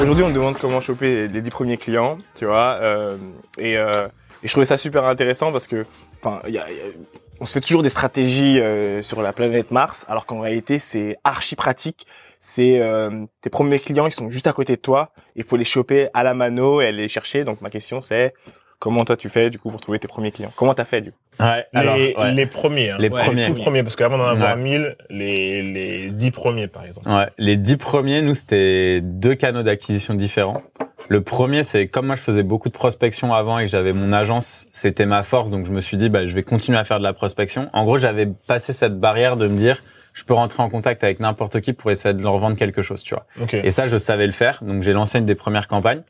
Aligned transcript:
Aujourd'hui, 0.00 0.22
on 0.24 0.28
me 0.28 0.34
demande 0.34 0.56
comment 0.58 0.80
choper 0.80 1.28
les 1.28 1.42
10 1.42 1.50
premiers 1.50 1.76
clients, 1.76 2.16
tu 2.36 2.46
vois. 2.46 2.78
euh, 2.80 3.16
et, 3.58 3.76
euh, 3.76 4.08
et 4.42 4.48
je 4.48 4.52
trouvais 4.52 4.64
ça 4.66 4.78
super 4.78 5.04
intéressant 5.04 5.52
parce 5.52 5.66
que, 5.66 5.84
enfin, 6.22 6.40
y 6.48 6.58
a- 6.58 6.70
y 6.70 6.74
a- 6.80 6.92
on 7.40 7.44
se 7.44 7.52
fait 7.52 7.60
toujours 7.60 7.82
des 7.82 7.90
stratégies 7.90 8.58
euh, 8.60 9.02
sur 9.02 9.20
la 9.22 9.32
planète 9.32 9.70
Mars, 9.70 10.04
alors 10.08 10.26
qu'en 10.26 10.40
réalité, 10.40 10.78
c'est 10.78 11.16
archi 11.24 11.54
pratique. 11.56 12.06
C'est 12.38 12.80
euh, 12.80 13.24
tes 13.42 13.50
premiers 13.50 13.78
clients, 13.78 14.06
ils 14.06 14.12
sont 14.12 14.30
juste 14.30 14.46
à 14.46 14.52
côté 14.54 14.76
de 14.76 14.80
toi. 14.80 15.10
Il 15.36 15.44
faut 15.44 15.56
les 15.56 15.64
choper 15.64 16.08
à 16.14 16.22
la 16.22 16.32
mano 16.32 16.80
et 16.80 16.86
aller 16.86 17.02
les 17.02 17.08
chercher. 17.08 17.44
Donc 17.44 17.60
ma 17.60 17.68
question, 17.68 18.00
c'est 18.00 18.32
comment 18.80 19.04
toi 19.04 19.16
tu 19.16 19.28
fais 19.28 19.50
du 19.50 19.58
coup 19.60 19.70
pour 19.70 19.80
trouver 19.80 20.00
tes 20.00 20.08
premiers 20.08 20.32
clients? 20.32 20.50
Comment 20.56 20.74
t'as 20.74 20.84
fait 20.84 21.00
du 21.02 21.12
coup? 21.12 21.18
Ouais, 21.38 21.64
alors, 21.72 21.96
les, 21.96 22.14
ouais. 22.16 22.32
les 22.32 22.46
premiers. 22.46 22.90
Hein. 22.90 22.96
Les 22.98 23.08
Ouais, 23.08 23.22
premiers. 23.22 23.46
tout 23.46 23.54
premiers, 23.54 23.82
parce 23.84 23.94
qu'avant 23.94 24.18
d'en 24.18 24.26
avoir 24.26 24.56
Ouais. 24.56 24.62
1000, 24.62 24.96
les, 25.10 25.62
les 25.62 26.10
10 26.10 26.30
premiers, 26.32 26.66
par 26.66 26.84
exemple. 26.84 27.08
Ouais, 27.08 27.28
les 27.38 27.56
dix 27.56 27.76
premiers, 27.76 28.20
nous, 28.20 28.34
c'était 28.34 29.00
deux 29.00 29.34
canaux 29.36 29.62
d'acquisition 29.62 30.14
différents. 30.14 30.62
Le 31.08 31.22
premier, 31.22 31.62
c'est 31.62 31.86
comme 31.88 32.06
moi, 32.06 32.16
je 32.16 32.20
faisais 32.20 32.42
beaucoup 32.42 32.68
de 32.68 32.74
prospection 32.74 33.32
avant 33.32 33.58
et 33.58 33.64
que 33.64 33.70
j'avais 33.70 33.92
mon 33.94 34.12
agence, 34.12 34.66
c'était 34.72 35.06
ma 35.06 35.22
force, 35.22 35.50
donc 35.50 35.64
je 35.66 35.72
me 35.72 35.80
suis 35.80 35.96
dit, 35.96 36.08
bah, 36.08 36.26
je 36.26 36.34
vais 36.34 36.42
continuer 36.42 36.78
à 36.78 36.84
faire 36.84 36.98
de 36.98 37.04
la 37.04 37.12
prospection. 37.14 37.70
En 37.72 37.84
gros, 37.84 37.98
j'avais 37.98 38.26
passé 38.46 38.72
cette 38.74 38.98
barrière 39.00 39.36
de 39.36 39.46
me 39.48 39.56
dire, 39.56 39.82
je 40.12 40.24
peux 40.24 40.34
rentrer 40.34 40.62
en 40.62 40.68
contact 40.68 41.02
avec 41.04 41.20
n'importe 41.20 41.60
qui 41.62 41.72
pour 41.72 41.90
essayer 41.90 42.12
de 42.14 42.20
leur 42.22 42.36
vendre 42.38 42.56
quelque 42.56 42.82
chose, 42.82 43.02
tu 43.02 43.14
vois. 43.14 43.24
Ok. 43.40 43.54
Et 43.54 43.70
ça, 43.70 43.86
je 43.86 43.96
savais 43.96 44.26
le 44.26 44.32
faire, 44.32 44.58
donc 44.62 44.82
j'ai 44.82 44.92
lancé 44.92 45.18
une 45.18 45.24
des 45.26 45.34
premières 45.36 45.68
campagnes. 45.68 46.02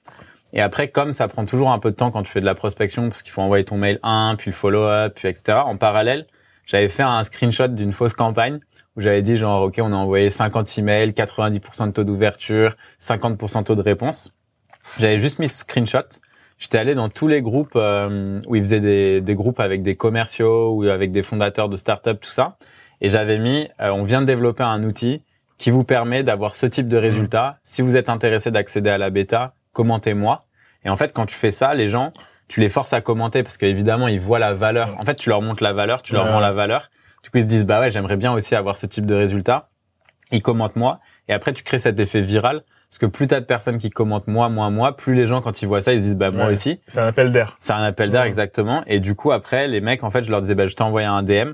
Et 0.52 0.60
après, 0.60 0.88
comme 0.88 1.12
ça 1.12 1.28
prend 1.28 1.44
toujours 1.44 1.70
un 1.70 1.78
peu 1.78 1.90
de 1.90 1.96
temps 1.96 2.10
quand 2.10 2.22
tu 2.22 2.32
fais 2.32 2.40
de 2.40 2.46
la 2.46 2.54
prospection, 2.54 3.08
parce 3.08 3.22
qu'il 3.22 3.32
faut 3.32 3.42
envoyer 3.42 3.64
ton 3.64 3.76
mail 3.76 3.98
1, 4.02 4.34
puis 4.36 4.50
le 4.50 4.56
follow-up, 4.56 5.14
puis 5.14 5.28
etc. 5.28 5.58
En 5.64 5.76
parallèle, 5.76 6.26
j'avais 6.66 6.88
fait 6.88 7.02
un 7.02 7.22
screenshot 7.22 7.68
d'une 7.68 7.92
fausse 7.92 8.14
campagne 8.14 8.60
où 8.96 9.00
j'avais 9.00 9.22
dit 9.22 9.36
genre, 9.36 9.62
OK, 9.62 9.78
on 9.80 9.92
a 9.92 9.96
envoyé 9.96 10.30
50 10.30 10.78
emails, 10.78 11.10
90% 11.10 11.86
de 11.86 11.92
taux 11.92 12.04
d'ouverture, 12.04 12.76
50% 13.00 13.60
de 13.60 13.64
taux 13.64 13.74
de 13.74 13.82
réponse. 13.82 14.32
J'avais 14.98 15.18
juste 15.18 15.38
mis 15.38 15.48
ce 15.48 15.58
screenshot. 15.58 16.08
J'étais 16.58 16.78
allé 16.78 16.94
dans 16.94 17.08
tous 17.08 17.28
les 17.28 17.40
groupes 17.40 17.72
euh, 17.76 18.40
où 18.46 18.56
ils 18.56 18.62
faisaient 18.62 19.20
des, 19.20 19.34
groupes 19.34 19.60
avec 19.60 19.82
des 19.82 19.96
commerciaux 19.96 20.74
ou 20.74 20.84
avec 20.84 21.12
des 21.12 21.22
fondateurs 21.22 21.68
de 21.68 21.76
startups, 21.76 22.18
tout 22.20 22.32
ça. 22.32 22.56
Et 23.00 23.08
j'avais 23.08 23.38
mis, 23.38 23.68
euh, 23.80 23.90
on 23.90 24.02
vient 24.02 24.20
de 24.20 24.26
développer 24.26 24.62
un 24.62 24.82
outil 24.82 25.22
qui 25.56 25.70
vous 25.70 25.84
permet 25.84 26.22
d'avoir 26.22 26.56
ce 26.56 26.66
type 26.66 26.88
de 26.88 26.96
résultat. 26.96 27.58
Si 27.64 27.80
vous 27.82 27.96
êtes 27.96 28.08
intéressé 28.08 28.50
d'accéder 28.50 28.90
à 28.90 28.98
la 28.98 29.10
bêta, 29.10 29.54
commentez-moi. 29.72 30.40
Et 30.84 30.90
en 30.90 30.96
fait, 30.96 31.12
quand 31.12 31.26
tu 31.26 31.34
fais 31.34 31.50
ça, 31.50 31.74
les 31.74 31.88
gens, 31.88 32.12
tu 32.48 32.60
les 32.60 32.68
forces 32.68 32.92
à 32.92 33.00
commenter 33.00 33.42
parce 33.42 33.56
qu'évidemment, 33.58 34.08
ils 34.08 34.20
voient 34.20 34.38
la 34.38 34.54
valeur. 34.54 34.96
En 34.98 35.04
fait, 35.04 35.14
tu 35.16 35.28
leur 35.28 35.42
montres 35.42 35.62
la 35.62 35.72
valeur, 35.72 36.02
tu 36.02 36.14
leur 36.14 36.24
Ouais. 36.24 36.32
rends 36.32 36.40
la 36.40 36.52
valeur. 36.52 36.90
Du 37.22 37.30
coup, 37.30 37.38
ils 37.38 37.42
se 37.42 37.46
disent, 37.46 37.66
bah 37.66 37.80
ouais, 37.80 37.90
j'aimerais 37.90 38.16
bien 38.16 38.32
aussi 38.32 38.54
avoir 38.54 38.76
ce 38.76 38.86
type 38.86 39.06
de 39.06 39.14
résultat. 39.14 39.68
Ils 40.32 40.42
commentent 40.42 40.76
moi. 40.76 41.00
Et 41.28 41.32
après, 41.32 41.52
tu 41.52 41.62
crées 41.62 41.78
cet 41.78 41.98
effet 42.00 42.20
viral. 42.22 42.62
Parce 42.88 42.98
que 42.98 43.06
plus 43.06 43.28
t'as 43.28 43.38
de 43.38 43.44
personnes 43.44 43.78
qui 43.78 43.90
commentent 43.90 44.26
moi, 44.26 44.48
moi, 44.48 44.68
moi, 44.70 44.96
plus 44.96 45.14
les 45.14 45.26
gens, 45.26 45.40
quand 45.40 45.62
ils 45.62 45.68
voient 45.68 45.80
ça, 45.80 45.92
ils 45.92 45.98
se 46.00 46.02
disent, 46.04 46.16
bah 46.16 46.32
moi 46.32 46.46
Ouais. 46.46 46.52
aussi. 46.52 46.80
C'est 46.88 46.98
un 46.98 47.06
appel 47.06 47.30
d'air. 47.30 47.56
C'est 47.60 47.72
un 47.72 47.82
appel 47.84 48.10
d'air 48.10 48.22
Ouais. 48.22 48.26
exactement. 48.26 48.82
Et 48.88 48.98
du 48.98 49.14
coup, 49.14 49.30
après, 49.30 49.68
les 49.68 49.80
mecs, 49.80 50.02
en 50.02 50.10
fait, 50.10 50.24
je 50.24 50.30
leur 50.30 50.40
disais, 50.40 50.56
bah, 50.56 50.66
je 50.66 50.74
t'ai 50.74 50.82
envoyé 50.82 51.06
un 51.06 51.22
DM. 51.22 51.52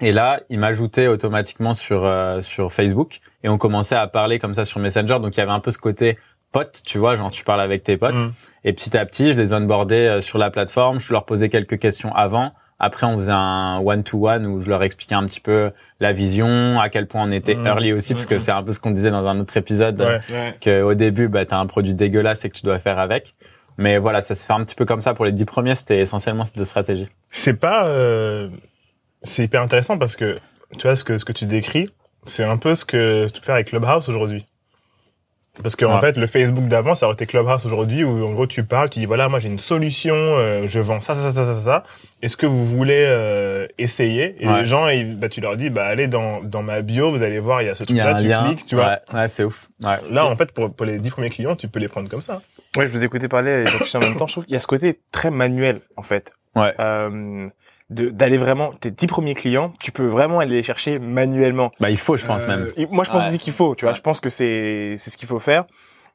Et 0.00 0.12
là, 0.12 0.40
ils 0.50 0.58
m'ajoutaient 0.58 1.06
automatiquement 1.06 1.72
sur 1.72 2.04
euh, 2.04 2.42
sur 2.42 2.70
Facebook 2.72 3.20
et 3.42 3.48
on 3.48 3.56
commençait 3.56 3.94
à 3.96 4.06
parler 4.08 4.38
comme 4.38 4.52
ça 4.52 4.66
sur 4.66 4.78
Messenger. 4.78 5.20
Donc 5.20 5.34
il 5.36 5.38
y 5.38 5.42
avait 5.42 5.52
un 5.52 5.60
peu 5.60 5.70
ce 5.70 5.78
côté 5.78 6.18
pote, 6.52 6.82
tu 6.84 6.98
vois, 6.98 7.16
genre 7.16 7.30
tu 7.30 7.44
parles 7.44 7.60
avec 7.60 7.82
tes 7.82 7.96
potes. 7.96 8.14
Mm. 8.14 8.32
Et 8.64 8.72
petit 8.72 8.96
à 8.96 9.04
petit, 9.06 9.32
je 9.32 9.38
les 9.38 9.52
onboardais 9.52 10.08
euh, 10.08 10.20
sur 10.20 10.38
la 10.38 10.50
plateforme. 10.50 10.98
Je 11.00 11.12
leur 11.12 11.24
posais 11.24 11.48
quelques 11.48 11.78
questions 11.78 12.14
avant. 12.14 12.52
Après, 12.78 13.06
on 13.06 13.16
faisait 13.16 13.32
un 13.32 13.78
one-to-one 13.82 14.44
où 14.46 14.60
je 14.60 14.68
leur 14.68 14.82
expliquais 14.82 15.14
un 15.14 15.24
petit 15.24 15.40
peu 15.40 15.70
la 15.98 16.12
vision, 16.12 16.78
à 16.78 16.90
quel 16.90 17.06
point 17.06 17.22
on 17.22 17.30
était 17.32 17.54
Mm. 17.54 17.66
early 17.66 17.92
aussi, 17.94 18.12
parce 18.12 18.26
que 18.26 18.38
c'est 18.38 18.52
un 18.52 18.62
peu 18.62 18.72
ce 18.72 18.80
qu'on 18.80 18.90
disait 18.90 19.10
dans 19.10 19.26
un 19.26 19.40
autre 19.40 19.56
épisode, 19.56 19.98
Ouais. 20.00 20.18
Ouais. 20.30 20.54
que 20.60 20.82
au 20.82 20.92
début, 20.94 21.28
bah, 21.28 21.46
t'as 21.46 21.56
un 21.58 21.66
produit 21.66 21.94
dégueulasse 21.94 22.44
et 22.44 22.50
que 22.50 22.54
tu 22.56 22.64
dois 22.64 22.78
faire 22.78 22.98
avec. 22.98 23.34
Mais 23.78 23.96
voilà, 23.98 24.20
ça 24.22 24.34
se 24.34 24.44
fait 24.46 24.52
un 24.52 24.64
petit 24.64 24.74
peu 24.74 24.84
comme 24.84 25.00
ça 25.02 25.14
pour 25.14 25.24
les 25.24 25.32
dix 25.32 25.44
premiers. 25.44 25.74
C'était 25.74 26.00
essentiellement 26.00 26.44
cette 26.44 26.62
stratégie. 26.64 27.08
C'est 27.30 27.54
pas, 27.58 27.88
euh, 27.88 28.48
c'est 29.22 29.44
hyper 29.44 29.62
intéressant 29.62 29.96
parce 29.98 30.16
que, 30.16 30.38
tu 30.78 30.86
vois, 30.86 30.96
ce 30.96 31.04
que, 31.04 31.16
ce 31.18 31.24
que 31.24 31.32
tu 31.32 31.46
décris, 31.46 31.90
c'est 32.24 32.44
un 32.44 32.56
peu 32.58 32.74
ce 32.74 32.84
que 32.84 33.26
tu 33.28 33.40
peux 33.40 33.46
faire 33.46 33.54
avec 33.54 33.68
Clubhouse 33.68 34.08
aujourd'hui. 34.08 34.44
Parce 35.62 35.74
que, 35.76 35.84
en 35.84 35.94
Ouais. 35.94 36.00
fait, 36.00 36.16
le 36.18 36.26
Facebook 36.26 36.66
d'avant, 36.68 36.94
ça 36.94 37.06
aurait 37.06 37.14
été 37.14 37.26
Clubhouse 37.26 37.64
aujourd'hui 37.66 38.04
où, 38.04 38.26
en 38.26 38.32
gros, 38.32 38.46
tu 38.46 38.62
parles, 38.64 38.90
tu 38.90 38.98
dis, 38.98 39.06
voilà, 39.06 39.28
moi, 39.28 39.38
j'ai 39.38 39.48
une 39.48 39.58
solution, 39.58 40.14
euh, 40.14 40.66
je 40.66 40.80
vends 40.80 41.00
ça, 41.00 41.14
ça, 41.14 41.32
ça, 41.32 41.32
ça, 41.32 41.54
ça, 41.54 41.60
ça. 41.60 41.84
Est-ce 42.22 42.36
que 42.36 42.46
vous 42.46 42.64
voulez 42.66 43.04
euh, 43.06 43.66
essayer? 43.78 44.36
Et 44.40 44.46
Ouais. 44.48 44.60
les 44.60 44.66
gens, 44.66 44.88
ils- 44.88 45.16
bah, 45.16 45.28
tu 45.28 45.40
leur 45.40 45.56
dis, 45.56 45.70
bah, 45.70 45.84
allez 45.86 46.08
dans, 46.08 46.42
dans 46.42 46.62
ma 46.62 46.82
bio, 46.82 47.10
vous 47.10 47.22
allez 47.22 47.38
voir, 47.40 47.62
il 47.62 47.66
y 47.66 47.68
a 47.68 47.74
ce 47.74 47.84
Il 47.88 47.96
y 47.96 48.00
a 48.00 48.04
truc-là, 48.14 48.20
tu 48.22 48.28
lien. 48.28 48.44
cliques, 48.44 48.66
tu 48.66 48.74
vois. 48.74 48.98
Ouais, 49.12 49.20
ouais, 49.20 49.28
c'est 49.28 49.44
ouf. 49.44 49.68
Ouais. 49.84 49.96
Là, 50.10 50.26
en 50.26 50.36
fait, 50.36 50.52
pour, 50.52 50.72
pour 50.74 50.84
les 50.86 50.98
dix 50.98 51.10
premiers 51.10 51.30
clients, 51.30 51.56
tu 51.56 51.68
peux 51.68 51.78
les 51.80 51.88
prendre 51.88 52.08
comme 52.10 52.22
ça. 52.22 52.42
Ouais, 52.76 52.86
je 52.86 52.92
vous 52.92 53.04
écoutais 53.04 53.28
parler 53.28 53.64
et 53.64 53.96
en 53.96 54.00
même 54.00 54.16
temps. 54.16 54.26
Je 54.26 54.32
trouve 54.32 54.44
qu'il 54.44 54.52
y 54.54 54.56
a 54.56 54.60
ce 54.60 54.66
côté 54.66 55.00
très 55.10 55.30
manuel 55.30 55.80
en 55.96 56.02
fait. 56.02 56.32
Ouais. 56.54 56.74
Euh, 56.78 57.48
d'aller 57.90 58.36
vraiment 58.36 58.72
tes 58.72 58.90
10 58.90 59.06
premiers 59.06 59.34
clients, 59.34 59.72
tu 59.80 59.92
peux 59.92 60.06
vraiment 60.06 60.40
aller 60.40 60.56
les 60.56 60.62
chercher 60.62 60.98
manuellement. 60.98 61.70
Bah, 61.80 61.90
il 61.90 61.96
faut, 61.98 62.16
je 62.16 62.26
pense 62.26 62.44
Euh, 62.44 62.48
même. 62.48 62.66
et 62.76 62.86
Moi, 62.86 63.04
je 63.04 63.10
pense 63.10 63.22
Ouais. 63.22 63.28
aussi 63.28 63.38
qu'il 63.38 63.52
faut. 63.52 63.74
Tu 63.76 63.84
vois, 63.84 63.92
Ouais. 63.92 63.96
je 63.96 64.02
pense 64.02 64.20
que 64.20 64.28
c'est 64.28 64.96
c'est 64.98 65.10
ce 65.10 65.16
qu'il 65.16 65.28
faut 65.28 65.38
faire. 65.40 65.64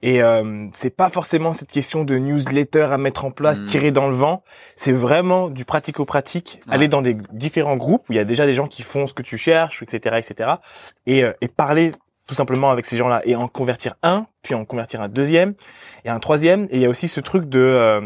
Et 0.03 0.21
euh, 0.23 0.65
c'est 0.73 0.95
pas 0.95 1.09
forcément 1.09 1.53
cette 1.53 1.69
question 1.69 2.03
de 2.03 2.17
newsletter 2.17 2.87
à 2.91 2.97
mettre 2.97 3.23
en 3.23 3.29
place, 3.31 3.59
Mm. 3.61 3.65
tirer 3.65 3.91
dans 3.91 4.09
le 4.09 4.15
vent. 4.15 4.43
C'est 4.75 4.91
vraiment 4.91 5.49
du 5.49 5.63
pratico-pratique. 5.63 6.59
Ouais. 6.67 6.73
Aller 6.73 6.87
dans 6.87 7.03
des 7.03 7.15
différents 7.31 7.77
groupes 7.77 8.09
où 8.09 8.13
il 8.13 8.15
y 8.15 8.19
a 8.19 8.25
déjà 8.25 8.45
des 8.47 8.55
gens 8.55 8.67
qui 8.67 8.81
font 8.81 9.05
ce 9.05 9.13
que 9.13 9.21
tu 9.21 9.37
cherches, 9.37 9.83
etc., 9.83 10.15
etc. 10.17 10.49
Et, 11.05 11.23
euh, 11.23 11.33
et 11.41 11.47
parler 11.47 11.91
tout 12.27 12.33
simplement 12.35 12.71
avec 12.71 12.85
ces 12.85 12.97
gens-là 12.97 13.21
et 13.25 13.35
en 13.35 13.47
convertir 13.47 13.95
un, 14.03 14.25
puis 14.41 14.55
en 14.55 14.63
convertir 14.65 15.01
un 15.01 15.09
deuxième 15.09 15.53
et 16.05 16.09
un 16.09 16.19
troisième. 16.19 16.63
Et 16.71 16.77
il 16.77 16.81
y 16.81 16.85
a 16.85 16.89
aussi 16.89 17.07
ce 17.07 17.19
truc 17.19 17.47
de 17.47 17.59
euh, 17.59 18.01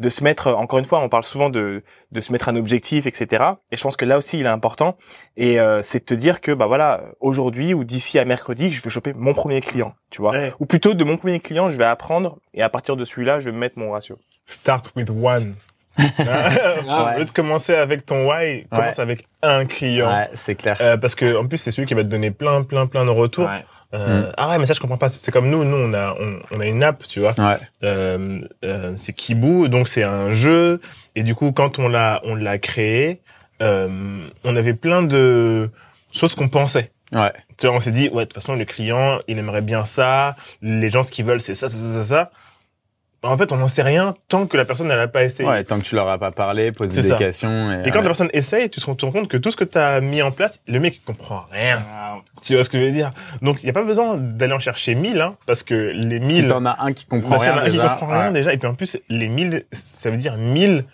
de 0.00 0.08
se 0.08 0.22
mettre, 0.22 0.52
encore 0.52 0.78
une 0.78 0.84
fois, 0.84 1.00
on 1.00 1.08
parle 1.08 1.24
souvent 1.24 1.50
de 1.50 1.82
de 2.12 2.20
se 2.20 2.32
mettre 2.32 2.48
un 2.48 2.56
objectif, 2.56 3.06
etc. 3.06 3.44
Et 3.70 3.76
je 3.76 3.82
pense 3.82 3.96
que 3.96 4.04
là 4.04 4.18
aussi, 4.18 4.38
il 4.38 4.46
est 4.46 4.48
important. 4.48 4.96
Et 5.36 5.58
euh, 5.60 5.82
c'est 5.82 6.00
de 6.00 6.04
te 6.04 6.14
dire 6.14 6.40
que 6.40 6.52
bah 6.52 6.66
voilà, 6.66 7.04
aujourd'hui 7.20 7.74
ou 7.74 7.84
d'ici 7.84 8.18
à 8.18 8.24
mercredi, 8.24 8.70
je 8.70 8.82
veux 8.82 8.90
choper 8.90 9.12
mon 9.14 9.34
premier 9.34 9.60
client, 9.60 9.94
tu 10.10 10.20
vois. 10.20 10.32
Ouais. 10.32 10.52
Ou 10.60 10.66
plutôt 10.66 10.94
de 10.94 11.04
mon 11.04 11.16
premier 11.16 11.40
client, 11.40 11.70
je 11.70 11.76
vais 11.76 11.84
apprendre 11.84 12.38
et 12.54 12.62
à 12.62 12.68
partir 12.68 12.96
de 12.96 13.04
celui-là, 13.04 13.40
je 13.40 13.50
vais 13.50 13.56
mettre 13.56 13.78
mon 13.78 13.90
ratio. 13.90 14.18
Start 14.46 14.92
with 14.96 15.10
one. 15.10 15.56
Ah 15.98 17.14
Au 17.14 17.18
lieu 17.18 17.24
de 17.24 17.30
commencer 17.30 17.74
avec 17.74 18.06
ton 18.06 18.28
why, 18.28 18.66
commence 18.70 18.98
avec 18.98 19.26
un 19.42 19.64
client. 19.66 20.10
Ouais, 20.10 20.30
c'est 20.34 20.54
clair. 20.54 20.76
Euh, 20.80 20.96
parce 20.96 21.14
que 21.14 21.36
en 21.36 21.46
plus 21.46 21.58
c'est 21.58 21.70
celui 21.70 21.86
qui 21.86 21.94
va 21.94 22.02
te 22.02 22.08
donner 22.08 22.30
plein 22.30 22.62
plein 22.62 22.86
plein 22.86 23.04
de 23.04 23.10
retours. 23.10 23.48
Euh, 23.48 23.58
Mm. 23.90 24.32
Ah 24.36 24.50
ouais 24.50 24.58
mais 24.58 24.66
ça 24.66 24.74
je 24.74 24.80
comprends 24.80 24.98
pas. 24.98 25.08
C'est 25.08 25.32
comme 25.32 25.48
nous, 25.48 25.64
nous 25.64 25.76
on 25.76 25.94
a 25.94 26.14
on, 26.20 26.40
on 26.50 26.60
a 26.60 26.66
une 26.66 26.82
app 26.84 27.04
tu 27.08 27.20
vois. 27.20 27.34
Ouais. 27.38 27.56
Euh, 27.84 28.40
euh, 28.62 28.92
c'est 28.96 29.14
Kibou 29.14 29.68
donc 29.68 29.88
c'est 29.88 30.04
un 30.04 30.32
jeu 30.32 30.80
et 31.16 31.22
du 31.22 31.34
coup 31.34 31.52
quand 31.52 31.78
on 31.78 31.88
l'a 31.88 32.20
on 32.24 32.34
l'a 32.34 32.58
créé, 32.58 33.22
euh, 33.62 33.88
on 34.44 34.56
avait 34.56 34.74
plein 34.74 35.02
de 35.02 35.70
choses 36.12 36.34
qu'on 36.34 36.50
pensait. 36.50 36.92
Ouais. 37.12 37.32
Tu 37.56 37.66
vois, 37.66 37.76
on 37.76 37.80
s'est 37.80 37.90
dit 37.90 38.10
ouais 38.10 38.24
de 38.24 38.28
toute 38.28 38.34
façon 38.34 38.56
le 38.56 38.66
client 38.66 39.20
il 39.26 39.38
aimerait 39.38 39.62
bien 39.62 39.86
ça, 39.86 40.36
les 40.60 40.90
gens 40.90 41.02
ce 41.02 41.10
qu'ils 41.10 41.24
veulent 41.24 41.40
c'est 41.40 41.54
ça 41.54 41.70
ça 41.70 41.76
ça 41.78 42.04
ça. 42.04 42.30
Ça. 43.22 43.28
En 43.28 43.36
fait 43.36 43.52
on 43.52 43.56
n'en 43.56 43.68
sait 43.68 43.82
rien 43.82 44.14
tant 44.28 44.46
que 44.46 44.56
la 44.56 44.64
personne 44.64 44.90
elle 44.90 45.00
a 45.00 45.08
pas 45.08 45.24
essayé. 45.24 45.48
Ouais, 45.48 45.64
tant 45.64 45.78
que 45.78 45.84
tu 45.84 45.94
leur 45.94 46.08
as 46.08 46.18
pas 46.18 46.30
parlé, 46.30 46.72
posé 46.72 47.02
des 47.02 47.08
ça. 47.08 47.16
questions. 47.16 47.72
Et, 47.72 47.88
Et 47.88 47.90
quand 47.90 47.98
ouais. 47.98 48.02
la 48.04 48.08
personne 48.08 48.30
essaye, 48.32 48.70
tu 48.70 48.80
te 48.80 48.86
rends 48.86 49.12
compte 49.12 49.28
que 49.28 49.36
tout 49.36 49.50
ce 49.50 49.56
que 49.56 49.64
tu 49.64 49.78
as 49.78 50.00
mis 50.00 50.22
en 50.22 50.30
place, 50.30 50.60
le 50.68 50.78
mec 50.80 50.96
il 50.96 51.04
comprend 51.04 51.44
rien. 51.50 51.82
Tu 52.42 52.54
vois 52.54 52.64
ce 52.64 52.70
que 52.70 52.78
je 52.78 52.84
veux 52.84 52.92
dire? 52.92 53.10
Donc 53.42 53.62
il 53.62 53.66
n'y 53.66 53.70
a 53.70 53.72
pas 53.74 53.84
besoin 53.84 54.16
d'aller 54.16 54.52
en 54.52 54.58
chercher 54.58 54.94
1000, 54.94 55.20
hein, 55.20 55.36
parce 55.46 55.62
que 55.62 55.74
les 55.74 56.20
1000... 56.20 56.30
si 56.30 56.48
t'en 56.48 56.64
as 56.66 56.76
un 56.80 56.92
qui 56.92 57.06
comprend 57.06 57.30
bah, 57.32 57.38
s'il 57.38 57.48
y 57.48 57.50
en 57.50 57.54
rien 57.54 57.62
a 57.62 57.64
un 57.64 57.70
qui 57.70 57.76
déjà. 57.76 57.88
comprend 57.90 58.08
rien 58.20 58.32
déjà, 58.32 58.52
et 58.52 58.58
puis 58.58 58.68
en 58.68 58.74
plus 58.74 58.98
les 59.08 59.28
1000, 59.28 59.64
ça 59.72 60.10
veut 60.10 60.16
dire 60.16 60.36
1000 60.36 60.84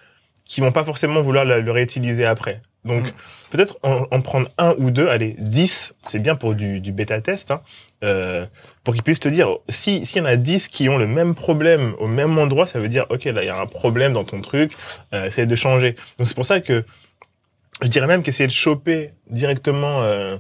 qui 0.45 0.61
vont 0.61 0.73
pas 0.73 0.85
forcément 0.85 1.23
vouloir 1.23 1.45
le, 1.45 1.61
le 1.61 1.73
réutiliser 1.73 2.27
après. 2.27 2.61
Donc 2.85 3.05
Mm. 3.07 3.13
peut-être 3.51 3.79
en, 3.83 4.07
en 4.11 4.21
prendre 4.21 4.51
un 4.59 4.75
ou 4.79 4.91
deux, 4.91 5.09
allez, 5.09 5.37
10, 5.39 5.95
c'est 6.05 6.19
bien 6.19 6.35
pour 6.35 6.55
du, 6.55 6.81
du 6.81 6.93
bêta-test, 6.93 7.51
hein, 7.51 7.63
euh, 8.03 8.47
pour 8.83 8.95
qu'ils 8.95 9.03
puissent 9.03 9.21
te 9.21 9.29
dire, 9.29 9.49
si 9.69 10.05
s'il 10.05 10.19
y 10.19 10.21
en 10.21 10.27
a 10.27 10.37
10 10.37 10.69
qui 10.69 10.89
ont 10.89 10.99
le 10.99 11.07
même 11.07 11.35
problème 11.35 11.95
au 11.99 12.07
même 12.07 12.39
endroit, 12.39 12.67
ça 12.67 12.79
veut 12.79 12.89
dire, 12.89 13.07
ok, 13.09 13.25
là 13.25 13.43
il 13.43 13.47
y 13.47 13.51
a 13.51 13.59
un 13.59 13.67
problème 13.67 14.13
dans 14.13 14.25
ton 14.25 14.41
truc, 14.41 14.73
euh, 15.13 15.27
essaye 15.27 15.47
de 15.47 15.57
changer. 15.57 15.97
Donc 16.19 16.27
c'est 16.27 16.35
pour 16.35 16.45
ça 16.47 16.61
que 16.61 16.85
je 17.83 17.89
dirais 17.89 18.07
même 18.07 18.23
qu'essayer 18.23 18.47
de 18.47 18.53
choper 18.53 19.13
directement 19.31 20.03
euh, 20.03 20.37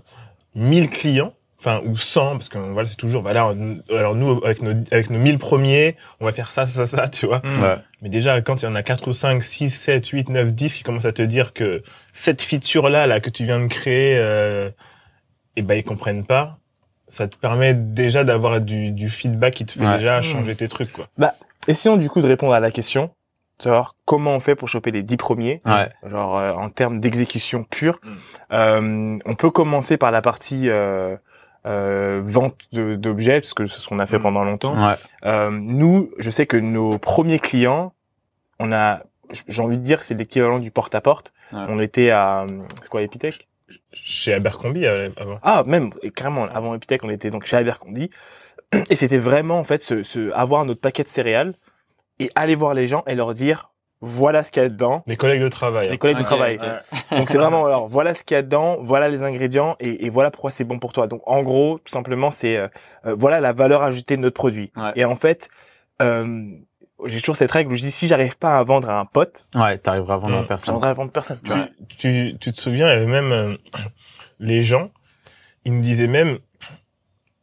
1000 0.55 0.89
clients, 0.91 1.33
enfin 1.65 1.81
ou 1.87 1.97
100 1.97 2.33
parce 2.33 2.49
que 2.51 2.59
voilà 2.59 2.87
c'est 2.89 2.97
toujours 2.97 3.23
voilà 3.23 3.53
alors 3.91 4.15
nous 4.15 4.41
avec 4.45 4.61
nos 4.61 4.73
avec 4.93 5.09
nos 5.09 5.19
1000 5.19 5.39
premiers 5.39 5.97
on 6.21 6.27
va 6.27 6.33
faire 6.33 6.51
ça 6.51 6.67
ça 6.67 6.85
ça 6.87 7.09
tu 7.09 7.25
vois 7.27 7.41
Ouais. 7.63 7.77
mais 8.03 8.11
déjà 8.11 8.41
quand 8.43 8.61
il 8.63 8.67
y 8.67 8.69
en 8.69 8.75
a 8.75 8.83
4 8.83 9.09
ou 9.09 9.13
5 9.15 9.43
6 9.43 9.71
7 9.71 10.07
8 10.09 10.29
9 10.29 10.53
10 10.53 10.75
qui 10.75 10.83
commencent 10.83 11.07
à 11.07 11.13
te 11.13 11.23
dire 11.23 11.55
que 11.55 11.83
cette 12.13 12.43
feature 12.43 12.91
là 12.91 13.07
là 13.07 13.21
que 13.21 13.31
tu 13.31 13.45
viens 13.45 13.61
de 13.61 13.67
créer 13.69 14.17
euh, 14.19 14.71
et 15.57 15.63
ben 15.63 15.75
ils 15.77 15.85
comprennent 15.85 16.25
pas 16.27 16.59
ça 17.09 17.29
te 17.29 17.37
permet 17.37 17.75
déjà 17.75 18.25
d'avoir 18.25 18.61
du, 18.61 18.91
du 18.91 19.09
feedback 19.09 19.55
qui 19.55 19.65
te 19.67 19.73
fait 19.73 19.87
Ouais. 19.87 19.97
déjà 19.99 20.19
Mm. 20.19 20.23
changer 20.23 20.55
tes 20.57 20.69
trucs 20.69 20.93
quoi 20.93 21.07
Essayons 21.67 21.97
du 21.97 22.11
coup 22.11 22.21
de 22.21 22.27
répondre 22.29 22.53
à 22.53 22.61
la 22.61 22.71
question, 22.71 23.11
savoir 23.59 23.95
comment 24.05 24.35
on 24.37 24.41
fait 24.41 24.55
pour 24.55 24.69
choper 24.69 24.91
les 24.91 25.03
10 25.03 25.17
premiers, 25.17 25.63
Ouais. 25.65 25.89
genre 26.11 26.37
euh, 26.37 26.53
en 26.53 26.69
termes 26.69 27.01
d'exécution 27.01 27.65
pure. 27.65 28.01
Mm. 28.03 28.11
Euh, 28.53 29.19
on 29.25 29.35
peut 29.35 29.51
commencer 29.51 29.97
par 29.97 30.11
la 30.11 30.21
partie 30.21 30.69
euh, 30.69 31.17
euh, 31.67 32.21
vente 32.25 32.57
de- 32.73 32.95
d'objets, 32.97 33.41
parce 33.41 33.55
que 33.55 33.67
c'est 33.67 33.81
ce 33.81 33.89
qu'on 33.89 33.99
a 33.99 34.07
fait 34.07 34.19
Mm. 34.19 34.23
pendant 34.23 34.45
longtemps. 34.45 34.75
Ouais. 34.89 34.97
Euh, 35.25 35.51
nous, 35.51 36.11
je 36.19 36.31
sais 36.31 36.47
que 36.47 36.57
nos 36.57 36.99
premiers 36.99 37.39
clients, 37.39 37.93
on 38.59 38.73
a, 38.73 39.01
j'ai 39.49 39.63
envie 39.63 39.79
de 39.79 39.83
dire, 39.83 40.03
c'est 40.03 40.15
l'équivalent 40.15 40.59
du 40.59 40.71
porte-à-porte. 40.71 41.33
Ouais. 41.53 41.61
On 41.69 41.81
était 41.81 42.11
à, 42.11 42.47
c'est 42.83 42.89
quoi, 42.89 43.03
Epitech? 43.03 43.49
Chez 43.93 44.35
Abercrombie 44.35 44.87
euh, 44.87 45.09
avant. 45.17 45.39
Ah, 45.43 45.63
même, 45.67 45.91
carrément, 46.15 46.45
avant 46.45 46.75
Epitech, 46.75 47.03
on 47.05 47.11
était 47.11 47.31
donc 47.31 47.45
chez 47.47 47.57
Abercrombie. 47.57 48.11
Et 48.91 48.97
c'était 48.97 49.19
vraiment, 49.19 49.59
en 49.59 49.65
fait, 49.65 49.81
ce, 49.83 50.03
ce, 50.03 50.31
avoir 50.33 50.65
notre 50.65 50.81
paquet 50.81 51.03
de 51.05 51.09
céréales 51.09 51.55
et 52.19 52.31
aller 52.35 52.55
voir 52.57 52.75
les 52.75 52.87
gens 52.87 53.03
et 53.07 53.15
leur 53.15 53.33
dire, 53.35 53.71
voilà 54.05 54.45
ce 54.45 54.51
qu'il 54.51 54.63
y 54.63 54.67
a 54.67 54.69
dedans. 54.69 55.03
Des 55.07 55.17
collègues 55.17 55.43
de 55.43 55.49
travail. 55.49 55.89
Les 55.91 55.99
collègues 55.99 56.19
de 56.19 56.23
travail. 56.23 56.59
Donc 57.11 57.31
c'est 57.31 57.39
vraiment 57.39 57.67
alors 57.67 57.89
voilà 57.89 58.15
ce 58.15 58.23
qu'il 58.23 58.35
y 58.35 58.39
a 58.39 58.43
dedans, 58.43 58.77
voilà 58.81 59.09
les 59.09 59.23
ingrédients 59.23 59.77
et, 59.81 60.07
et 60.07 60.11
voilà 60.11 60.31
pourquoi 60.31 60.51
c'est 60.51 60.65
bon 60.65 60.79
pour 60.79 60.93
toi. 60.93 61.07
Donc 61.07 61.23
en 61.27 61.43
gros, 61.43 61.79
tout 61.79 61.93
simplement, 61.93 62.31
c'est 62.31 62.57
euh, 62.57 62.69
euh, 63.07 63.15
voilà 63.17 63.41
la 63.41 63.53
valeur 63.53 63.83
ajoutée 63.83 64.17
de 64.17 64.23
notre 64.23 64.35
produit. 64.37 64.71
Ouais. 64.77 64.93
Et 64.97 65.05
en 65.05 65.17
fait, 65.17 65.49
euh, 66.03 66.45
j'ai 67.07 67.21
toujours 67.21 67.37
cette 67.37 67.51
règle 67.51 67.73
où 67.73 67.75
je 67.75 67.83
dis 67.83 67.91
si 67.91 68.07
j'arrive 68.07 68.37
pas 68.37 68.59
à 68.59 68.63
vendre 68.65 68.89
à 68.89 68.99
un 69.01 69.05
pote, 69.05 69.47
Ouais, 69.55 69.79
t'arriveras 69.79 70.15
à 70.15 70.19
vendre 70.19 70.37
en 70.37 70.43
je 70.43 70.49
personne. 70.49 70.83
à 70.83 70.93
vendre 70.93 71.11
personne. 71.11 71.41
Tu, 71.89 71.97
tu, 71.99 72.37
tu 72.41 72.53
te 72.53 72.61
souviens, 72.61 72.87
il 72.89 72.91
y 72.91 72.97
avait 72.97 73.07
même 73.07 73.33
euh, 73.33 73.57
les 74.39 74.63
gens, 74.63 74.91
ils 75.65 75.73
me 75.73 75.83
disaient 75.83 76.07
même, 76.07 76.39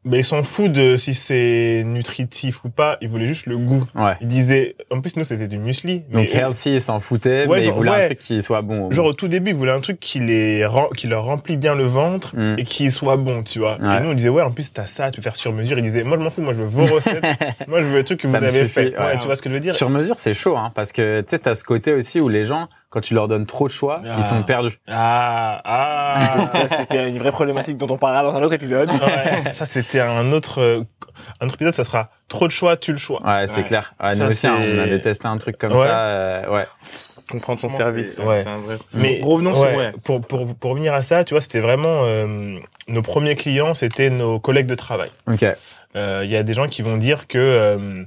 ben 0.04 0.18
ils 0.18 0.24
s'en 0.24 0.42
foutent 0.42 0.72
de 0.72 0.98
si 0.98 1.14
c'est 1.14 1.84
nutritif 1.86 2.66
ou 2.66 2.70
pas, 2.70 2.98
ils 3.02 3.08
voulaient 3.10 3.26
juste 3.28 3.46
le 3.46 3.58
goût. 3.58 3.84
Ouais. 3.94 4.14
Ils 4.22 4.28
disaient, 4.28 4.76
en 4.90 5.00
plus 5.00 5.16
nous 5.16 5.26
c'était 5.26 5.48
du 5.48 5.58
muesli, 5.60 6.04
mais 6.10 6.26
Donc 6.26 6.34
healthy, 6.36 6.74
ils 6.76 6.82
s'en 6.82 7.00
foutaient, 7.00 7.46
Ouais, 7.46 7.60
mais 7.60 7.66
ils 7.68 7.72
voulaient 7.72 7.92
un 7.92 8.06
truc 8.08 8.18
qui 8.20 8.42
soit 8.42 8.62
bon. 8.62 8.92
genre 8.92 9.06
au 9.06 9.14
tout 9.14 9.28
début 9.28 9.52
ils 9.52 9.56
voulaient 9.56 9.72
un 9.72 9.80
truc 9.82 10.00
qui 10.00 10.20
les 10.20 10.68
qui 10.98 11.08
leur 11.08 11.26
remplit 11.26 11.56
bien 11.58 11.76
le 11.76 11.84
ventre 11.84 12.36
Mm. 12.36 12.56
et 12.58 12.64
qui 12.64 12.90
soit 12.92 13.18
bon, 13.18 13.44
tu 13.44 13.60
vois. 13.60 13.76
Et 13.80 14.02
nous 14.04 14.10
on 14.10 14.14
disait 14.14 14.30
ouais 14.30 14.42
en 14.42 14.52
plus 14.52 14.74
t'as 14.74 14.86
ça, 14.88 15.12
tu 15.12 15.18
peux 15.18 15.24
faire 15.24 15.36
sur 15.36 15.54
mesure. 15.54 15.78
Ils 15.78 15.84
disaient 15.84 16.04
moi 16.04 16.18
je 16.18 16.24
m'en 16.24 16.30
fous, 16.30 16.42
moi 16.42 16.54
je 16.54 16.62
veux 16.62 16.66
vos 16.68 16.96
recettes, 16.96 17.24
moi 17.68 17.82
je 17.82 17.86
veux 17.86 17.98
le 17.98 18.04
truc 18.04 18.20
que 18.22 18.28
Ça 18.28 18.40
vous 18.40 18.44
avez 18.46 18.62
suffit, 18.62 18.72
fait. 18.74 18.98
Ouais. 18.98 19.20
tu 19.20 19.26
vois 19.26 19.36
ce 19.36 19.42
que 19.42 19.50
je 19.50 19.54
veux 19.54 19.60
dire? 19.60 19.74
Sur 19.76 19.90
mesure, 19.90 20.16
c'est 20.20 20.34
chaud, 20.34 20.58
hein, 20.58 20.72
parce 20.74 20.92
que 20.92 21.22
tu 21.22 21.28
sais, 21.30 21.40
t'as 21.40 21.54
ce 21.56 21.64
côté 21.64 21.94
aussi 21.94 22.20
où 22.20 22.28
les 22.28 22.46
gens, 22.46 22.70
quand 22.92 23.02
tu 23.02 23.16
leur 23.16 23.28
donnes 23.28 23.48
trop 23.48 23.68
de 23.68 23.72
choix, 23.74 24.02
Ah. 24.06 24.16
ils 24.18 24.24
sont 24.24 24.44
perdus. 24.44 24.80
Ah 24.88 25.60
ah. 25.66 26.46
Ça 26.52 26.68
c'était 26.78 27.10
une 27.10 27.18
vraie 27.18 27.32
problématique 27.32 27.78
dont 27.80 27.88
on 27.90 27.98
parlera 27.98 28.22
dans 28.22 28.36
un 28.38 28.44
autre 28.44 28.54
épisode. 28.54 28.90
Ouais, 28.92 29.52
ça 29.54 29.66
c'était 29.66 30.02
un 30.02 30.32
autre 30.32 30.62
euh, 30.62 30.84
un 31.40 31.46
autre 31.48 31.56
épisode, 31.56 31.74
ça 31.74 31.84
sera 31.84 32.10
trop 32.28 32.46
de 32.48 32.52
choix, 32.52 32.78
tu 32.78 32.92
le 32.92 32.98
choix. 33.00 33.20
Ouais, 33.26 33.48
c'est 33.48 33.58
Ouais. 33.58 33.64
clair. 33.64 33.94
Ouais, 34.02 34.16
Ça, 34.16 34.24
nous 34.26 34.30
aussi, 34.32 34.46
hein, 34.48 34.58
on 34.60 34.80
avait 34.80 35.00
testé 35.02 35.28
un 35.28 35.38
truc 35.38 35.58
comme 35.58 35.72
Ouais. 35.72 35.78
ça. 35.88 36.00
euh, 36.00 36.50
ouais. 36.54 36.68
Comprendre 37.30 37.60
son 37.62 37.70
service, 37.70 38.16
c'est- 38.16 38.24
ouais, 38.24 38.46
un 38.46 38.58
vrai. 38.58 38.78
Mais 38.94 39.22
revenons 39.24 39.54
sur 39.54 39.64
ouais, 39.64 39.76
ouais. 39.78 39.92
pour 40.04 40.22
pour 40.22 40.54
pour 40.56 40.72
revenir 40.72 40.94
à 40.94 41.02
ça, 41.02 41.24
tu 41.24 41.34
vois, 41.34 41.40
c'était 41.42 41.62
vraiment 41.62 42.02
euh, 42.04 42.58
nos 42.90 43.02
premiers 43.02 43.36
clients, 43.36 43.74
c'était 43.74 44.10
nos 44.10 44.38
collègues 44.40 44.68
de 44.68 44.76
travail. 44.76 45.10
Ok. 45.28 45.46
Euh, 45.96 46.22
Il 46.26 46.30
y 46.30 46.36
a 46.36 46.44
des 46.44 46.54
gens 46.54 46.68
qui 46.68 46.82
vont 46.82 46.98
dire 46.98 47.28
que 47.28 47.38
euh, 47.38 48.04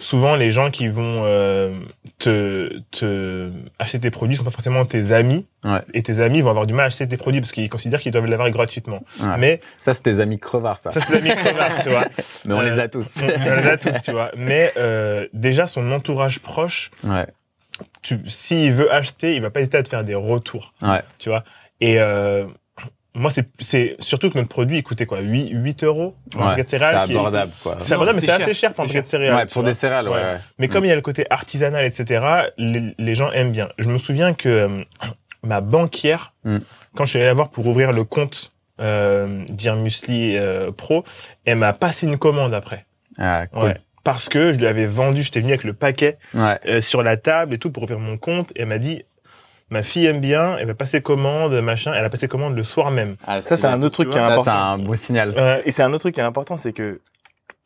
souvent 0.00 0.34
les 0.34 0.50
gens 0.50 0.70
qui 0.70 0.88
vont 0.88 1.22
euh, 1.24 1.78
te 2.18 2.78
te 2.90 3.50
acheter 3.78 4.00
tes 4.00 4.10
produits 4.10 4.36
sont 4.36 4.44
pas 4.44 4.50
forcément 4.50 4.84
tes 4.86 5.12
amis 5.12 5.46
Ouais. 5.62 5.80
et 5.92 6.02
tes 6.02 6.20
amis 6.20 6.40
vont 6.40 6.48
avoir 6.48 6.66
du 6.66 6.72
mal 6.72 6.84
à 6.84 6.86
acheter 6.86 7.06
tes 7.06 7.18
produits 7.18 7.40
parce 7.42 7.52
qu'ils 7.52 7.68
considèrent 7.68 8.00
qu'ils 8.00 8.12
doivent 8.12 8.24
l'avoir 8.26 8.50
gratuitement. 8.50 9.02
Ouais. 9.20 9.36
Mais 9.38 9.60
Ça, 9.76 9.92
c'est 9.92 10.02
tes 10.02 10.18
amis 10.18 10.38
crevards, 10.38 10.78
ça. 10.78 10.90
ça 10.90 11.00
c'est 11.00 11.20
des 11.20 11.30
amis 11.30 11.40
crevards, 11.42 11.82
tu 11.82 11.90
vois. 11.90 12.06
Mais 12.46 12.54
on 12.54 12.60
Euh, 12.60 12.70
les 12.70 12.78
a 12.80 12.88
tous. 12.88 13.18
On, 13.22 13.26
on 13.26 13.56
les 13.56 13.66
a 13.68 13.76
tous, 13.76 14.00
tu 14.02 14.10
vois. 14.12 14.30
Mais 14.36 14.72
euh, 14.78 15.26
déjà 15.34 15.66
son 15.66 15.92
entourage 15.92 16.40
proche, 16.40 16.90
ouais. 17.04 17.26
tu 18.02 18.18
s'il 18.24 18.72
veut 18.72 18.90
acheter, 18.92 19.36
il 19.36 19.42
va 19.42 19.50
pas 19.50 19.60
hésiter 19.60 19.76
à 19.76 19.82
te 19.82 19.88
faire 19.90 20.02
des 20.04 20.14
retours. 20.14 20.72
Ouais. 20.80 21.02
tu 21.18 21.28
vois. 21.28 21.44
Et 21.82 22.00
euh, 22.00 22.46
moi, 23.14 23.30
c'est 23.30 23.48
c'est 23.58 23.96
surtout 23.98 24.30
que 24.30 24.38
notre 24.38 24.48
produit, 24.48 24.78
il 24.78 24.82
coûtait 24.82 25.06
quoi 25.06 25.20
8, 25.20 25.50
8 25.52 25.84
euros 25.84 26.14
pour 26.30 26.42
un 26.42 26.50
Ouais. 26.54 26.62
de 26.62 26.68
C'est 26.68 26.78
céréales. 26.78 27.06
qui 27.06 27.12
est- 27.12 27.16
abordable, 27.16 27.52
quoi. 27.62 27.76
C'est 27.78 27.94
abordable, 27.94 28.16
mais 28.16 28.20
c'est 28.20 28.26
c'est 28.36 28.42
assez 28.42 28.54
cher 28.54 28.70
pour 28.72 28.84
un 28.84 28.86
C'est 28.86 28.92
paquet 28.94 29.02
de 29.02 29.08
céréales. 29.08 29.34
Ouais, 29.36 29.46
pour 29.46 29.62
des 29.62 29.72
céréales, 29.74 30.08
ouais. 30.08 30.14
Ouais. 30.14 30.20
ouais. 30.20 30.38
Mais 30.58 30.68
comme 30.68 30.84
il 30.84 30.88
y 30.88 30.92
a 30.92 30.96
le 30.96 31.02
côté 31.02 31.26
artisanal, 31.30 31.84
etc., 31.84 32.24
les, 32.56 32.94
les 32.98 33.14
gens 33.14 33.30
aiment 33.32 33.52
bien. 33.52 33.68
Je 33.78 33.88
me 33.88 33.98
souviens 33.98 34.32
que 34.34 34.48
euh, 34.48 34.84
ma 35.42 35.60
banquière, 35.60 36.34
Mm. 36.44 36.58
quand 36.96 37.04
je 37.04 37.10
suis 37.10 37.18
allé 37.18 37.26
la 37.26 37.34
voir 37.34 37.48
pour 37.50 37.66
ouvrir 37.66 37.92
le 37.92 38.04
compte 38.04 38.52
euh, 38.80 39.44
Dear 39.50 39.76
Musli 39.76 40.36
euh, 40.38 40.70
Pro, 40.72 41.04
elle 41.44 41.58
m'a 41.58 41.72
passé 41.74 42.06
une 42.06 42.16
commande 42.16 42.54
après. 42.54 42.86
Ah, 43.18 43.46
cool. 43.48 43.62
Ouais. 43.64 43.76
Parce 44.04 44.30
que 44.30 44.54
je 44.54 44.58
lui 44.58 44.66
avais 44.66 44.86
vendu, 44.86 45.20
j'étais 45.22 45.40
venu 45.40 45.52
avec 45.52 45.64
le 45.64 45.74
paquet 45.74 46.16
Ouais. 46.32 46.56
euh, 46.66 46.80
sur 46.80 47.02
la 47.02 47.18
table 47.18 47.52
et 47.54 47.58
tout 47.58 47.70
pour 47.70 47.82
ouvrir 47.82 47.98
mon 47.98 48.16
compte. 48.16 48.52
Et 48.56 48.62
elle 48.62 48.68
m'a 48.68 48.78
dit, 48.78 49.02
ma 49.70 49.82
fille 49.82 50.06
aime 50.06 50.20
bien, 50.20 50.56
elle 50.58 50.66
va 50.66 50.74
passer 50.74 51.00
commande, 51.00 51.52
machin. 51.60 51.92
Elle 51.94 52.04
a 52.04 52.10
passé 52.10 52.28
commande 52.28 52.56
le 52.56 52.64
soir 52.64 52.90
même. 52.90 53.16
Ah, 53.26 53.40
Ça 53.42 53.56
c'est 53.56 53.66
un 53.66 53.82
autre 53.82 53.94
truc 53.94 54.10
qui 54.10 54.18
est 54.18 54.20
Ça, 54.20 54.26
c'est 54.26 54.32
important. 54.32 54.52
un 54.52 54.78
beau 54.78 54.94
signal. 54.96 55.30
Ouais. 55.30 55.62
Et 55.64 55.70
c'est 55.70 55.82
un 55.82 55.90
autre 55.92 56.00
truc 56.00 56.14
qui 56.14 56.20
est 56.20 56.24
important, 56.24 56.56
c'est 56.56 56.72
que 56.72 57.00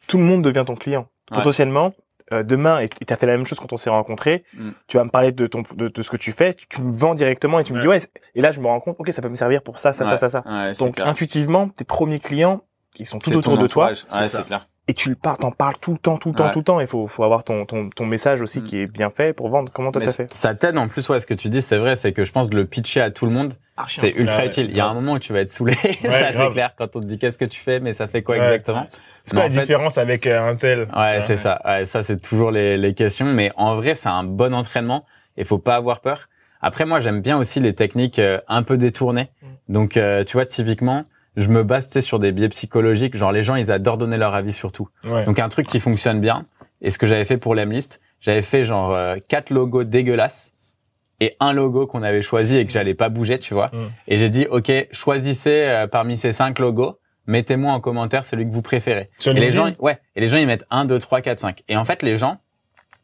tout 0.06 0.18
le 0.18 0.24
monde 0.24 0.42
devient 0.42 0.64
ton 0.66 0.74
client. 0.76 1.08
Ouais. 1.30 1.38
Potentiellement, 1.38 1.94
euh, 2.32 2.42
demain, 2.42 2.80
et 2.80 2.88
tu 2.88 3.12
as 3.12 3.16
fait 3.16 3.26
la 3.26 3.36
même 3.36 3.46
chose 3.46 3.58
quand 3.58 3.72
on 3.72 3.76
s'est 3.76 3.90
rencontrés, 3.90 4.44
Mm. 4.54 4.70
tu 4.86 4.96
vas 4.96 5.04
me 5.04 5.10
parler 5.10 5.32
de, 5.32 5.46
ton, 5.46 5.62
de, 5.74 5.88
de 5.88 6.02
ce 6.02 6.10
que 6.10 6.16
tu 6.16 6.32
fais, 6.32 6.54
tu, 6.54 6.66
tu 6.68 6.80
me 6.82 6.92
vends 6.92 7.14
directement 7.14 7.58
et 7.60 7.64
tu 7.64 7.72
me 7.74 7.80
dis, 7.80 7.86
ouais, 7.88 7.98
et 8.34 8.40
là 8.40 8.50
je 8.52 8.60
me 8.60 8.66
rends 8.66 8.80
compte, 8.80 8.96
ok, 8.98 9.12
ça 9.12 9.20
peut 9.22 9.28
me 9.28 9.34
servir 9.36 9.62
pour 9.62 9.78
ça, 9.78 9.92
ça, 9.92 10.04
ça, 10.06 10.12
Ouais. 10.12 10.16
ça, 10.18 10.28
ça. 10.30 10.42
Donc 10.78 10.96
clair. 10.96 11.06
intuitivement, 11.08 11.68
tes 11.68 11.84
premiers 11.84 12.20
clients, 12.20 12.62
ils 12.96 13.06
sont 13.06 13.18
tout 13.18 13.34
autour 13.36 13.58
de 13.58 13.66
toi, 13.66 13.92
c'est 13.94 14.44
clair. 14.46 14.68
Et 14.86 14.92
tu 14.94 15.08
le 15.08 15.14
parles, 15.14 15.38
t'en 15.38 15.50
parles 15.50 15.74
tout 15.80 15.92
le 15.92 15.98
temps, 15.98 16.18
tout 16.18 16.28
le 16.28 16.34
temps, 16.34 16.44
Ouais. 16.46 16.50
tout 16.52 16.58
le 16.58 16.64
temps, 16.64 16.78
il 16.80 16.86
faut, 16.86 17.06
faut 17.06 17.24
avoir 17.24 17.42
ton, 17.42 17.64
ton, 17.64 17.88
ton 17.90 18.04
message 18.04 18.42
aussi 18.42 18.60
Mm. 18.60 18.64
qui 18.64 18.78
est 18.80 18.86
bien 18.86 19.08
fait 19.10 19.32
pour 19.32 19.48
vendre. 19.48 19.72
Comment 19.72 19.90
toi 19.92 20.02
t'as 20.04 20.12
fait 20.12 20.28
ça 20.36 20.54
t'aide 20.54 20.76
en 20.76 20.88
plus, 20.88 21.08
ouais, 21.08 21.20
ce 21.20 21.26
que 21.26 21.32
tu 21.34 21.48
dis, 21.48 21.62
c'est 21.62 21.78
vrai, 21.78 21.96
c'est 21.96 22.12
que 22.12 22.22
je 22.24 22.32
pense 22.32 22.50
de 22.50 22.56
le 22.56 22.66
pitcher 22.66 23.00
à 23.00 23.10
tout 23.10 23.24
le 23.24 23.32
monde, 23.32 23.54
c'est 23.88 24.10
ultra 24.10 24.40
Ouais, 24.40 24.46
utile. 24.48 24.66
Il 24.70 24.76
y 24.76 24.80
a 24.80 24.86
un 24.86 24.94
moment 24.94 25.12
où 25.14 25.18
tu 25.18 25.32
vas 25.32 25.40
être 25.40 25.50
saoulé, 25.50 25.74
ça 26.02 26.32
c'est 26.32 26.50
clair, 26.50 26.74
quand 26.76 26.94
on 26.96 27.00
te 27.00 27.06
dit 27.06 27.18
qu'est-ce 27.18 27.38
que 27.38 27.44
tu 27.46 27.58
fais, 27.60 27.80
mais 27.80 27.92
ça 27.94 28.08
fait 28.08 28.22
quoi 28.22 28.36
Ouais. 28.36 28.44
exactement. 28.44 28.86
C'est 29.24 29.34
quoi 29.34 29.44
la 29.48 29.50
fait- 29.50 29.60
différence 29.62 29.96
avec 29.96 30.26
euh, 30.26 30.50
un 30.50 30.56
tel 30.56 30.86
Ouais, 30.94 31.20
c'est 31.22 31.38
ça. 31.38 31.62
Ouais, 31.64 31.86
ça, 31.86 32.02
c'est 32.02 32.20
toujours 32.20 32.50
les, 32.50 32.76
les 32.76 32.92
questions. 32.92 33.24
Mais 33.24 33.52
en 33.56 33.76
vrai, 33.76 33.94
c'est 33.94 34.10
un 34.10 34.22
bon 34.22 34.52
entraînement 34.52 35.06
et 35.38 35.44
faut 35.44 35.56
pas 35.58 35.76
avoir 35.76 36.00
peur. 36.00 36.28
Après, 36.60 36.84
moi, 36.84 37.00
j'aime 37.00 37.22
bien 37.22 37.38
aussi 37.38 37.58
les 37.60 37.74
techniques 37.74 38.18
euh, 38.18 38.38
un 38.48 38.62
peu 38.62 38.76
détournées. 38.76 39.30
Donc, 39.70 39.96
euh, 39.96 40.24
tu 40.24 40.34
vois, 40.34 40.44
typiquement, 40.44 41.04
je 41.36 41.48
me 41.48 41.62
base 41.64 41.86
tu 41.86 41.94
sais, 41.94 42.00
sur 42.00 42.18
des 42.18 42.32
biais 42.32 42.48
psychologiques. 42.48 43.16
Genre, 43.16 43.32
les 43.32 43.42
gens, 43.42 43.56
ils 43.56 43.72
adorent 43.72 43.98
donner 43.98 44.16
leur 44.16 44.34
avis 44.34 44.52
sur 44.52 44.72
tout. 44.72 44.88
Ouais. 45.04 45.24
Donc, 45.24 45.38
un 45.38 45.48
truc 45.48 45.66
qui 45.66 45.80
fonctionne 45.80 46.20
bien. 46.20 46.46
Et 46.80 46.90
ce 46.90 46.98
que 46.98 47.06
j'avais 47.06 47.24
fait 47.24 47.38
pour 47.38 47.54
l'Emlist, 47.54 48.00
j'avais 48.20 48.42
fait 48.42 48.64
genre 48.64 48.92
euh, 48.92 49.16
quatre 49.28 49.50
logos 49.50 49.84
dégueulasses 49.84 50.52
et 51.20 51.36
un 51.40 51.52
logo 51.52 51.86
qu'on 51.86 52.02
avait 52.02 52.22
choisi 52.22 52.56
et 52.56 52.66
que 52.66 52.72
j'allais 52.72 52.94
pas 52.94 53.08
bouger, 53.08 53.38
tu 53.38 53.54
vois. 53.54 53.68
Mm. 53.68 53.92
Et 54.08 54.16
j'ai 54.16 54.28
dit, 54.28 54.46
OK, 54.50 54.70
choisissez 54.90 55.64
euh, 55.66 55.86
parmi 55.86 56.16
ces 56.16 56.32
cinq 56.32 56.58
logos, 56.58 56.98
mettez-moi 57.26 57.72
en 57.72 57.80
commentaire 57.80 58.24
celui 58.24 58.46
que 58.46 58.52
vous 58.52 58.62
préférez. 58.62 59.10
Sur 59.18 59.36
Et 59.36 59.40
les 59.40 59.52
gens, 59.52 59.72
ouais, 59.78 59.98
et 60.16 60.20
les 60.20 60.28
gens 60.28 60.38
ils 60.38 60.46
mettent 60.46 60.66
1, 60.70 60.84
2, 60.84 60.98
3, 60.98 61.20
4, 61.20 61.38
5. 61.38 61.62
Et 61.68 61.76
en 61.76 61.84
fait, 61.84 62.02
les 62.02 62.16
gens, 62.16 62.38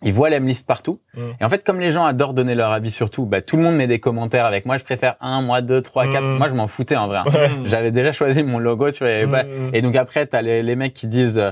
ils 0.02 0.12
voient 0.12 0.30
l'Emlist 0.30 0.66
partout. 0.66 1.00
Mm. 1.14 1.20
Et 1.40 1.44
en 1.44 1.48
fait, 1.48 1.64
comme 1.64 1.78
les 1.80 1.90
gens 1.92 2.04
adorent 2.04 2.32
donner 2.34 2.54
leur 2.54 2.72
avis 2.72 2.90
sur 2.90 3.10
tout, 3.10 3.26
bah, 3.26 3.42
tout 3.42 3.56
le 3.56 3.62
monde 3.62 3.76
met 3.76 3.86
des 3.86 4.00
commentaires 4.00 4.46
avec 4.46 4.64
moi, 4.66 4.78
je 4.78 4.84
préfère 4.84 5.16
1, 5.20 5.42
moi 5.42 5.60
2, 5.60 5.82
3, 5.82 6.06
4. 6.10 6.22
Mm. 6.22 6.38
Moi, 6.38 6.48
je 6.48 6.54
m'en 6.54 6.66
foutais 6.66 6.96
en 6.96 7.06
vrai. 7.08 7.18
hein. 7.18 7.24
Ouais. 7.32 7.50
J'avais 7.66 7.90
déjà 7.90 8.12
choisi 8.12 8.42
mon 8.42 8.58
logo, 8.58 8.90
tu 8.90 9.04
vois. 9.04 9.12
et 9.12 9.26
bah- 9.26 9.42
Mm. 9.44 9.70
Et 9.74 9.82
donc 9.82 9.96
après, 9.96 10.26
t'as 10.26 10.42
les, 10.42 10.62
les 10.62 10.76
mecs 10.76 10.94
qui 10.94 11.06
disent, 11.06 11.38
euh, 11.38 11.50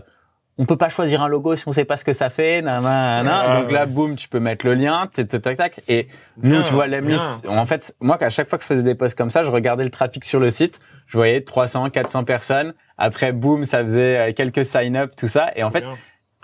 on 0.60 0.64
peut 0.64 0.76
pas 0.76 0.88
choisir 0.88 1.22
un 1.22 1.28
logo 1.28 1.54
si 1.54 1.68
on 1.68 1.72
sait 1.72 1.84
pas 1.84 1.96
ce 1.96 2.04
que 2.04 2.12
ça 2.12 2.30
fait, 2.30 2.62
nan, 2.62 2.82
nan, 2.82 3.24
nan. 3.24 3.50
Ouais, 3.52 3.60
Donc 3.62 3.70
là, 3.70 3.80
ouais. 3.84 3.86
boum, 3.86 4.16
tu 4.16 4.28
peux 4.28 4.40
mettre 4.40 4.66
le 4.66 4.74
lien, 4.74 5.08
tac, 5.12 5.28
tac. 5.56 5.80
Et 5.88 6.08
nous, 6.42 6.50
Bien, 6.50 6.62
tu 6.64 6.74
vois, 6.74 6.86
l'Emlist, 6.88 7.46
en 7.46 7.64
fait, 7.66 7.94
moi, 8.00 8.18
qu'à 8.18 8.28
chaque 8.30 8.48
fois 8.48 8.58
que 8.58 8.64
je 8.64 8.68
faisais 8.68 8.82
des 8.82 8.94
posts 8.96 9.16
comme 9.16 9.30
ça, 9.30 9.44
je 9.44 9.50
regardais 9.50 9.84
le 9.84 9.90
trafic 9.90 10.24
sur 10.24 10.40
le 10.40 10.50
site, 10.50 10.80
je 11.06 11.16
voyais 11.16 11.42
300, 11.42 11.90
400 11.90 12.24
personnes. 12.24 12.74
Après, 12.98 13.30
boum, 13.30 13.62
ça 13.64 13.84
faisait 13.84 14.18
euh, 14.18 14.32
quelques 14.32 14.64
sign-up, 14.64 15.12
tout 15.16 15.28
ça. 15.28 15.50
Et 15.54 15.62
en 15.62 15.70
fait, 15.70 15.84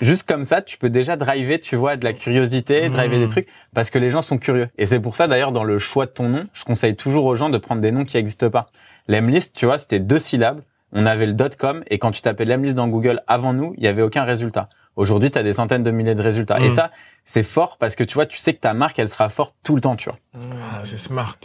juste 0.00 0.26
comme 0.28 0.44
ça, 0.44 0.62
tu 0.62 0.76
peux 0.78 0.90
déjà 0.90 1.16
driver, 1.16 1.60
tu 1.60 1.76
vois, 1.76 1.96
de 1.96 2.04
la 2.04 2.12
curiosité, 2.12 2.88
Mmh. 2.88 2.92
driver 2.92 3.18
des 3.18 3.28
trucs, 3.28 3.48
parce 3.74 3.90
que 3.90 3.98
les 3.98 4.10
gens 4.10 4.22
sont 4.22 4.38
curieux. 4.38 4.68
Et 4.78 4.86
c'est 4.86 5.00
pour 5.00 5.16
ça, 5.16 5.26
d'ailleurs, 5.28 5.52
dans 5.52 5.64
le 5.64 5.78
choix 5.78 6.06
de 6.06 6.10
ton 6.10 6.28
nom, 6.28 6.46
je 6.52 6.64
conseille 6.64 6.96
toujours 6.96 7.24
aux 7.26 7.36
gens 7.36 7.50
de 7.50 7.58
prendre 7.58 7.80
des 7.80 7.92
noms 7.92 8.04
qui 8.04 8.16
n'existent 8.16 8.50
pas. 8.50 8.68
L'Emlist, 9.08 9.54
tu 9.54 9.66
vois, 9.66 9.78
c'était 9.78 10.00
deux 10.00 10.18
syllabes. 10.18 10.62
On 10.92 11.06
avait 11.06 11.26
le 11.26 11.36
.com 11.58 11.82
et 11.88 11.98
quand 11.98 12.12
tu 12.12 12.22
tapais 12.22 12.44
l'Emlist 12.44 12.76
dans 12.76 12.88
Google 12.88 13.20
avant 13.26 13.52
nous, 13.52 13.74
il 13.76 13.82
y 13.84 13.88
avait 13.88 14.02
aucun 14.02 14.24
résultat. 14.24 14.66
Aujourd'hui, 14.96 15.30
tu 15.30 15.38
as 15.38 15.42
des 15.42 15.52
centaines 15.54 15.82
de 15.82 15.90
milliers 15.90 16.14
de 16.14 16.22
résultats. 16.22 16.60
Et 16.60 16.68
Mmh. 16.68 16.70
ça, 16.70 16.90
c'est 17.24 17.42
fort 17.42 17.78
parce 17.78 17.96
que 17.96 18.04
tu 18.04 18.14
vois, 18.14 18.26
tu 18.26 18.38
sais 18.38 18.52
que 18.52 18.60
ta 18.60 18.74
marque, 18.74 18.98
elle 19.00 19.08
sera 19.08 19.28
forte 19.28 19.54
tout 19.64 19.74
le 19.74 19.80
temps, 19.80 19.96
tu 19.96 20.08
vois. 20.08 20.18
Ah, 20.36 20.82
c'est 20.84 20.96
smart. 20.98 21.36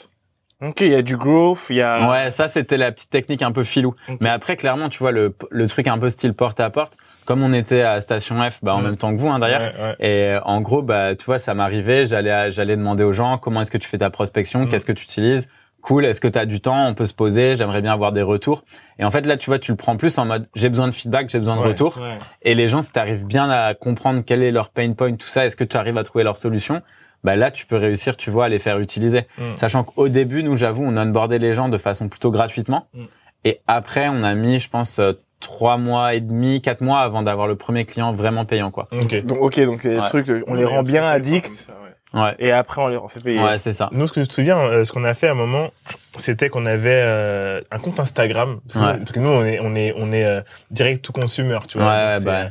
Ok, 0.61 0.81
il 0.81 0.89
y 0.91 0.95
a 0.95 1.01
du 1.01 1.15
growth, 1.15 1.59
il 1.69 1.77
y 1.77 1.81
a. 1.81 2.09
Ouais, 2.11 2.31
ça 2.31 2.49
c'était 2.49 2.75
la 2.75 2.91
petite 2.91 3.09
technique 3.09 3.41
un 3.41 3.53
peu 3.53 3.63
filou. 3.63 3.95
Mais 4.19 4.27
après, 4.29 4.57
clairement, 4.57 4.89
tu 4.89 4.99
vois 4.99 5.11
le, 5.11 5.33
le 5.51 5.67
truc 5.69 5.87
un 5.87 5.97
peu 5.97 6.09
style 6.09 6.33
porte 6.33 6.59
à 6.59 6.69
porte. 6.69 6.97
Comme 7.25 7.43
on 7.43 7.53
était 7.53 7.81
à 7.83 8.01
Station 8.01 8.35
F, 8.49 8.59
bah 8.61 8.73
en 8.75 8.81
Mm. 8.81 8.83
même 8.83 8.97
temps 8.97 9.15
que 9.15 9.21
vous, 9.21 9.29
hein, 9.29 9.39
d'ailleurs. 9.39 9.61
Ouais, 9.61 9.81
ouais. 9.81 9.95
Et 9.99 10.33
euh, 10.35 10.41
en 10.43 10.59
gros, 10.59 10.81
bah 10.81 11.15
tu 11.15 11.25
vois, 11.25 11.39
ça 11.39 11.53
m'arrivait. 11.53 12.05
J'allais 12.05 12.51
j'allais 12.51 12.75
demander 12.75 13.03
aux 13.05 13.13
gens 13.13 13.37
comment 13.37 13.61
est-ce 13.61 13.71
que 13.71 13.77
tu 13.77 13.87
fais 13.87 13.99
ta 13.99 14.09
prospection, 14.09 14.61
Mm. 14.65 14.69
qu'est-ce 14.69 14.85
que 14.85 14.91
tu 14.91 15.03
utilises? 15.05 15.47
Cool, 15.81 16.03
est-ce 16.05 16.19
que 16.19 16.27
tu 16.27 16.37
as 16.37 16.45
du 16.45 16.59
temps? 16.59 16.87
On 16.87 16.93
peut 16.93 17.05
se 17.05 17.13
poser. 17.13 17.55
J'aimerais 17.55 17.81
bien 17.81 17.93
avoir 17.93 18.11
des 18.11 18.21
retours. 18.21 18.65
Et 18.97 19.05
en 19.05 19.11
fait, 19.11 19.25
là, 19.25 19.37
tu 19.37 19.49
vois, 19.49 19.59
tu 19.59 19.71
le 19.71 19.77
prends 19.77 19.95
plus 19.95 20.17
en 20.17 20.25
mode 20.25 20.47
j'ai 20.55 20.67
besoin 20.67 20.87
de 20.87 20.91
feedback, 20.91 21.29
j'ai 21.29 21.39
besoin 21.39 21.55
de 21.55 21.61
Ouais. 21.61 21.67
retours. 21.69 21.97
Ouais. 21.99 22.17
Et 22.41 22.53
les 22.53 22.67
gens, 22.67 22.81
si 22.81 22.91
tu 22.91 22.99
arrives 22.99 23.25
bien 23.25 23.49
à 23.49 23.73
comprendre 23.75 24.23
quel 24.25 24.43
est 24.43 24.51
leur 24.51 24.71
pain 24.71 24.91
point, 24.91 25.15
tout 25.15 25.29
ça, 25.29 25.45
est-ce 25.45 25.55
que 25.55 25.63
tu 25.63 25.77
arrives 25.77 25.97
à 25.97 26.03
trouver 26.03 26.25
leur 26.25 26.35
solution? 26.35 26.81
Bah 27.23 27.35
là, 27.35 27.51
tu 27.51 27.65
peux 27.65 27.75
réussir, 27.77 28.17
tu 28.17 28.29
vois, 28.29 28.45
à 28.45 28.49
les 28.49 28.59
faire 28.59 28.79
utiliser. 28.79 29.27
Mm. 29.37 29.55
Sachant 29.55 29.83
qu'au 29.83 30.07
début, 30.09 30.43
nous, 30.43 30.57
j'avoue, 30.57 30.83
on 30.85 30.95
onboardait 30.97 31.39
les 31.39 31.53
gens 31.53 31.69
de 31.69 31.77
façon 31.77 32.07
plutôt 32.09 32.31
gratuitement. 32.31 32.87
Mm. 32.93 33.03
Et 33.45 33.59
après, 33.67 34.07
on 34.09 34.23
a 34.23 34.33
mis, 34.35 34.59
je 34.59 34.69
pense, 34.69 34.99
euh, 34.99 35.13
trois 35.39 35.77
mois 35.77 36.13
et 36.13 36.19
demi, 36.21 36.61
quatre 36.61 36.81
mois 36.81 36.99
avant 36.99 37.21
d'avoir 37.21 37.47
le 37.47 37.55
premier 37.55 37.85
client 37.85 38.13
vraiment 38.13 38.45
payant, 38.45 38.71
quoi. 38.71 38.87
Ok. 38.91 39.23
Donc 39.25 39.41
ok, 39.41 39.59
donc 39.61 39.83
Ouais. 39.85 39.97
trucs, 40.07 40.29
euh, 40.29 40.43
on 40.47 40.55
les 40.55 40.65
rend 40.65 40.83
bien 40.83 41.05
addicts 41.05 41.69
Ouais. 42.11 42.33
et 42.39 42.51
après 42.51 42.81
on 42.81 42.87
les 42.87 42.97
refait 42.97 43.19
payer. 43.19 43.39
Ouais, 43.39 43.57
c'est 43.59 43.71
ça. 43.71 43.87
Nous, 43.91 44.07
ce 44.07 44.13
que 44.13 44.21
je 44.23 44.25
te 44.27 44.33
souviens, 44.33 44.57
euh, 44.57 44.83
ce 44.83 44.91
qu'on 44.91 45.03
a 45.03 45.13
fait 45.13 45.27
à 45.27 45.31
un 45.31 45.35
moment, 45.35 45.69
c'était 46.17 46.49
qu'on 46.49 46.65
avait 46.65 47.01
euh, 47.03 47.61
un 47.71 47.77
compte 47.79 47.99
Instagram. 47.99 48.59
Parce 48.67 48.73
que, 48.73 48.79
Ouais. 48.89 48.93
nous, 48.93 48.99
parce 48.99 49.11
que 49.11 49.19
nous, 49.19 49.29
on 49.29 49.45
est, 49.45 49.59
on 49.61 49.75
est, 49.75 49.93
on 49.95 50.11
est 50.11 50.25
euh, 50.25 50.41
direct 50.71 51.05
to 51.05 51.13
consumer, 51.13 51.59
tu 51.67 51.77
vois. 51.77 51.87
Ouais, 51.87 52.13
Donc, 52.15 52.23
bah. 52.23 52.45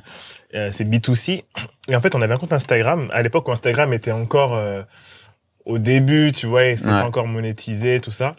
Euh, 0.54 0.70
c'est 0.72 0.84
B2C. 0.84 1.44
Et 1.88 1.96
en 1.96 2.00
fait, 2.00 2.14
on 2.14 2.22
avait 2.22 2.34
un 2.34 2.38
compte 2.38 2.52
Instagram 2.52 3.08
à 3.12 3.22
l'époque 3.22 3.48
où 3.48 3.52
Instagram 3.52 3.92
était 3.92 4.12
encore 4.12 4.54
euh, 4.54 4.82
au 5.64 5.78
début, 5.78 6.32
tu 6.32 6.46
vois, 6.46 6.66
et 6.66 6.76
c'était 6.76 6.92
Ouais. 6.92 7.00
encore 7.02 7.26
monétisé, 7.26 8.00
tout 8.00 8.10
ça. 8.10 8.36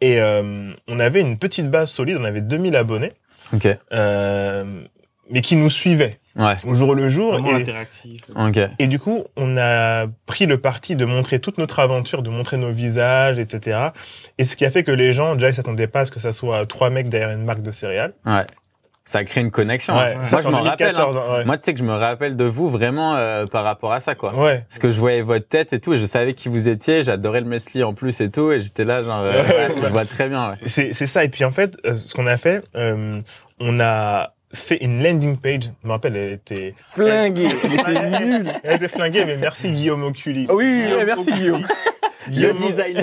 Et 0.00 0.20
euh, 0.20 0.72
on 0.88 0.98
avait 1.00 1.20
une 1.20 1.38
petite 1.38 1.70
base 1.70 1.90
solide, 1.90 2.16
on 2.20 2.24
avait 2.24 2.40
2000 2.40 2.74
abonnés, 2.76 3.12
Ok. 3.52 3.68
euh, 3.92 4.82
mais 5.30 5.40
qui 5.42 5.54
nous 5.56 5.70
suivaient 5.70 6.18
Ouais. 6.34 6.56
au 6.66 6.72
jour 6.74 6.94
le 6.94 7.08
jour. 7.08 7.32
Vraiment 7.34 7.50
Et, 7.58 7.60
interactif. 7.60 8.22
Ok. 8.34 8.58
et 8.78 8.86
du 8.86 8.98
coup, 8.98 9.24
on 9.36 9.56
a 9.58 10.06
pris 10.24 10.46
le 10.46 10.56
parti 10.58 10.96
de 10.96 11.04
montrer 11.04 11.40
toute 11.40 11.58
notre 11.58 11.78
aventure, 11.78 12.22
de 12.22 12.30
montrer 12.30 12.56
nos 12.56 12.72
visages, 12.72 13.38
etc. 13.38 13.88
Et 14.38 14.44
ce 14.46 14.56
qui 14.56 14.64
a 14.64 14.70
fait 14.70 14.82
que 14.82 14.90
les 14.92 15.12
gens, 15.12 15.34
déjà, 15.34 15.50
ils 15.50 15.54
s'attendaient 15.54 15.86
pas 15.88 16.00
à 16.00 16.04
ce 16.06 16.10
que 16.10 16.20
ça 16.20 16.32
soit 16.32 16.64
trois 16.66 16.88
mecs 16.88 17.10
derrière 17.10 17.30
une 17.36 17.44
marque 17.44 17.60
de 17.62 17.70
céréales. 17.70 18.14
Ouais. 18.24 18.46
Ça 19.04 19.24
crée 19.24 19.40
une 19.40 19.50
connexion. 19.50 19.96
Ouais. 19.96 20.14
hein. 20.16 20.24
Ça, 20.24 20.36
Moi, 20.36 20.42
je 20.42 20.48
m'en 20.48 20.60
rappelle. 20.60 20.94
2014, 20.94 21.16
hein. 21.16 21.34
ouais. 21.38 21.44
Moi, 21.44 21.56
tu 21.58 21.64
sais 21.64 21.72
que 21.72 21.78
je 21.80 21.84
me 21.84 21.94
rappelle 21.94 22.36
de 22.36 22.44
vous 22.44 22.70
vraiment 22.70 23.16
euh, 23.16 23.46
par 23.46 23.64
rapport 23.64 23.92
à 23.92 23.98
ça, 24.00 24.14
quoi. 24.14 24.32
Ouais. 24.34 24.64
Parce 24.68 24.78
que 24.78 24.90
je 24.90 25.00
voyais 25.00 25.22
votre 25.22 25.48
tête 25.48 25.72
et 25.72 25.80
tout, 25.80 25.92
et 25.92 25.98
je 25.98 26.06
savais 26.06 26.34
qui 26.34 26.48
vous 26.48 26.68
étiez, 26.68 27.02
j'adorais 27.02 27.40
le 27.40 27.46
Mesli 27.46 27.82
en 27.82 27.94
plus 27.94 28.20
et 28.20 28.30
tout, 28.30 28.52
et 28.52 28.60
j'étais 28.60 28.84
là, 28.84 29.02
genre, 29.02 29.20
euh, 29.22 29.42
Ouais, 29.42 29.48
ouais, 29.48 29.56
ouais. 29.74 29.82
je 29.82 29.88
vois 29.88 30.04
très 30.04 30.28
bien, 30.28 30.50
ouais. 30.50 30.56
C'est, 30.66 30.92
c'est 30.92 31.08
ça. 31.08 31.24
Et 31.24 31.28
puis, 31.28 31.44
en 31.44 31.50
fait, 31.50 31.76
euh, 31.84 31.96
ce 31.96 32.14
qu'on 32.14 32.26
a 32.28 32.36
fait, 32.36 32.64
euh, 32.76 33.20
on 33.58 33.80
a 33.80 34.34
fait 34.54 34.76
une 34.82 35.02
landing 35.02 35.36
page. 35.36 35.70
Je 35.82 35.86
me 35.88 35.92
rappelle, 35.92 36.16
elle 36.16 36.32
était, 36.32 36.74
Flingué, 36.92 37.48
il 37.64 37.74
était 37.74 38.20
nul. 38.20 38.52
elle 38.62 38.76
était 38.76 38.88
flinguée, 38.88 39.24
mais 39.24 39.36
merci 39.36 39.70
Guillaume 39.70 40.04
Oculi. 40.04 40.46
Ah 40.48 40.54
oui, 40.54 40.84
merci 41.06 41.32
Guillaume. 41.32 41.66
Guillaume 42.28 42.56
Le 42.60 42.66
designer 42.68 43.02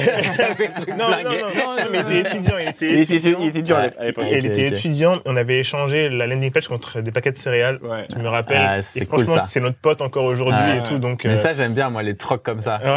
Non, 0.97 1.09
non, 1.09 1.17
non, 1.23 1.75
non, 1.75 1.83
mais 1.91 1.99
il 2.09 2.17
était 2.19 2.29
étudiant, 2.31 2.53
il 2.57 2.67
était 2.69 2.93
Il 2.93 2.99
était, 3.01 3.15
étudiant. 3.15 3.37
il 3.41 3.47
était 3.49 3.61
dur 3.63 3.75
à 3.77 4.05
l'époque. 4.05 4.25
Il 4.31 4.45
était 4.45 4.67
étudiant. 4.67 5.19
On 5.25 5.35
avait 5.35 5.59
échangé 5.59 6.07
la 6.07 6.25
landing 6.25 6.51
page 6.51 6.69
contre 6.69 7.01
des 7.01 7.11
paquets 7.11 7.33
de 7.33 7.37
céréales. 7.37 7.79
Ouais. 7.83 8.05
Je 8.15 8.17
me 8.17 8.29
rappelle. 8.29 8.61
Ah, 8.65 8.79
et 8.79 8.81
c'est 8.81 9.05
cool, 9.05 9.25
franchement, 9.25 9.43
c'est 9.49 9.59
notre 9.59 9.75
pote 9.77 10.01
encore 10.01 10.23
aujourd'hui 10.23 10.77
et 10.77 10.83
tout. 10.87 10.99
Donc, 10.99 11.25
Mais 11.25 11.31
euh, 11.33 11.35
ça, 11.35 11.51
j'aime 11.51 11.73
bien, 11.73 11.89
moi, 11.89 12.01
les 12.01 12.15
trocs 12.15 12.43
comme 12.43 12.61
ça. 12.61 12.79
Ouais, 12.81 12.89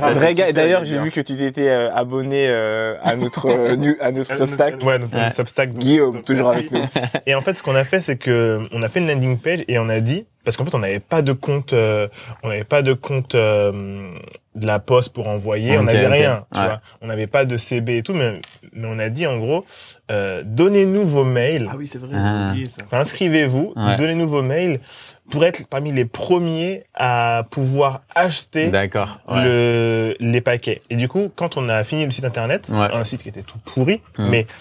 ouais, 0.00 0.12
vrai 0.14 0.32
gars. 0.34 0.50
D'ailleurs, 0.52 0.86
j'ai 0.86 0.96
vu 0.96 1.10
que 1.10 1.20
tu 1.20 1.36
t'étais 1.36 1.68
euh, 1.68 1.92
abonné 1.94 2.46
euh, 2.48 2.94
à 3.04 3.14
notre 3.14 3.46
euh, 3.50 3.76
nu- 3.76 3.98
à 4.00 4.12
notre 4.12 4.34
Substack. 4.34 4.82
Ouais, 4.82 4.98
notre 4.98 5.14
Ouais. 5.14 5.30
Substack. 5.30 5.74
donc- 5.74 5.82
Guillaume, 5.82 6.14
donc, 6.16 6.24
toujours 6.24 6.52
avec 6.52 6.70
nous. 6.70 6.84
Et 7.26 7.34
en 7.34 7.42
fait, 7.42 7.52
ce 7.52 7.62
qu'on 7.62 7.74
a 7.76 7.84
fait, 7.84 7.95
c'est 8.00 8.16
que 8.16 8.66
on 8.72 8.82
a 8.82 8.88
fait 8.88 9.00
une 9.00 9.08
landing 9.08 9.38
page 9.38 9.60
et 9.68 9.78
on 9.78 9.88
a 9.88 10.00
dit, 10.00 10.26
parce 10.44 10.56
qu'en 10.56 10.64
fait, 10.64 10.74
on 10.74 10.78
n'avait 10.80 11.00
pas 11.00 11.22
de 11.22 11.32
compte, 11.32 11.72
euh, 11.72 12.08
on 12.42 12.48
n'avait 12.48 12.64
pas 12.64 12.82
de 12.82 12.92
compte 12.92 13.34
euh, 13.34 14.10
de 14.54 14.66
la 14.66 14.78
poste 14.78 15.12
pour 15.12 15.26
envoyer, 15.28 15.76
on 15.76 15.82
n'avait 15.82 16.06
rien, 16.06 16.44
tu 16.54 16.60
Ouais. 16.60 16.66
vois. 16.66 16.80
On 17.02 17.06
n'avait 17.08 17.26
pas 17.26 17.44
de 17.44 17.56
CB 17.56 17.98
et 17.98 18.02
tout, 18.02 18.14
mais, 18.14 18.40
mais 18.72 18.86
on 18.90 18.98
a 18.98 19.08
dit 19.08 19.26
en 19.26 19.38
gros, 19.38 19.64
euh, 20.10 20.42
donnez-nous 20.46 21.04
vos 21.06 21.24
mails. 21.24 21.68
oui, 21.76 21.86
c'est 21.86 21.98
vrai. 21.98 22.10
Ah. 22.14 22.48
oublié 22.50 22.66
ça. 22.66 22.82
Enfin, 22.86 23.00
inscrivez-vous, 23.00 23.72
Ouais. 23.76 23.96
donnez-nous 23.96 24.28
vos 24.28 24.42
mails 24.42 24.80
pour 25.30 25.44
être 25.44 25.66
parmi 25.66 25.90
les 25.92 26.04
premiers 26.04 26.84
à 26.94 27.44
pouvoir 27.50 28.02
acheter 28.14 28.68
D'accord. 28.68 29.18
Ouais. 29.28 29.42
le, 29.44 30.16
les 30.20 30.40
paquets. 30.40 30.82
Et 30.90 30.96
du 30.96 31.08
coup, 31.08 31.32
quand 31.34 31.56
on 31.56 31.68
a 31.68 31.82
fini 31.82 32.04
le 32.04 32.12
site 32.12 32.24
internet, 32.24 32.68
Ouais. 32.70 32.86
un 32.92 33.02
site 33.02 33.24
qui 33.24 33.28
était 33.28 33.42
tout 33.42 33.58
pourri, 33.64 34.00
mais 34.18 34.46
ah, 34.48 34.52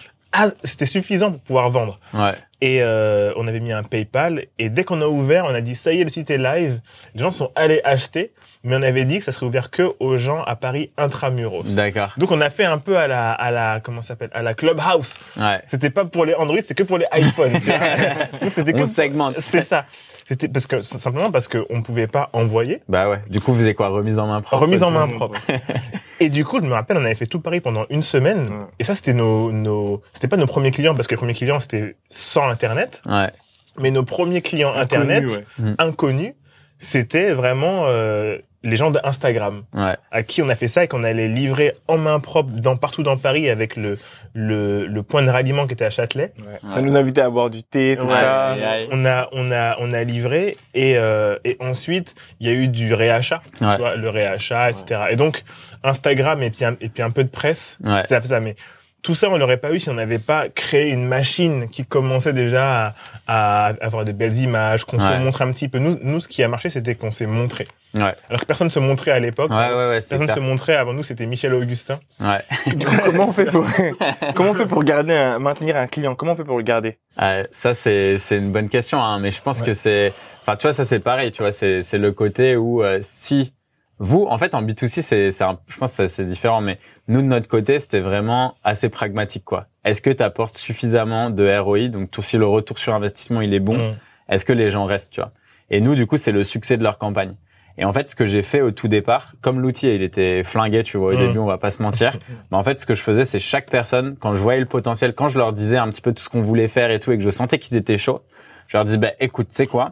c'était 0.63 0.85
suffisant 0.85 1.31
pour 1.31 1.41
pouvoir 1.41 1.69
vendre. 1.69 1.99
Ouais. 2.13 2.33
Et 2.61 2.81
euh, 2.81 3.33
on 3.35 3.47
avait 3.47 3.59
mis 3.59 3.71
un 3.71 3.83
PayPal. 3.83 4.45
Et 4.59 4.69
dès 4.69 4.83
qu'on 4.83 5.01
a 5.01 5.07
ouvert, 5.07 5.45
on 5.45 5.53
a 5.53 5.61
dit 5.61 5.75
ça 5.75 5.93
y 5.93 6.01
est, 6.01 6.03
le 6.03 6.09
site 6.09 6.29
est 6.29 6.37
live. 6.37 6.79
Les 7.13 7.21
gens 7.21 7.31
sont 7.31 7.51
allés 7.55 7.81
acheter, 7.83 8.31
mais 8.63 8.75
on 8.75 8.81
avait 8.81 9.05
dit 9.05 9.19
que 9.19 9.23
ça 9.23 9.31
serait 9.31 9.45
ouvert 9.45 9.69
que 9.69 9.93
aux 9.99 10.17
gens 10.17 10.43
à 10.43 10.55
Paris 10.55 10.91
intramuros. 10.97 11.75
D'accord. 11.75 12.13
Donc 12.17 12.31
on 12.31 12.41
a 12.41 12.49
fait 12.49 12.65
un 12.65 12.77
peu 12.77 12.97
à 12.97 13.07
la 13.07 13.31
à 13.33 13.51
la 13.51 13.79
comment 13.81 14.01
ça 14.01 14.09
s'appelle 14.09 14.31
à 14.33 14.41
la 14.41 14.53
Clubhouse. 14.53 15.15
Ouais. 15.37 15.61
C'était 15.67 15.89
pas 15.89 16.05
pour 16.05 16.25
les 16.25 16.33
Android, 16.33 16.57
c'était 16.57 16.75
que 16.75 16.83
pour 16.83 16.97
les 16.97 17.05
iPhones. 17.13 17.59
c'était 18.49 18.73
que 18.73 18.83
On 18.83 18.87
segmente. 18.87 19.35
C'est 19.39 19.63
ça. 19.63 19.85
C'était 20.27 20.47
parce 20.47 20.65
que 20.65 20.81
simplement 20.81 21.31
parce 21.31 21.47
qu'on 21.47 21.83
pouvait 21.83 22.07
pas 22.07 22.29
envoyer. 22.33 22.81
Bah 22.89 23.07
ouais. 23.07 23.21
Du 23.29 23.39
coup, 23.39 23.53
vous 23.53 23.61
avez 23.61 23.75
quoi? 23.75 23.89
Remise 23.89 24.17
en 24.17 24.25
main 24.25 24.41
propre 24.41 24.63
Remise 24.63 24.81
en 24.81 24.89
main 24.89 25.07
propre. 25.07 25.39
Et 26.19 26.29
du 26.29 26.43
coup, 26.43 26.59
je 26.59 26.65
me 26.65 26.73
rappelle, 26.73 26.97
on 26.97 27.05
avait 27.05 27.13
fait 27.15 27.27
tout 27.27 27.39
Paris 27.39 27.61
pendant 27.61 27.85
une 27.91 28.01
semaine. 28.01 28.49
Ouais. 28.49 28.65
Et 28.79 28.83
ça, 28.83 28.95
c'était 28.95 29.13
nos, 29.13 29.51
nos, 29.51 30.01
c'était 30.13 30.27
pas 30.27 30.37
nos 30.37 30.47
premiers 30.47 30.71
clients 30.71 30.95
parce 30.95 31.07
que 31.07 31.13
les 31.13 31.19
premiers 31.19 31.35
clients, 31.35 31.59
c'était 31.59 31.95
sans 32.09 32.49
Internet. 32.49 33.03
Ouais. 33.05 33.29
Mais 33.77 33.91
nos 33.91 34.03
premiers 34.03 34.41
clients 34.41 34.73
Internet, 34.73 35.23
Inconnu, 35.23 35.43
ouais. 35.59 35.75
inconnus, 35.77 36.33
c'était 36.79 37.31
vraiment 37.31 37.83
euh, 37.87 38.39
les 38.65 38.75
gens 38.77 38.91
d'Instagram 38.91 39.63
Ouais. 39.73 39.95
à 40.11 40.23
qui 40.23 40.41
on 40.41 40.49
a 40.49 40.55
fait 40.55 40.67
ça 40.67 40.83
et 40.83 40.87
qu'on 40.87 41.03
allait 41.03 41.27
livrer 41.29 41.73
en 41.87 41.97
main 41.97 42.19
propre 42.19 42.49
dans, 42.51 42.75
partout 42.75 43.03
dans 43.03 43.15
Paris 43.17 43.49
avec 43.49 43.77
le, 43.77 43.97
le, 44.33 44.85
le 44.87 45.03
point 45.03 45.23
de 45.23 45.29
ralliement 45.29 45.67
qui 45.67 45.73
était 45.73 45.85
à 45.85 45.89
Châtelet. 45.89 46.33
Ouais. 46.39 46.59
Ça 46.71 46.81
nous 46.81 46.97
invitait 46.97 47.21
à 47.21 47.29
boire 47.29 47.49
du 47.49 47.63
thé, 47.63 47.95
tout 47.97 48.05
Ouais. 48.05 48.11
ça. 48.11 48.55
On 48.91 49.05
a, 49.05 49.29
on 49.31 49.51
a, 49.51 49.77
on 49.79 49.93
a 49.93 50.03
livré 50.03 50.57
et, 50.73 50.97
euh, 50.97 51.37
et 51.45 51.55
ensuite 51.59 52.15
il 52.39 52.47
y 52.47 52.49
a 52.49 52.53
eu 52.53 52.67
du 52.67 52.93
réachat, 52.93 53.41
Ouais. 53.61 53.69
tu 53.75 53.77
vois, 53.77 53.95
le 53.95 54.09
réachat, 54.09 54.69
etc. 54.71 55.01
Et 55.11 55.15
donc 55.15 55.43
Instagram 55.83 56.41
et 56.43 56.49
puis 56.49 56.65
un, 56.65 56.75
et 56.81 56.89
puis 56.89 57.03
un 57.03 57.11
peu 57.11 57.23
de 57.23 57.29
presse, 57.29 57.77
Ouais. 57.83 58.03
ça 58.05 58.19
fait 58.21 58.27
ça. 58.27 58.39
Mais 58.39 58.55
tout 59.01 59.13
ça, 59.13 59.29
on 59.29 59.37
l'aurait 59.37 59.57
pas 59.57 59.71
eu 59.71 59.79
si 59.79 59.87
on 59.91 59.93
n'avait 59.93 60.17
pas 60.17 60.49
créé 60.49 60.89
une 60.89 61.05
machine 61.07 61.67
qui 61.69 61.85
commençait 61.85 62.33
déjà 62.33 62.95
à, 63.27 63.67
à 63.67 63.73
avoir 63.81 64.03
de 64.03 64.11
belles 64.11 64.35
images, 64.37 64.83
qu'on 64.83 64.99
se 64.99 65.13
montre 65.19 65.43
un 65.43 65.51
petit 65.51 65.67
peu. 65.67 65.77
Nous, 65.77 65.99
nous, 66.01 66.19
ce 66.19 66.27
qui 66.27 66.41
a 66.41 66.47
marché, 66.47 66.71
c'était 66.71 66.95
qu'on 66.95 67.11
s'est 67.11 67.27
montré. 67.27 67.67
Ouais. 67.97 68.13
Alors 68.29 68.41
que 68.41 68.45
personne 68.45 68.69
se 68.69 68.79
montrait 68.79 69.11
à 69.11 69.19
l'époque. 69.19 69.51
Ouais, 69.51 69.57
ouais, 69.57 69.89
Personne 69.95 70.23
clair. 70.25 70.35
se 70.35 70.39
montrait 70.39 70.75
avant 70.75 70.93
nous, 70.93 71.03
c'était 71.03 71.25
Michel 71.25 71.53
Augustin. 71.53 71.99
Ouais. 72.19 72.43
Du 72.75 72.85
coup, 72.85 72.95
comment 73.05 73.29
on 73.29 73.31
fait 73.31 73.45
pour 73.45 73.65
comment 74.35 74.49
on 74.51 74.53
fait 74.53 74.65
pour 74.67 74.83
garder 74.83 75.13
un, 75.13 75.39
maintenir 75.39 75.75
un 75.77 75.87
client? 75.87 76.15
Comment 76.15 76.33
on 76.33 76.35
fait 76.35 76.43
pour 76.43 76.57
le 76.57 76.63
garder? 76.63 76.97
Ouais, 77.21 77.47
ça 77.51 77.73
c'est 77.73 78.17
c'est 78.19 78.37
une 78.37 78.51
bonne 78.51 78.69
question, 78.69 79.01
hein, 79.01 79.19
mais 79.19 79.31
je 79.31 79.41
pense 79.41 79.59
Ouais. 79.61 79.67
que 79.67 79.73
c'est, 79.73 80.13
enfin 80.41 80.55
tu 80.57 80.63
vois 80.67 80.73
ça 80.73 80.83
c'est 80.85 80.99
pareil, 80.99 81.31
tu 81.31 81.41
vois 81.41 81.51
c'est 81.51 81.83
c'est 81.83 81.97
le 81.97 82.11
côté 82.11 82.55
où 82.57 82.83
euh, 82.83 82.99
si 83.01 83.53
vous 83.99 84.25
en 84.29 84.37
fait 84.37 84.53
en 84.55 84.61
B2C 84.61 85.01
c'est 85.01 85.31
c'est 85.31 85.43
un- 85.45 85.57
je 85.67 85.77
pense 85.77 85.95
que 85.95 86.07
c'est 86.07 86.25
différent, 86.25 86.59
mais 86.59 86.79
nous 87.07 87.21
de 87.21 87.27
notre 87.27 87.47
côté 87.47 87.79
c'était 87.79 88.01
vraiment 88.01 88.55
assez 88.63 88.89
pragmatique 88.89 89.45
quoi. 89.45 89.67
Est-ce 89.85 90.01
que 90.01 90.09
tu 90.09 90.21
apportes 90.21 90.57
suffisamment 90.57 91.29
de 91.29 91.57
ROI, 91.59 91.87
donc 91.87 92.11
tout, 92.11 92.21
si 92.21 92.37
le 92.37 92.45
retour 92.45 92.77
sur 92.77 92.93
investissement 92.93 93.39
il 93.41 93.53
est 93.53 93.59
bon, 93.61 93.77
Mm. 93.91 93.95
est-ce 94.33 94.43
que 94.43 94.51
les 94.53 94.69
gens 94.69 94.83
restent, 94.83 95.13
tu 95.13 95.21
vois? 95.21 95.31
Et 95.71 95.79
nous, 95.81 95.95
du 95.95 96.05
coup, 96.05 96.17
c'est 96.17 96.31
le 96.31 96.43
succès 96.43 96.77
de 96.77 96.83
leur 96.83 96.97
campagne. 96.99 97.35
Et 97.77 97.83
en 97.85 97.91
fait, 97.91 98.07
ce 98.07 98.15
que 98.15 98.25
j'ai 98.25 98.41
fait 98.41 98.61
au 98.61 98.71
tout 98.71 98.87
départ, 98.87 99.33
comme 99.41 99.59
l'outil, 99.59 99.87
il 99.93 100.01
était 100.01 100.43
flingué, 100.45 100.83
tu 100.83 100.97
vois, 100.97 101.09
au 101.13 101.15
Mm. 101.15 101.19
début, 101.19 101.39
on 101.39 101.45
va 101.45 101.57
pas 101.57 101.71
se 101.71 101.81
mentir. 101.83 102.17
mais 102.51 102.57
en 102.57 102.63
fait, 102.63 102.79
ce 102.79 102.85
que 102.85 102.95
je 102.95 103.01
faisais, 103.01 103.25
c'est 103.25 103.39
chaque 103.39 103.69
personne, 103.69 104.15
quand 104.17 104.33
je 104.33 104.39
voyais 104.39 104.59
le 104.61 104.65
potentiel, 104.65 105.13
quand 105.13 105.27
je 105.27 105.37
leur 105.37 105.51
disais 105.51 105.77
un 105.77 105.89
petit 105.89 106.01
peu 106.01 106.13
tout 106.13 106.23
ce 106.23 106.29
qu'on 106.29 106.41
voulait 106.41 106.69
faire 106.69 106.89
et 106.91 106.99
tout, 106.99 107.11
et 107.11 107.17
que 107.17 107.23
je 107.23 107.29
sentais 107.29 107.59
qu'ils 107.59 107.75
étaient 107.75 107.97
chauds, 107.97 108.21
je 108.67 108.77
leur 108.77 108.85
disais, 108.85 108.97
bah, 108.97 109.11
écoute, 109.19 109.47
sais 109.51 109.67
quoi? 109.67 109.91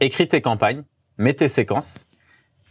Écris 0.00 0.28
tes 0.28 0.40
campagnes, 0.40 0.84
mets 1.18 1.34
tes 1.34 1.48
séquences, 1.48 2.06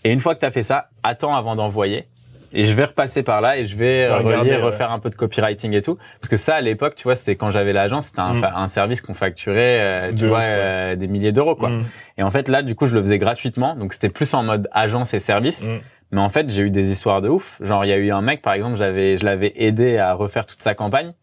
et 0.05 0.11
une 0.13 0.19
fois 0.21 0.35
que 0.35 0.39
tu 0.39 0.45
as 0.45 0.51
fait 0.51 0.63
ça, 0.63 0.89
attends 1.03 1.35
avant 1.35 1.55
d'envoyer. 1.57 2.07
Et 2.53 2.65
je 2.65 2.73
vais 2.73 2.85
repasser 2.85 3.23
par 3.23 3.41
là 3.41 3.57
et 3.57 3.65
je 3.65 3.75
vais 3.75 4.05
euh, 4.05 4.17
Regarder, 4.17 4.51
relier, 4.51 4.57
ouais. 4.57 4.63
refaire 4.63 4.91
un 4.91 4.99
peu 4.99 5.09
de 5.09 5.15
copywriting 5.15 5.73
et 5.73 5.81
tout. 5.81 5.97
Parce 6.19 6.29
que 6.29 6.37
ça, 6.37 6.55
à 6.55 6.61
l'époque, 6.61 6.95
tu 6.95 7.03
vois, 7.03 7.15
c'était 7.15 7.35
quand 7.35 7.51
j'avais 7.51 7.73
l'agence, 7.73 8.07
c'était 8.07 8.21
un, 8.21 8.33
Mm. 8.35 8.51
un 8.55 8.67
service 8.67 9.01
qu'on 9.01 9.13
facturait, 9.13 9.79
euh, 9.81 10.09
tu 10.09 10.15
De 10.23 10.27
vois, 10.27 10.37
ouf, 10.39 10.43
ouais. 10.43 10.49
euh, 10.49 10.95
des 10.95 11.07
milliers 11.07 11.31
d'euros, 11.31 11.55
quoi. 11.55 11.69
Mm. 11.69 11.83
Et 12.17 12.23
en 12.23 12.31
fait, 12.31 12.47
là, 12.47 12.61
du 12.61 12.75
coup, 12.75 12.85
je 12.85 12.95
le 12.95 13.01
faisais 13.01 13.19
gratuitement. 13.19 13.75
Donc, 13.75 13.93
c'était 13.93 14.09
plus 14.09 14.33
en 14.33 14.43
mode 14.43 14.67
agence 14.71 15.13
et 15.13 15.19
service. 15.19 15.65
Mm. 15.67 15.79
Mais 16.11 16.21
en 16.21 16.29
fait, 16.29 16.49
j'ai 16.49 16.61
eu 16.63 16.69
des 16.69 16.91
histoires 16.91 17.21
de 17.21 17.27
ouf. 17.29 17.57
Genre, 17.61 17.83
il 17.83 17.89
y 17.89 17.93
a 17.93 17.97
eu 17.97 18.11
un 18.11 18.21
mec, 18.21 18.41
par 18.41 18.53
exemple, 18.53 18.77
j'avais, 18.77 19.17
je 19.17 19.25
l'avais 19.25 19.51
aidé 19.57 19.97
à 19.97 20.13
refaire 20.13 20.45
toute 20.45 20.61
sa 20.61 20.73
campagne. 20.73 21.13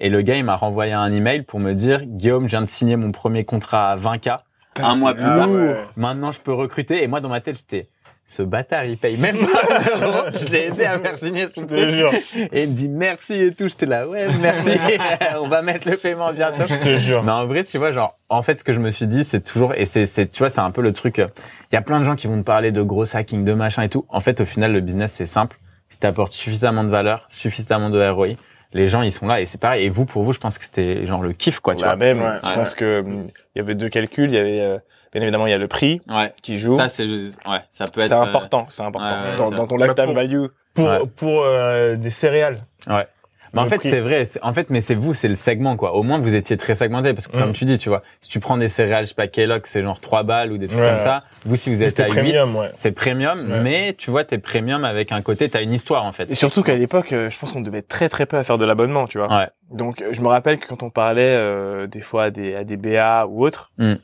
Et 0.00 0.08
le 0.10 0.20
gars, 0.22 0.34
il 0.36 0.44
m'a 0.44 0.56
renvoyé 0.56 0.92
un 0.92 1.10
email 1.12 1.42
pour 1.42 1.60
me 1.60 1.72
dire, 1.72 2.02
Guillaume, 2.04 2.44
je 2.44 2.50
viens 2.50 2.60
de 2.60 2.66
signer 2.66 2.96
mon 2.96 3.10
premier 3.12 3.44
contrat 3.44 3.92
à 3.92 3.96
20K. 3.96 4.38
Un 4.82 4.96
mois 4.96 5.14
plus 5.14 5.22
Ah 5.24 5.36
tard. 5.36 5.50
ouais. 5.50 5.76
Maintenant, 5.96 6.32
je 6.32 6.40
peux 6.40 6.52
recruter. 6.52 7.02
Et 7.02 7.06
moi, 7.06 7.20
dans 7.20 7.28
ma 7.28 7.40
tête, 7.40 7.56
j'étais, 7.56 7.88
ce 8.26 8.42
bâtard, 8.42 8.84
il 8.84 8.96
paye 8.96 9.16
même 9.18 9.36
pas 9.36 9.96
un 9.96 10.00
euro. 10.00 10.22
Je 10.38 10.46
l'ai 10.48 10.66
aidé 10.66 10.84
à 10.84 10.98
faire 10.98 11.18
signer 11.18 11.46
son 11.48 11.62
Je 11.62 11.66
te 11.66 11.74
truc. 11.74 11.90
jure. 11.90 12.12
Et 12.52 12.62
il 12.64 12.70
me 12.70 12.74
dit 12.74 12.88
merci 12.88 13.34
et 13.34 13.52
tout. 13.54 13.68
J'étais 13.68 13.86
là, 13.86 14.08
ouais, 14.08 14.26
merci. 14.40 14.70
On 15.40 15.48
va 15.48 15.62
mettre 15.62 15.88
le 15.90 15.96
paiement 15.96 16.32
bientôt. 16.32 16.64
Je 16.68 16.74
te 16.74 16.96
jure. 16.96 17.22
Mais 17.22 17.32
en 17.32 17.46
vrai, 17.46 17.64
tu 17.64 17.78
vois, 17.78 17.92
genre, 17.92 18.18
en 18.30 18.42
fait, 18.42 18.58
ce 18.58 18.64
que 18.64 18.72
je 18.72 18.80
me 18.80 18.90
suis 18.90 19.06
dit, 19.06 19.24
c'est 19.24 19.42
toujours, 19.42 19.74
et 19.74 19.84
c'est, 19.84 20.06
c'est, 20.06 20.26
tu 20.28 20.38
vois, 20.38 20.48
c'est 20.48 20.60
un 20.60 20.70
peu 20.70 20.80
le 20.82 20.92
truc. 20.92 21.18
euh, 21.18 21.28
Il 21.70 21.74
y 21.74 21.78
a 21.78 21.82
plein 21.82 22.00
de 22.00 22.04
gens 22.04 22.16
qui 22.16 22.26
vont 22.26 22.38
te 22.38 22.44
parler 22.44 22.72
de 22.72 22.82
gros 22.82 23.14
hacking, 23.14 23.44
de 23.44 23.52
machin 23.52 23.82
et 23.82 23.88
tout. 23.88 24.06
En 24.08 24.20
fait, 24.20 24.40
au 24.40 24.46
final, 24.46 24.72
le 24.72 24.80
business, 24.80 25.12
c'est 25.12 25.26
simple. 25.26 25.58
Si 25.90 25.98
t'apportes 25.98 26.32
suffisamment 26.32 26.82
de 26.82 26.88
valeur, 26.90 27.26
suffisamment 27.28 27.90
de 27.90 28.02
ROI, 28.08 28.28
les 28.74 28.88
gens, 28.88 29.00
ils 29.02 29.12
sont 29.12 29.26
là 29.26 29.40
et 29.40 29.46
c'est 29.46 29.58
pareil. 29.60 29.84
Et 29.86 29.88
vous, 29.88 30.04
pour 30.04 30.22
vous, 30.24 30.32
je 30.32 30.38
pense 30.40 30.58
que 30.58 30.64
c'était 30.64 31.06
genre 31.06 31.22
le 31.22 31.32
kiff, 31.32 31.60
quoi, 31.60 31.74
tu 31.74 31.80
Bah, 31.82 31.88
vois. 31.88 31.96
même, 31.96 32.20
Ouais. 32.20 32.38
je 32.42 32.48
Ouais. 32.50 32.54
pense 32.54 32.74
que 32.74 33.00
hum, 33.00 33.28
il 33.54 33.58
y 33.58 33.60
avait 33.62 33.74
deux 33.74 33.88
calculs. 33.88 34.28
Il 34.30 34.34
y 34.34 34.38
avait 34.38 34.60
euh, 34.60 34.78
bien 35.12 35.22
évidemment 35.22 35.46
il 35.46 35.50
y 35.50 35.54
a 35.54 35.58
le 35.58 35.68
prix 35.68 36.00
Ouais. 36.08 36.32
qui 36.42 36.58
joue. 36.58 36.76
Ça, 36.76 36.88
c'est, 36.88 37.04
ouais, 37.06 37.30
ça 37.70 37.86
peut 37.86 38.00
C'est 38.00 38.06
être. 38.06 38.12
euh, 38.18 38.22
important, 38.22 38.66
c'est 38.68 38.82
important 38.82 39.06
ouais, 39.22 39.30
ouais, 39.30 39.36
dans, 39.38 39.50
c'est 39.50 39.56
dans 39.56 39.66
ton 39.66 39.76
lifetime 39.76 40.04
Pour- 40.06 40.14
value. 40.14 40.44
Pour, 40.74 40.86
Ouais. 40.88 40.98
pour 41.16 41.42
euh, 41.44 41.94
des 41.96 42.10
céréales. 42.10 42.58
Ouais. 42.88 43.06
Mais 43.54 43.60
en 43.60 43.66
fait, 43.66 43.80
c'est 43.82 44.00
vrai. 44.00 44.24
En 44.42 44.52
fait, 44.52 44.70
mais 44.70 44.80
c'est 44.80 44.94
vous, 44.94 45.14
c'est 45.14 45.28
le 45.28 45.34
segment, 45.34 45.76
quoi. 45.76 45.94
Au 45.94 46.02
moins, 46.02 46.18
vous 46.18 46.34
étiez 46.34 46.56
très 46.56 46.74
segmenté. 46.74 47.14
Parce 47.14 47.26
que, 47.28 47.36
Mm. 47.36 47.40
comme 47.40 47.52
tu 47.52 47.64
dis, 47.64 47.78
tu 47.78 47.88
vois, 47.88 48.02
si 48.20 48.28
tu 48.28 48.40
prends 48.40 48.56
des 48.56 48.68
céréales, 48.68 49.04
je 49.04 49.10
sais 49.10 49.14
pas, 49.14 49.28
Kellogg, 49.28 49.62
c'est 49.64 49.82
genre 49.82 50.00
3 50.00 50.22
balles 50.24 50.52
ou 50.52 50.58
des 50.58 50.66
trucs 50.66 50.80
Ouais, 50.80 50.88
comme 50.88 50.98
ça. 50.98 51.22
Vous, 51.46 51.56
si 51.56 51.70
vous 51.70 51.82
êtes 51.82 51.98
à 52.00 52.06
8, 52.06 52.10
premium, 52.10 52.56
ouais. 52.56 52.70
c'est 52.74 52.92
premium. 52.92 53.50
Ouais. 53.50 53.60
Mais, 53.60 53.94
tu 53.96 54.10
vois, 54.10 54.24
t'es 54.24 54.38
premium 54.38 54.84
avec 54.84 55.12
un 55.12 55.22
côté, 55.22 55.48
t'as 55.48 55.62
une 55.62 55.72
histoire, 55.72 56.04
en 56.04 56.12
fait. 56.12 56.30
Et 56.30 56.34
surtout 56.34 56.62
qu'à 56.62 56.74
l'époque, 56.76 57.12
euh, 57.12 57.30
je 57.30 57.38
pense 57.38 57.52
qu'on 57.52 57.60
devait 57.60 57.82
très 57.82 58.08
très 58.08 58.26
peu 58.26 58.36
à 58.36 58.44
faire 58.44 58.58
de 58.58 58.64
l'abonnement, 58.64 59.06
tu 59.06 59.18
vois. 59.18 59.28
Ouais. 59.34 59.48
Donc 59.70 60.02
euh, 60.02 60.10
je 60.12 60.20
me 60.20 60.28
rappelle 60.28 60.58
que 60.58 60.66
quand 60.66 60.82
on 60.82 60.90
parlait 60.90 61.22
euh, 61.34 61.86
des 61.86 62.00
fois 62.00 62.24
à 62.24 62.30
des, 62.30 62.54
à 62.54 62.64
des 62.64 62.76
BA 62.76 63.26
ou 63.26 63.44
autres, 63.44 63.72
Mm. 63.78 63.94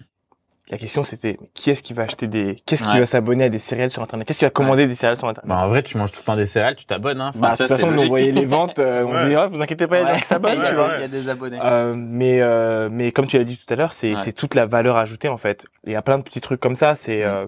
La 0.71 0.79
question 0.79 1.03
c'était 1.03 1.37
qui 1.55 1.71
est-ce 1.71 1.83
qui 1.83 1.95
va 1.95 2.05
acheter 2.05 2.27
des, 2.29 2.57
qu'est-ce 2.65 2.85
qui 2.85 2.91
Ouais. 2.93 3.01
va 3.01 3.07
s'abonner 3.07 3.45
à 3.45 3.49
des 3.49 3.59
céréales 3.59 3.91
sur 3.91 4.03
internet, 4.03 4.27
qu'est-ce 4.27 4.39
qui 4.39 4.45
va 4.45 4.51
commander 4.51 4.87
des 4.87 4.95
céréales 4.95 5.17
sur 5.17 5.29
internet? 5.29 5.49
Bah, 5.49 5.59
en 5.65 5.69
vrai, 5.69 5.83
tu 5.83 5.99
manges 5.99 6.13
tout 6.13 6.21
le 6.21 6.25
temps 6.27 6.37
des 6.37 6.47
céréales, 6.47 6.77
tu 6.77 6.85
t'abonnes, 6.85 7.21
hein. 7.21 7.31
Enfin, 7.31 7.39
Bah, 7.41 7.51
de 7.53 7.57
ça, 7.57 7.65
toute 7.67 7.77
façon, 7.77 7.91
nous 7.91 8.03
voyait 8.07 8.31
les 8.33 8.45
ventes, 8.45 8.79
euh, 8.79 9.05
on 9.05 9.11
Ouais. 9.11 9.17
se 9.19 9.23
disait, 9.25 9.37
oh, 9.37 9.49
vous 9.49 9.61
inquiétez 9.61 9.87
pas, 9.87 9.99
il 9.99 10.03
y 10.03 10.03
a 10.03 10.07
des 10.07 10.13
gens 10.15 10.21
qui 10.21 10.27
s'abonnent, 10.27 10.59
Ouais, 10.61 10.69
tu 10.69 10.75
vois. 10.75 10.87
ouais. 10.89 10.95
Il 10.99 11.01
y 11.01 11.05
a 11.05 11.09
des 11.09 11.29
abonnés. 11.29 11.59
Euh, 11.63 11.95
mais 11.97 12.41
euh, 12.41 12.89
mais 12.91 13.11
comme 13.13 13.27
tu 13.27 13.37
l'as 13.39 13.45
dit 13.45 13.57
tout 13.59 13.73
à 13.73 13.77
l'heure, 13.77 13.93
c'est 13.93 14.11
Ouais. 14.13 14.17
c'est 14.23 14.33
toute 14.33 14.55
la 14.55 14.67
valeur 14.67 14.97
ajoutée 14.97 15.29
en 15.29 15.37
fait. 15.39 15.65
Il 15.85 15.93
y 15.93 15.97
a 15.97 16.03
plein 16.03 16.19
de 16.19 16.23
petits 16.23 16.41
trucs 16.41 16.61
comme 16.61 16.75
ça. 16.77 16.95
C'est 16.95 17.19
Mm. 17.21 17.29
euh, 17.29 17.47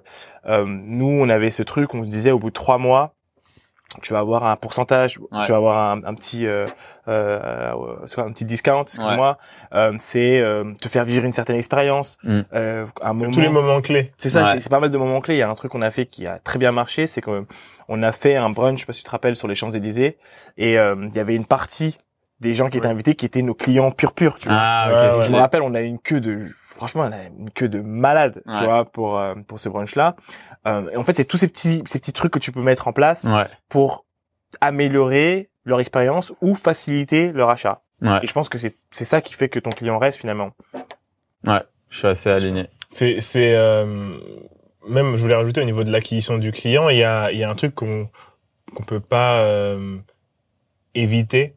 euh, 0.49 0.65
nous 0.67 1.07
on 1.07 1.29
avait 1.29 1.51
ce 1.51 1.63
truc, 1.63 1.95
on 1.95 2.03
se 2.05 2.09
disait 2.09 2.31
au 2.33 2.39
bout 2.39 2.49
de 2.51 2.55
trois 2.55 2.79
mois, 2.79 3.15
tu 4.01 4.13
vas 4.13 4.21
avoir 4.21 4.45
un 4.45 4.57
pourcentage, 4.57 5.19
Ouais. 5.19 5.45
tu 5.45 5.53
vas 5.53 5.59
avoir 5.59 5.91
un, 5.93 6.05
un 6.05 6.15
petit 6.15 6.47
euh, 6.47 6.67
euh, 7.09 7.73
soit 8.07 8.25
un 8.25 8.33
petit 8.33 8.45
discount, 8.45 8.83
excuse-moi. 8.83 9.39
Euh, 9.75 9.93
c'est 9.99 10.41
euh, 10.41 10.73
te 10.81 10.89
faire 10.89 11.05
vivre 11.05 11.25
une 11.25 11.33
certaine 11.33 11.57
expérience, 11.57 12.17
Mm. 12.25 12.41
euh, 12.55 12.87
un 13.03 13.09
C'est 13.09 13.15
moment. 13.15 13.31
tous 13.33 13.41
les 13.41 13.49
moments 13.49 13.81
clés. 13.81 14.13
C'est 14.17 14.31
ça, 14.31 14.45
Ouais. 14.55 14.61
c'est- 14.61 14.69
pas 14.69 14.81
mal 14.81 14.91
de 14.91 14.99
moments 14.99 15.21
clés. 15.21 15.35
Il 15.35 15.39
y 15.39 15.43
a 15.43 15.51
un 15.51 15.55
truc 15.55 15.73
qu'on 15.73 15.83
a 15.83 15.91
fait 15.91 16.07
qui 16.07 16.27
a 16.27 16.39
très 16.39 16.59
bien 16.59 16.73
marché, 16.73 17.07
c'est 17.07 17.21
qu'on 17.21 17.47
on 17.89 18.03
a 18.03 18.13
fait 18.13 18.37
un 18.37 18.49
brunch, 18.51 18.77
je 18.77 18.81
sais 18.83 18.87
pas 18.87 18.93
si 18.93 19.01
tu 19.01 19.05
te 19.07 19.11
rappelles, 19.11 19.37
sur 19.37 19.49
les 19.49 19.55
Champs 19.55 19.71
Élysées, 19.71 20.17
et 20.57 20.79
euh, 20.79 20.95
il 21.11 21.15
y 21.15 21.21
avait 21.21 21.35
une 21.35 21.47
partie 21.47 21.99
des 22.41 22.55
gens 22.55 22.69
qui 22.71 22.79
étaient 22.79 22.87
Ouais. 22.87 22.93
invités 22.93 23.15
qui 23.15 23.25
étaient 23.27 23.43
nos 23.43 23.55
clients 23.55 23.91
purs 23.93 24.15
purs. 24.15 24.39
Tu 24.39 24.49
vois. 24.49 24.57
Ah, 24.59 24.87
Ouais, 24.89 24.95
ok, 24.95 25.01
ouais. 25.03 25.21
c'est 25.21 25.27
Je 25.29 25.33
me 25.33 25.39
rappelle, 25.39 25.63
on 25.63 25.75
a 25.75 25.81
eu 25.81 25.85
une 25.87 25.99
queue 26.01 26.21
de, 26.21 26.49
franchement, 26.87 27.03
on 27.03 27.13
a 27.13 27.23
une 27.39 27.51
queue 27.51 27.69
de 27.69 27.81
malade, 27.81 28.43
tu 28.45 28.53
Ouais. 28.53 28.65
vois, 28.65 28.85
pour 28.85 29.19
euh, 29.19 29.35
pour 29.47 29.61
ce 29.61 29.69
brunch-là. 29.69 30.17
Euh, 30.67 30.91
et 30.91 30.97
en 30.97 31.05
fait, 31.05 31.15
c'est 31.15 31.25
tous 31.25 31.37
ces 31.37 31.49
petits 31.49 31.83
ces 31.87 31.99
petits 32.01 32.13
trucs 32.13 32.33
que 32.33 32.39
tu 32.39 32.51
peux 32.53 32.61
mettre 32.63 32.89
en 32.89 32.93
place 32.93 33.25
Ouais. 33.25 33.47
pour 33.69 34.05
améliorer 34.61 35.51
leur 35.65 35.81
expérience 35.81 36.33
ou 36.41 36.55
faciliter 36.55 37.31
leur 37.33 37.51
achat. 37.51 37.83
Ouais. 38.01 38.19
Et 38.23 38.27
je 38.27 38.33
pense 38.33 38.49
que 38.49 38.59
c'est 38.59 38.77
c'est 38.91 39.05
ça 39.05 39.21
qui 39.21 39.35
fait 39.35 39.49
que 39.49 39.59
ton 39.61 39.71
client 39.71 39.99
reste 39.99 40.19
finalement. 40.19 40.51
Je 41.45 41.99
suis 41.99 42.09
assez 42.09 42.31
aligné. 42.31 42.69
C'est, 42.91 43.21
c'est 43.21 43.55
euh, 43.55 44.17
même, 44.89 45.17
je 45.17 45.23
voulais 45.23 45.35
rajouter 45.35 45.61
au 45.61 45.65
niveau 45.65 45.85
de 45.85 45.91
l'acquisition 45.91 46.39
du 46.39 46.51
client, 46.53 46.89
il 46.89 46.97
y 46.99 47.05
a, 47.05 47.31
il 47.33 47.39
y 47.39 47.45
a 47.45 47.51
un 47.51 47.55
truc 47.55 47.75
qu'on 47.75 48.09
qu'on 48.75 48.83
peut 48.85 49.01
pas 49.01 49.41
euh, 49.41 49.99
éviter, 50.95 51.55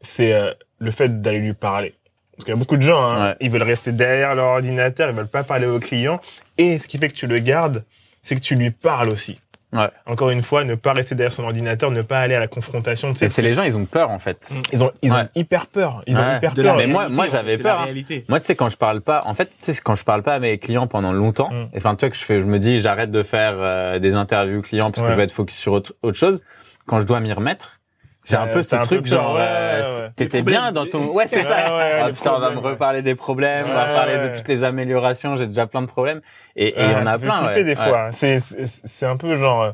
c'est 0.00 0.32
euh, 0.32 0.52
le 0.78 0.90
fait 0.90 1.20
d'aller 1.20 1.40
lui 1.40 1.52
parler. 1.54 1.95
Parce 2.36 2.44
qu'il 2.44 2.52
y 2.52 2.56
a 2.56 2.58
beaucoup 2.58 2.76
de 2.76 2.82
gens, 2.82 3.02
hein, 3.02 3.30
Ouais. 3.30 3.36
ils 3.40 3.50
veulent 3.50 3.62
rester 3.62 3.92
derrière 3.92 4.34
leur 4.34 4.46
ordinateur, 4.48 5.08
ils 5.08 5.16
veulent 5.16 5.26
pas 5.28 5.42
parler 5.42 5.66
au 5.66 5.78
client. 5.80 6.20
Et 6.58 6.78
ce 6.78 6.86
qui 6.86 6.98
fait 6.98 7.08
que 7.08 7.14
tu 7.14 7.26
le 7.26 7.38
gardes, 7.38 7.84
c'est 8.22 8.34
que 8.34 8.40
tu 8.40 8.54
lui 8.56 8.70
parles 8.70 9.08
aussi. 9.08 9.40
Ouais. 9.72 9.88
Encore 10.06 10.30
une 10.30 10.42
fois, 10.42 10.64
ne 10.64 10.74
pas 10.74 10.92
rester 10.92 11.14
derrière 11.14 11.32
son 11.32 11.42
ordinateur, 11.44 11.90
ne 11.90 12.00
pas 12.02 12.20
aller 12.20 12.34
à 12.34 12.38
la 12.40 12.46
confrontation. 12.46 13.12
Tu 13.12 13.18
sais, 13.18 13.24
Et 13.26 13.28
c'est 13.28 13.42
les 13.42 13.52
gens, 13.52 13.62
ils 13.64 13.76
ont 13.76 13.84
peur, 13.84 14.10
en 14.10 14.18
fait. 14.18 14.52
ils 14.72 14.82
ont, 14.82 14.92
ils 15.02 15.12
Ouais. 15.12 15.22
ont 15.22 15.28
hyper 15.34 15.66
peur. 15.66 16.02
Ils 16.06 16.16
ont 16.18 16.36
hyper 16.36 16.54
De 16.54 16.62
peur. 16.62 16.76
Mais 16.76 16.86
moi- 16.86 17.08
moi, 17.08 17.26
j'avais 17.26 17.58
peur, 17.58 17.80
hein. 17.80 17.88
Moi, 18.28 18.38
tu 18.40 18.46
sais, 18.46 18.54
quand 18.54 18.68
je 18.68 18.76
parle 18.76 19.00
pas, 19.00 19.22
en 19.26 19.34
fait, 19.34 19.46
tu 19.46 19.54
sais, 19.58 19.72
c'est 19.72 19.82
quand 19.82 19.94
je 19.96 20.04
parle 20.04 20.22
pas 20.22 20.34
à 20.34 20.38
mes 20.38 20.58
clients 20.58 20.86
pendant 20.86 21.12
longtemps, 21.12 21.50
Mm. 21.50 21.68
enfin, 21.76 21.94
tu 21.96 22.00
vois, 22.06 22.10
que 22.10 22.16
je 22.16 22.24
fais, 22.24 22.40
je 22.40 22.46
me 22.46 22.58
dis, 22.58 22.80
j'arrête 22.80 23.10
de 23.10 23.22
faire 23.22 23.54
euh, 23.56 23.98
des 23.98 24.14
interviews 24.14 24.62
clients 24.62 24.90
parce 24.90 25.04
que 25.04 25.10
je 25.12 25.16
vais 25.16 25.24
être 25.24 25.32
focus 25.32 25.56
sur 25.56 25.72
autre, 25.72 25.94
autre 26.02 26.16
chose. 26.18 26.42
Quand 26.86 27.00
je 27.00 27.06
dois 27.06 27.20
m'y 27.20 27.32
remettre, 27.32 27.80
j'ai 28.26 28.36
un 28.36 28.46
peu 28.48 28.62
ce 28.62 28.76
truc 28.76 29.06
genre, 29.06 29.34
ouais, 29.34 29.40
euh, 29.40 29.82
ouais, 29.98 30.00
ouais. 30.04 30.10
t'étais 30.16 30.42
bien 30.42 30.72
dans 30.72 30.86
ton, 30.86 31.06
ouais, 31.12 31.26
c'est 31.28 31.36
Ouais, 31.38 31.42
ça. 31.44 31.76
ouais, 31.76 32.00
Ah, 32.04 32.08
putain, 32.12 32.32
on 32.36 32.38
va 32.40 32.50
me 32.50 32.58
reparler 32.58 33.02
des 33.02 33.14
problèmes, 33.14 33.66
on 33.68 33.74
va 33.74 33.86
parler 33.86 34.16
ouais. 34.16 34.28
de 34.30 34.36
toutes 34.36 34.48
les 34.48 34.64
améliorations, 34.64 35.36
j'ai 35.36 35.46
déjà 35.46 35.66
plein 35.66 35.82
de 35.82 35.86
problèmes. 35.86 36.20
Et 36.56 36.68
et 36.68 36.74
il 36.82 36.90
y 36.90 36.94
en 36.94 37.06
a 37.06 37.18
plein, 37.18 37.46
ouais. 37.46 37.64
des 37.64 37.76
fois. 37.76 38.08
C'est, 38.12 38.40
c'est, 38.40 38.66
c'est 38.66 39.06
un 39.06 39.16
peu 39.16 39.36
genre, 39.36 39.62
euh, 39.62 39.70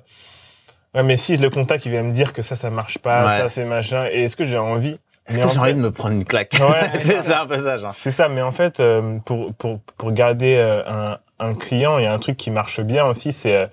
ouais, 0.94 1.02
mais 1.02 1.16
si 1.16 1.36
je 1.36 1.42
le 1.42 1.50
contacte, 1.50 1.86
il 1.86 1.92
va 1.92 2.02
me 2.02 2.12
dire 2.12 2.32
que 2.32 2.42
ça, 2.42 2.56
ça 2.56 2.70
marche 2.70 2.98
pas, 2.98 3.22
Ouais. 3.24 3.38
ça, 3.38 3.48
c'est 3.48 3.64
machin. 3.64 4.06
Et 4.12 4.24
est-ce 4.24 4.36
que 4.36 4.44
j'ai 4.44 4.58
envie? 4.58 4.98
Est-ce 5.28 5.38
que 5.38 5.44
en 5.44 5.48
j'ai 5.48 5.58
envie 5.60 5.74
de 5.74 5.78
me 5.80 5.92
prendre 5.92 6.14
une 6.16 6.24
claque? 6.24 6.54
Ouais. 6.60 6.90
c'est 7.02 7.22
ça, 7.22 7.42
un 7.42 7.46
peu 7.46 7.62
ça, 7.62 7.78
genre. 7.78 7.92
C'est 7.94 8.10
ça, 8.12 8.28
mais 8.28 8.42
en 8.42 8.50
fait, 8.52 8.80
euh, 8.80 9.18
pour, 9.24 9.54
pour, 9.54 9.78
pour 9.96 10.12
garder 10.12 10.56
euh, 10.56 10.82
un, 10.86 11.18
un 11.38 11.54
client, 11.54 11.96
il 11.98 12.04
y 12.04 12.06
a 12.06 12.12
un 12.12 12.18
truc 12.18 12.36
qui 12.36 12.50
marche 12.50 12.80
bien 12.80 13.06
aussi, 13.06 13.32
c'est 13.32 13.54
euh, 13.56 13.66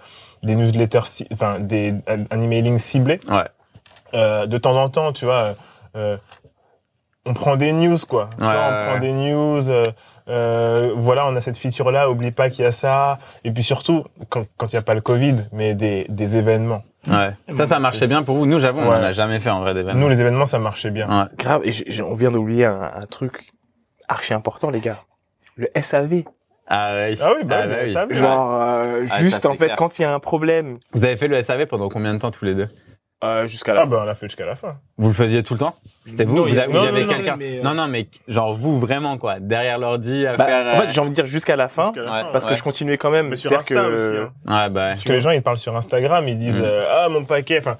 des 0.43 0.55
newsletters, 0.55 0.99
enfin, 1.33 1.59
des, 1.59 1.95
un, 2.07 2.23
un 2.29 2.41
emailing 2.41 2.77
ciblé. 2.77 3.19
Ouais. 3.27 3.43
Euh, 4.13 4.45
de 4.47 4.57
temps 4.57 4.75
en 4.75 4.89
temps, 4.89 5.13
tu 5.13 5.25
vois, 5.25 5.55
euh, 5.95 6.17
on 7.25 7.33
prend 7.33 7.55
des 7.57 7.71
news, 7.73 7.97
quoi. 8.07 8.29
Tu 8.37 8.43
Ouais, 8.43 8.51
vois, 8.51 8.59
on 8.67 8.71
ouais, 8.71 8.83
prend 8.85 8.93
ouais. 8.95 8.99
des 9.01 9.13
news, 9.13 9.69
euh, 9.69 9.83
euh, 10.29 10.93
voilà, 10.97 11.27
on 11.27 11.35
a 11.35 11.41
cette 11.41 11.57
feature-là, 11.57 12.09
oublie 12.09 12.31
pas 12.31 12.49
qu'il 12.49 12.63
y 12.63 12.67
a 12.67 12.71
ça. 12.71 13.19
Et 13.43 13.51
puis 13.51 13.63
surtout, 13.63 14.05
quand 14.29 14.45
quand 14.57 14.71
il 14.71 14.75
n'y 14.75 14.79
a 14.79 14.83
pas 14.83 14.93
le 14.95 15.01
Covid, 15.01 15.35
mais 15.51 15.73
des, 15.75 16.05
des 16.09 16.37
événements. 16.37 16.83
Ouais. 17.07 17.33
Ça, 17.49 17.65
ça 17.65 17.79
marchait 17.79 18.07
bien 18.07 18.23
pour 18.23 18.35
vous. 18.35 18.45
Nous, 18.45 18.59
j'avoue, 18.59 18.79
on 18.79 18.89
Ouais. 18.89 18.95
en 18.97 19.03
a 19.03 19.11
jamais 19.11 19.39
fait 19.39 19.49
en 19.49 19.61
vrai 19.61 19.73
d'événement. 19.73 19.99
Nous, 20.01 20.09
les 20.09 20.19
événements, 20.19 20.45
ça 20.45 20.59
marchait 20.59 20.91
bien. 20.91 21.07
Ouais. 21.07 21.27
Grave, 21.37 21.61
et 21.63 21.71
j'ai- 21.71 21.85
j'ai- 21.87 22.03
on 22.03 22.13
vient 22.13 22.31
d'oublier 22.31 22.65
un, 22.65 22.81
un 22.95 23.05
truc 23.09 23.51
archi 24.07 24.33
important, 24.33 24.69
les 24.69 24.79
gars. 24.81 24.97
Le 25.55 25.67
SAV. 25.75 26.23
Ah 26.71 26.93
oui. 27.09 27.17
Ah 27.21 27.31
oui, 27.35 27.45
bah, 27.47 27.61
Ah 27.63 27.67
oui, 27.67 27.75
oui. 27.85 27.93
ça, 27.93 28.05
oui. 28.09 28.15
Genre, 28.15 28.53
euh, 28.53 29.05
Ah, 29.09 29.17
juste 29.19 29.41
ça, 29.41 29.49
en 29.49 29.53
fait, 29.53 29.65
clair. 29.65 29.75
quand 29.75 29.97
il 29.97 30.03
y 30.03 30.05
a 30.05 30.13
un 30.13 30.19
problème, 30.19 30.77
Vous 30.93 31.05
avez 31.05 31.17
fait 31.17 31.27
le 31.27 31.41
SAV 31.41 31.65
pendant 31.67 31.89
combien 31.89 32.13
de 32.13 32.19
temps 32.19 32.31
tous 32.31 32.45
les 32.45 32.53
deux? 32.55 32.67
Euh, 33.23 33.47
jusqu'à 33.47 33.73
la 33.73 33.81
Ah, 33.81 33.85
bah, 33.85 33.99
on 34.01 34.05
l'a 34.05 34.13
fait 34.13 34.27
jusqu'à 34.27 34.45
la 34.45 34.55
fin. 34.55 34.77
Vous 34.97 35.07
le 35.09 35.13
faisiez 35.13 35.43
tout 35.43 35.53
le 35.53 35.59
temps? 35.59 35.75
C'était 36.05 36.23
vous 36.25 36.35
Non, 36.35 36.45
Vous 36.45 36.57
a- 36.59 36.63
avez- 36.63 36.73
non, 36.73 36.81
avait 36.83 37.01
non, 37.01 37.07
non, 37.07 37.13
quelqu'un 37.13 37.35
mais, 37.37 37.59
euh, 37.59 37.63
Non, 37.63 37.73
non, 37.73 37.87
mais 37.87 38.07
genre 38.27 38.55
vous 38.57 38.79
vraiment 38.79 39.17
quoi, 39.17 39.39
derrière 39.39 39.77
l'ordi 39.77 40.25
à 40.25 40.37
Bah, 40.37 40.45
faire. 40.45 40.65
en 40.65 40.69
euh, 40.79 40.81
fait, 40.85 40.91
j'ai 40.91 41.01
envie 41.01 41.09
de 41.09 41.15
dire 41.15 41.25
jusqu'à 41.25 41.55
la 41.55 41.67
fin, 41.67 41.87
Jusqu'à 41.93 42.01
la 42.01 42.11
Ouais. 42.11 42.21
fin. 42.23 42.29
parce 42.31 42.45
que 42.45 42.51
Ouais. 42.51 42.55
je 42.55 42.63
continuais 42.63 42.97
quand 42.97 43.11
même. 43.11 43.27
Mais 43.29 43.35
sur 43.35 43.51
Insta 43.51 43.73
que- 43.75 43.79
aussi. 43.79 44.17
hein. 44.17 44.31
Ouais, 44.63 44.69
bah. 44.69 44.89
Parce 44.91 45.03
que 45.03 45.11
les 45.13 45.21
gens, 45.21 45.31
ils 45.31 45.41
parlent 45.41 45.57
sur 45.57 45.75
Instagram, 45.75 46.27
ils 46.27 46.37
disent 46.37 46.59
Mm. 46.59 46.63
euh, 46.63 46.85
ah 46.89 47.09
mon 47.09 47.25
paquet. 47.25 47.59
Enfin, 47.59 47.77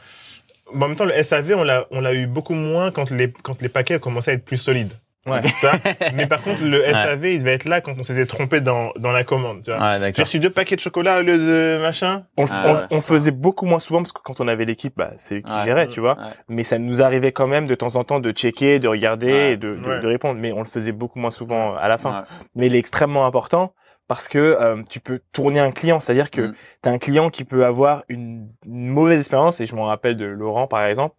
bon, 0.74 0.86
en 0.86 0.88
même 0.90 0.98
temps, 0.98 1.06
le 1.06 1.14
SAV, 1.24 1.54
on 1.56 1.64
l'a, 1.64 1.86
on 1.92 2.02
l'a 2.02 2.14
eu 2.14 2.28
beaucoup 2.28 2.54
moins 2.54 2.92
quand 2.92 3.10
les 3.10 3.32
quand 3.32 3.62
les 3.62 3.70
paquets 3.70 4.00
commençaient 4.00 4.32
à 4.32 4.34
être 4.36 4.46
plus 4.46 4.58
solides. 4.58 4.94
Ouais. 5.30 5.42
Mais 6.16 6.28
par 6.28 6.42
contre, 6.42 6.64
le 6.64 6.80
Ouais. 6.82 6.94
SAV, 6.94 7.26
il 7.26 7.44
va 7.44 7.52
être 7.52 7.66
là 7.66 7.82
quand 7.82 7.94
on 7.98 8.04
s'était 8.04 8.26
trompé 8.26 8.62
dans 8.62 8.92
dans 8.98 9.12
la 9.12 9.24
commande. 9.24 9.62
Tu 9.64 9.72
vois 9.72 9.80
Ouais, 10.00 10.12
J'ai 10.16 10.22
reçu 10.24 10.40
deux 10.40 10.50
paquets 10.50 10.76
de 10.76 10.82
chocolat 10.82 11.20
au 11.20 11.22
lieu 11.22 11.38
de 11.38 11.80
machin. 11.82 12.24
On, 12.38 12.44
le- 12.44 12.50
Ah, 12.52 12.64
on- 12.68 12.74
ouais. 12.76 12.82
on 12.92 13.02
faisait 13.02 13.32
beaucoup 13.32 13.66
moins 13.66 13.80
souvent 13.80 14.00
parce 14.00 14.12
que 14.12 14.22
quand 14.24 14.40
on 14.42 14.48
avait 14.48 14.66
l'équipe, 14.66 14.94
bah, 14.98 15.12
c'est 15.18 15.36
eux 15.38 15.42
qui 15.42 15.52
Ouais. 15.52 15.64
géraient, 15.66 15.88
tu 15.88 16.00
vois. 16.00 16.18
Ouais. 16.18 16.24
Mais 16.48 16.64
ça 16.64 16.78
nous 16.80 17.02
arrivait 17.02 17.32
quand 17.32 17.48
même 17.48 17.68
de 17.68 17.76
temps 17.76 17.96
en 17.96 18.04
temps 18.04 18.20
de 18.20 18.32
checker, 18.32 18.80
de 18.80 18.88
regarder 18.88 19.28
Ouais. 19.32 19.52
et 19.54 19.58
de, 19.58 19.76
de, 19.76 19.88
Ouais. 19.88 20.00
de 20.02 20.08
répondre. 20.08 20.40
Mais 20.40 20.52
on 20.52 20.60
le 20.60 20.66
faisait 20.68 20.92
beaucoup 20.92 21.20
moins 21.20 21.32
souvent 21.32 21.76
à 21.76 21.88
la 21.88 21.98
fin. 21.98 22.20
Ouais. 22.22 22.26
Mais 22.56 22.68
il 22.68 22.76
est 22.76 22.80
extrêmement 22.80 23.26
important 23.26 23.74
parce 24.08 24.28
que 24.28 24.40
euh, 24.40 24.82
tu 24.90 25.00
peux 25.00 25.20
tourner 25.34 25.60
un 25.60 25.72
client. 25.72 26.00
C'est-à-dire 26.00 26.32
que 26.32 26.42
Mm. 26.42 26.54
tu 26.84 26.90
as 26.90 26.92
un 26.92 26.98
client 26.98 27.30
qui 27.30 27.44
peut 27.44 27.64
avoir 27.66 28.04
une, 28.10 28.48
une 28.66 28.88
mauvaise 28.88 29.20
expérience. 29.20 29.62
Et 29.62 29.66
je 29.68 29.76
m'en 29.76 29.86
rappelle 29.86 30.16
de 30.16 30.26
Laurent, 30.26 30.66
par 30.68 30.84
exemple. 30.86 31.16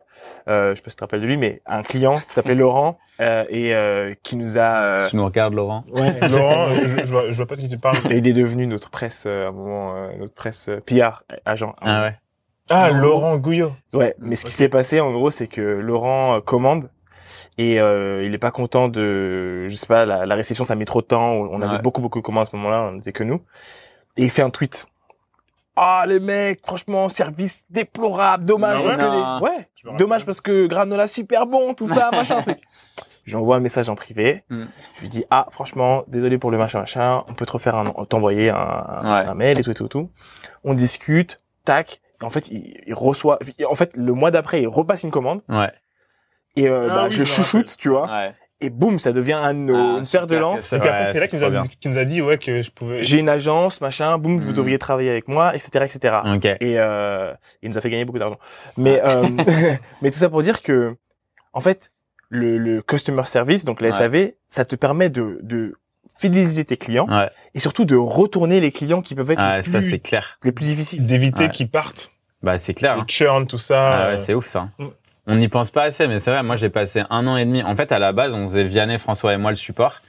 Euh, 0.48 0.70
je 0.70 0.76
sais 0.76 0.82
pas 0.82 0.90
si 0.90 0.96
tu 0.96 1.00
te 1.00 1.04
rappelles 1.04 1.20
de 1.20 1.26
lui, 1.26 1.36
mais 1.36 1.60
un 1.66 1.82
client 1.82 2.18
qui 2.18 2.34
s'appelait 2.34 2.54
Laurent 2.54 2.98
euh, 3.20 3.44
et 3.50 3.74
euh, 3.74 4.14
qui 4.22 4.36
nous 4.36 4.58
a... 4.58 4.82
euh, 4.96 5.04
Si 5.04 5.10
tu 5.10 5.16
nous 5.16 5.24
regardes, 5.24 5.52
Laurent. 5.54 5.84
Laurent, 5.94 6.74
je, 6.74 7.04
je 7.04 7.10
vois, 7.10 7.30
je 7.30 7.36
vois 7.36 7.46
pas 7.46 7.56
de 7.56 7.60
qui 7.60 7.68
tu 7.68 7.78
parles. 7.78 7.96
et 8.10 8.16
il 8.16 8.26
est 8.26 8.32
devenu 8.32 8.66
notre 8.66 8.90
presse 8.90 9.24
euh, 9.26 9.46
à 9.46 9.48
un 9.48 9.52
moment, 9.52 9.94
euh, 9.96 10.08
notre 10.18 10.34
presse 10.34 10.68
euh, 10.68 10.80
PR 10.80 11.22
agent. 11.44 11.74
Ah 11.82 12.02
ouais. 12.02 12.16
Ah, 12.70 12.90
Laurent. 12.90 13.36
Gouillot. 13.36 13.72
Ouais, 13.92 14.14
mais 14.18 14.36
ce 14.36 14.44
qui 14.46 14.52
s'est 14.52 14.68
passé 14.68 15.00
en 15.00 15.12
gros, 15.12 15.30
c'est 15.30 15.46
que 15.48 15.60
Laurent 15.60 16.36
euh, 16.36 16.40
commande 16.40 16.90
et 17.58 17.80
euh, 17.80 18.24
il 18.24 18.34
est 18.34 18.38
pas 18.38 18.50
content 18.50 18.88
de, 18.88 19.68
je 19.68 19.74
sais 19.76 19.86
pas, 19.86 20.04
la, 20.06 20.24
la 20.26 20.34
réception 20.34 20.64
ça 20.64 20.74
met 20.74 20.84
trop 20.84 21.00
de 21.02 21.06
temps. 21.06 21.32
On 21.32 21.60
avait 21.60 21.76
Ouais. 21.76 21.82
beaucoup 21.82 22.00
beaucoup 22.00 22.20
de 22.20 22.24
commandes 22.24 22.46
à 22.46 22.50
ce 22.50 22.56
moment-là, 22.56 22.88
on 22.88 22.92
n'était 22.92 23.12
que 23.12 23.24
nous. 23.24 23.40
Et 24.16 24.24
il 24.24 24.30
fait 24.30 24.42
un 24.42 24.50
tweet. 24.50 24.86
Ah 25.76 26.04
les 26.06 26.20
mecs, 26.20 26.60
franchement, 26.66 27.08
service 27.08 27.64
déplorable, 27.70 28.44
dommage 28.44 28.78
Ah 28.80 28.82
parce 28.82 28.96
ouais 28.96 29.02
que 29.02 29.06
les... 29.06 29.16
ouais, 29.56 29.68
me 29.84 29.88
rappelle. 29.90 29.96
dommage 29.98 30.26
parce 30.26 30.40
que 30.40 30.66
granola 30.66 31.06
super 31.06 31.46
bon, 31.46 31.74
tout 31.74 31.86
ça, 31.86 32.10
machin 32.12 32.42
truc. 32.42 32.58
J'envoie 33.24 33.56
un 33.56 33.60
message 33.60 33.88
en 33.88 33.94
privé. 33.94 34.44
Mm. 34.50 34.64
Je 34.96 35.00
lui 35.02 35.08
dis 35.08 35.24
ah 35.30 35.46
franchement 35.50 36.04
désolé 36.08 36.38
pour 36.38 36.50
le 36.50 36.58
machin 36.58 36.80
machin, 36.80 37.22
on 37.28 37.34
peut 37.34 37.46
te 37.46 37.52
refaire 37.52 37.76
un, 37.76 37.84
t'envoyer 38.06 38.50
un, 38.50 39.24
Ouais. 39.28 39.34
mail 39.34 39.58
et 39.58 39.62
tout 39.62 39.70
et 39.70 39.74
tout 39.74 39.86
et 39.86 39.88
tout. 39.90 40.10
On 40.64 40.74
discute, 40.74 41.40
tac. 41.64 42.00
Et 42.20 42.24
en 42.24 42.30
fait 42.30 42.48
il, 42.48 42.82
il 42.86 42.94
reçoit, 42.94 43.38
en 43.68 43.74
fait 43.74 43.96
le 43.96 44.12
mois 44.12 44.30
d'après 44.30 44.60
il 44.62 44.68
repasse 44.68 45.02
une 45.04 45.10
commande 45.10 45.40
Ouais. 45.48 45.70
et 46.56 46.68
euh, 46.68 46.88
Ah 46.90 46.94
bah, 46.94 47.04
oui, 47.06 47.12
je 47.12 47.24
chouchoute 47.24 47.76
tu 47.78 47.88
vois. 47.90 48.06
Ouais. 48.10 48.34
Et 48.62 48.68
boum 48.70 48.98
ça 48.98 49.12
devient 49.12 49.32
un 49.32 49.54
de 49.54 49.62
nos 49.62 49.76
Ah, 49.76 49.98
une 50.00 50.06
paire 50.06 50.26
de 50.26 50.36
lance. 50.36 50.72
Et 50.72 50.78
puis 50.78 50.88
après, 50.88 51.04
Ouais, 51.06 51.12
c'est 51.12 51.20
là 51.20 51.28
qu'il 51.28 51.38
nous, 51.38 51.44
a- 51.46 51.62
nous 52.00 52.04
dit 52.04 52.20
ouais 52.20 52.36
que 52.36 52.60
je 52.62 52.70
pouvais. 52.70 53.02
J'ai 53.02 53.18
une 53.18 53.28
agence 53.30 53.80
machin, 53.80 54.18
boum 54.18 54.38
vous 54.38 54.50
Mm. 54.50 54.54
devriez 54.54 54.78
travailler 54.78 55.10
avec 55.10 55.28
moi 55.28 55.54
etc 55.54 55.84
etc. 55.86 56.16
Ok. 56.34 56.44
Et 56.44 56.78
euh, 56.78 57.32
il 57.62 57.70
nous 57.70 57.78
a 57.78 57.80
fait 57.80 57.88
gagner 57.90 58.04
beaucoup 58.04 58.18
d'argent. 58.18 58.38
Mais 58.76 59.00
euh, 59.04 59.22
mais 60.02 60.10
tout 60.10 60.18
ça 60.18 60.28
pour 60.28 60.42
dire 60.42 60.60
que 60.62 60.94
en 61.54 61.60
fait 61.60 61.90
le, 62.28 62.58
le 62.58 62.82
customer 62.82 63.24
service 63.24 63.64
donc 63.64 63.80
le 63.80 63.88
Ouais. 63.90 63.96
SAV 63.96 64.32
ça 64.48 64.64
te 64.66 64.76
permet 64.76 65.08
de 65.08 65.38
de 65.42 65.74
fidéliser 66.18 66.66
tes 66.66 66.76
clients 66.76 67.06
Ouais. 67.08 67.30
et 67.54 67.60
surtout 67.60 67.86
de 67.86 67.96
retourner 67.96 68.60
les 68.60 68.72
clients 68.72 69.00
qui 69.00 69.14
peuvent 69.14 69.30
être 69.30 69.40
Ah, 69.42 69.56
les, 69.56 69.62
ça 69.62 69.78
plus, 69.78 69.88
c'est 69.88 69.98
clair. 70.00 70.38
les 70.44 70.52
plus 70.52 70.66
difficiles. 70.66 71.06
d'éviter 71.06 71.44
Ouais. 71.44 71.50
qu'ils 71.50 71.70
partent. 71.70 72.12
Bah 72.42 72.56
c'est 72.58 72.74
clair. 72.74 72.96
Le 72.96 73.02
hein. 73.02 73.06
churn, 73.08 73.46
tout 73.46 73.58
ça. 73.58 73.76
Ah 73.88 74.06
euh, 74.06 74.10
ouais, 74.12 74.18
c'est 74.18 74.32
ouf 74.34 74.46
ça. 74.46 74.68
On 75.26 75.36
n'y 75.36 75.48
pense 75.48 75.70
pas 75.70 75.82
assez, 75.84 76.08
mais 76.08 76.18
c'est 76.18 76.30
vrai. 76.30 76.42
Moi, 76.42 76.56
j'ai 76.56 76.70
passé 76.70 77.02
un 77.10 77.26
an 77.26 77.36
et 77.36 77.44
demi. 77.44 77.62
En 77.62 77.76
fait, 77.76 77.92
à 77.92 77.98
la 77.98 78.12
base, 78.12 78.34
on 78.34 78.48
faisait 78.48 78.64
Vianney, 78.64 78.98
François 78.98 79.34
et 79.34 79.36
moi 79.36 79.50
le 79.50 79.56
support. 79.56 80.00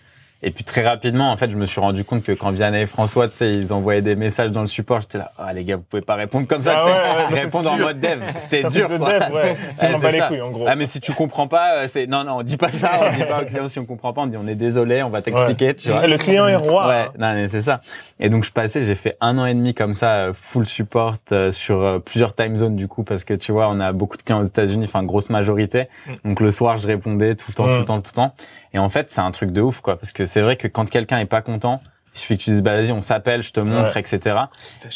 Et 0.43 0.49
puis 0.51 0.63
très 0.63 0.83
rapidement, 0.87 1.31
en 1.31 1.37
fait, 1.37 1.51
je 1.51 1.57
me 1.57 1.65
suis 1.67 1.79
rendu 1.79 2.03
compte 2.03 2.23
que 2.23 2.31
quand 2.31 2.49
Vianney 2.51 2.81
et 2.81 2.85
François, 2.87 3.27
tu 3.27 3.35
sais, 3.35 3.51
ils 3.51 3.71
envoyaient 3.73 4.01
des 4.01 4.15
messages 4.15 4.51
dans 4.51 4.61
le 4.61 4.67
support, 4.67 5.01
j'étais 5.01 5.19
là, 5.19 5.31
ah 5.37 5.53
les 5.53 5.63
gars, 5.63 5.75
vous 5.75 5.83
pouvez 5.83 6.01
pas 6.01 6.15
répondre 6.15 6.47
comme 6.47 6.63
ça, 6.63 6.73
Ah 6.77 7.29
ouais, 7.31 7.41
répondre 7.41 7.71
en 7.71 7.77
mode 7.77 7.99
dev, 7.99 8.23
c'est 8.47 8.63
Ça 8.63 8.69
dur. 8.71 8.89
de 8.89 8.97
quoi. 8.97 9.19
dev, 9.19 9.33
ouais. 9.33 9.55
C'est 9.73 9.93
Ouais, 9.93 9.99
bat 9.99 10.11
les 10.11 10.19
ça. 10.19 10.27
couilles, 10.29 10.41
en 10.41 10.49
gros. 10.49 10.65
Ah 10.67 10.75
mais 10.75 10.87
si 10.87 10.99
tu 10.99 11.11
comprends 11.13 11.47
pas, 11.47 11.75
euh, 11.83 11.87
c'est 11.87 12.07
non 12.07 12.23
non, 12.23 12.37
on 12.39 12.41
dit 12.43 12.57
pas 12.57 12.71
ça, 12.71 12.91
on 13.01 13.15
dit 13.15 13.23
pas 13.25 13.41
au 13.43 13.45
client 13.45 13.67
si 13.69 13.77
on 13.79 13.85
comprend 13.85 14.13
pas, 14.13 14.21
on 14.21 14.27
dit 14.27 14.37
on 14.37 14.47
est 14.47 14.55
désolé, 14.55 15.03
on 15.03 15.09
va 15.09 15.21
t'expliquer, 15.21 15.75
tu 15.75 15.89
vois. 15.91 16.07
Le 16.07 16.17
client 16.17 16.47
est 16.47 16.55
roi. 16.55 16.87
Ouais, 16.87 16.93
hein. 17.07 17.11
non 17.19 17.33
mais 17.35 17.47
c'est 17.47 17.61
ça. 17.61 17.81
Et 18.19 18.29
donc 18.29 18.43
je 18.43 18.51
passais, 18.51 18.83
j'ai 18.83 18.95
fait 18.95 19.17
un 19.21 19.37
an 19.37 19.45
et 19.45 19.53
demi 19.53 19.73
comme 19.75 19.93
ça, 19.93 20.11
euh, 20.15 20.33
full 20.33 20.65
support 20.65 21.15
euh, 21.31 21.51
sur 21.51 21.81
euh, 21.83 21.99
plusieurs 21.99 22.33
time 22.35 22.55
zones 22.55 22.75
du 22.75 22.87
coup 22.87 23.03
parce 23.03 23.23
que 23.23 23.33
tu 23.35 23.51
vois, 23.51 23.69
on 23.69 23.79
a 23.79 23.91
beaucoup 23.91 24.17
de 24.17 24.23
clients 24.23 24.39
aux 24.41 24.45
États-Unis, 24.45 24.85
enfin 24.85 25.03
grosse 25.03 25.29
majorité. 25.29 25.87
Mm. 26.07 26.11
Donc 26.29 26.39
le 26.39 26.49
soir, 26.51 26.79
je 26.79 26.87
répondais 26.87 27.35
tout 27.35 27.45
le 27.49 27.53
temps, 27.53 27.65
tout 27.67 27.75
Mm. 27.75 27.79
le 27.79 27.85
temps, 27.85 28.01
tout 28.01 28.11
le 28.11 28.15
temps. 28.15 28.33
Et 28.73 28.79
en 28.79 28.89
fait, 28.89 29.11
c'est 29.11 29.21
un 29.21 29.31
truc 29.31 29.51
de 29.51 29.61
ouf 29.61 29.81
quoi, 29.81 29.97
parce 29.97 30.11
que 30.11 30.25
c'est 30.25 30.41
vrai 30.41 30.55
que 30.55 30.67
quand 30.67 30.89
quelqu'un 30.89 31.19
est 31.19 31.25
pas 31.25 31.41
content, 31.41 31.81
il 32.13 32.19
suffit 32.19 32.37
que 32.37 32.43
tu 32.43 32.49
dises 32.51 32.61
bah, 32.63 32.75
vas-y, 32.79 32.91
on 32.91 33.01
s'appelle, 33.01 33.41
je 33.43 33.51
te 33.53 33.59
montre, 33.59 33.97
etc. 33.97 34.35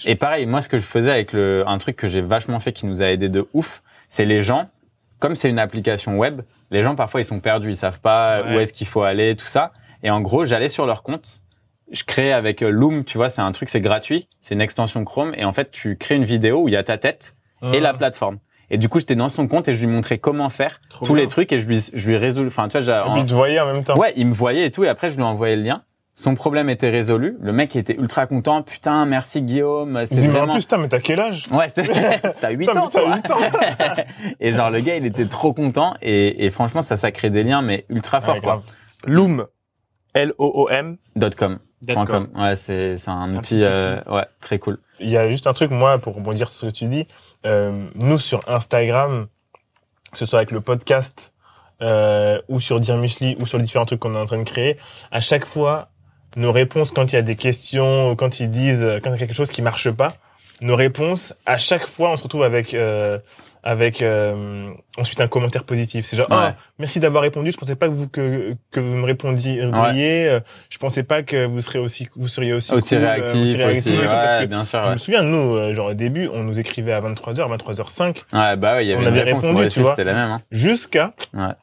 Et 0.06 0.16
pareil, 0.16 0.46
moi, 0.46 0.62
ce 0.62 0.70
que 0.70 0.78
je 0.80 0.86
faisais 0.86 1.12
avec 1.12 1.34
le, 1.34 1.64
un 1.68 1.78
truc 1.78 1.96
que 1.96 2.08
j'ai 2.08 2.22
vachement 2.22 2.60
fait 2.60 2.74
qui 2.74 2.86
nous 2.86 3.02
a 3.02 3.06
aidé 3.08 3.30
de 3.30 3.48
ouf, 3.54 3.82
c'est 4.10 4.26
les 4.26 4.42
gens, 4.42 4.70
comme 5.20 5.36
c'est 5.36 5.50
une 5.50 5.60
application 5.60 6.18
web, 6.18 6.42
les 6.72 6.84
gens 6.84 6.96
parfois 6.96 7.22
ils 7.22 7.26
sont 7.26 7.40
perdus, 7.40 7.70
ils 7.72 7.76
savent 7.78 8.00
pas 8.02 8.42
Ouais. 8.44 8.56
où 8.56 8.60
est-ce 8.60 8.74
qu'il 8.74 8.88
faut 8.88 9.04
aller, 9.04 9.36
tout 9.36 9.48
ça. 9.48 9.72
Et 10.04 10.10
en 10.10 10.22
gros, 10.22 10.46
j'allais 10.46 10.70
sur 10.70 10.86
leur 10.86 11.04
compte, 11.04 11.42
je 11.92 12.04
créais 12.04 12.32
avec 12.34 12.62
euh, 12.64 12.70
Loom, 12.70 13.06
tu 13.06 13.18
vois, 13.18 13.30
c'est 13.30 13.42
un 13.42 13.52
truc, 13.52 13.70
c'est 13.70 13.82
gratuit, 13.82 14.28
c'est 14.42 14.54
une 14.56 14.62
extension 14.62 15.04
Chrome, 15.06 15.34
et 15.38 15.46
en 15.46 15.54
fait, 15.54 15.72
tu 15.72 15.98
crées 15.98 16.16
une 16.16 16.26
vidéo 16.26 16.64
où 16.64 16.68
il 16.68 16.74
y 16.74 16.78
a 16.78 16.84
ta 16.84 16.98
tête 16.98 17.36
et 17.74 17.80
la 17.80 17.94
plateforme. 17.94 18.38
Et 18.72 18.78
du 18.78 18.90
coup, 18.90 19.00
j'étais 19.00 19.16
dans 19.16 19.30
son 19.30 19.48
compte 19.48 19.68
et 19.68 19.74
je 19.74 19.80
lui 19.86 19.88
montrais 19.88 20.18
comment 20.18 20.50
faire 20.50 20.82
Trop 20.90 21.06
tous 21.06 21.14
bien. 21.14 21.24
les 21.24 21.28
trucs 21.28 21.52
et 21.52 21.60
je 21.60 21.68
lui, 21.68 21.84
je 21.94 22.08
lui 22.10 22.18
résous, 22.18 22.46
enfin, 22.48 22.68
tu 22.68 22.78
vois, 22.80 22.82
j'ai- 22.82 22.92
Et 23.10 23.12
puis, 23.14 23.22
en- 23.22 23.26
tu 23.26 23.34
voyais 23.34 23.60
en 23.60 23.72
même 23.72 23.84
temps. 23.84 23.98
Ouais, 23.98 24.14
il 24.16 24.28
me 24.28 24.34
voyait 24.34 24.66
et 24.66 24.72
tout, 24.72 24.84
et 24.84 24.88
après 24.90 25.10
je 25.10 25.16
lui 25.16 25.22
ai 25.22 25.26
envoyé 25.26 25.56
le 25.56 25.62
lien. 25.64 25.84
Son 26.18 26.34
problème 26.36 26.70
était 26.70 26.90
résolu. 26.90 27.36
Le 27.42 27.52
mec 27.52 27.76
était 27.76 27.94
ultra 27.96 28.26
content. 28.26 28.62
Putain, 28.62 29.06
merci 29.06 29.42
Guillaume. 29.42 30.02
Il 30.10 30.18
dit, 30.18 30.28
mais 30.30 30.34
en 30.36 30.38
vraiment. 30.38 30.54
plus, 30.54 30.62
putain, 30.62 30.78
mais 30.78 30.88
t'as 30.88 31.00
quel 31.02 31.20
âge? 31.20 31.46
Ouais, 31.52 31.68
t'as 32.42 32.52
8 32.52 32.68
Putain, 32.68 32.80
ans. 32.84 32.90
toi. 32.90 33.02
8 33.18 33.32
ans. 33.32 33.38
et 34.40 34.54
genre 34.54 34.72
le 34.72 34.80
gars, 34.80 34.96
il 34.96 35.06
était 35.06 35.26
trop 35.26 35.52
content 35.52 35.94
et, 36.02 36.46
et 36.46 36.52
franchement, 36.52 36.82
ça, 36.82 36.96
ça 36.96 37.12
crée 37.12 37.30
des 37.30 37.44
liens, 37.44 37.62
mais 37.62 37.86
ultra 37.90 38.22
fort 38.22 38.36
Ouais, 38.36 38.42
quoi. 38.42 38.64
Loom. 39.06 39.46
L-O-O-M. 40.14 40.98
Dot 41.16 41.36
.com. 41.36 41.60
Point 41.94 42.06
.com. 42.06 42.30
Ouais, 42.36 42.56
c'est 42.56 42.98
c'est 42.98 43.12
un 43.12 43.36
outil, 43.36 43.60
euh, 43.62 44.00
ouais, 44.10 44.26
très 44.42 44.58
cool. 44.60 44.80
Il 45.00 45.10
y 45.10 45.18
a 45.18 45.30
juste 45.30 45.46
un 45.46 45.54
truc, 45.54 45.70
moi, 45.72 46.00
pour 46.00 46.16
rebondir 46.16 46.48
sur 46.50 46.60
ce 46.62 46.66
que 46.68 46.72
tu 46.72 46.86
dis. 46.88 47.06
Euh, 47.46 47.88
nous, 47.96 48.18
sur 48.18 48.42
Instagram, 48.48 49.28
que 50.12 50.18
ce 50.18 50.26
soit 50.26 50.40
avec 50.40 50.52
le 50.52 50.62
podcast, 50.62 51.34
euh, 51.82 52.42
ou 52.48 52.60
sur 52.60 52.80
Dear 52.80 52.98
Musli, 52.98 53.36
ou 53.40 53.46
sur 53.46 53.58
les 53.58 53.66
différents 53.66 53.86
trucs 53.86 54.00
qu'on 54.00 54.16
est 54.16 54.20
en 54.20 54.26
train 54.26 54.38
de 54.38 54.44
créer, 54.44 54.78
à 55.12 55.22
chaque 55.22 55.46
fois, 55.46 55.90
nos 56.38 56.52
réponses, 56.52 56.92
quand 56.92 57.12
il 57.12 57.16
y 57.16 57.20
a 57.20 57.22
des 57.22 57.36
questions, 57.36 58.16
quand 58.16 58.40
ils 58.40 58.50
disent, 58.50 58.84
euh, 58.84 59.00
quand 59.02 59.10
il 59.10 59.14
y 59.14 59.24
a 59.24 59.28
quelque 59.28 59.36
chose 59.36 59.52
qui 59.52 59.62
marche 59.62 59.92
pas, 59.92 60.14
nos 60.62 60.76
réponses, 60.76 61.34
à 61.46 61.58
chaque 61.58 61.86
fois, 61.86 62.12
on 62.12 62.18
se 62.18 62.24
retrouve 62.24 62.44
avec, 62.44 62.74
euh, 62.74 63.20
avec 63.68 64.04
euh, 64.04 64.70
ensuite 64.96 65.20
un 65.20 65.28
commentaire 65.28 65.64
positif. 65.64 66.06
C'est 66.06 66.16
genre, 66.16 66.30
Ouais. 66.30 66.36
ah, 66.40 66.56
merci 66.78 67.00
d'avoir 67.00 67.24
répondu. 67.24 67.52
Je 67.52 67.58
pensais 67.58 67.76
pas 67.76 67.88
que 67.88 67.94
vous 67.94 68.08
que, 68.08 68.54
que 68.72 68.80
vous 68.80 68.96
me 68.96 69.06
répondiez. 69.06 69.60
euh, 69.62 70.40
Je 70.70 70.78
pensais 70.78 71.02
pas 71.04 71.24
que 71.24 71.46
vous 71.48 71.62
serez 71.62 71.80
aussi 71.80 72.08
vous 72.16 72.28
seriez 72.28 72.54
aussi 72.54 72.72
Aussi 72.74 72.96
cool, 72.96 73.04
réactif, 73.04 73.42
aussi. 73.42 73.56
réactif 73.58 73.94
et 73.94 73.98
tout, 74.04 74.08
parce 74.10 74.34
ouais, 74.36 74.42
que 74.42 74.46
bien 74.46 74.66
sûr. 74.66 74.80
je 74.84 74.88
Ouais. 74.88 74.94
me 74.94 74.98
souviens, 74.98 75.24
nous, 75.24 75.56
euh, 75.58 75.74
genre 75.74 75.88
au 75.90 75.94
début, 75.96 76.30
on 76.32 76.44
nous 76.44 76.60
écrivait 76.60 76.94
à 76.94 77.02
23h, 77.02 77.50
23h05, 77.58 78.24
Ouais, 78.34 78.56
bah 78.56 78.76
ouais, 78.76 78.86
il 78.86 78.90
y 78.90 78.94
avait 78.94 79.04
On 79.04 79.08
avait 79.08 79.22
répondu, 79.24 79.68
tu 79.68 79.80
vois. 79.82 79.92
c'était 79.92 80.04
la 80.04 80.14
même. 80.14 80.30
Hein. 80.30 80.42
jusqu'à 80.52 81.14
Ouais. 81.34 81.54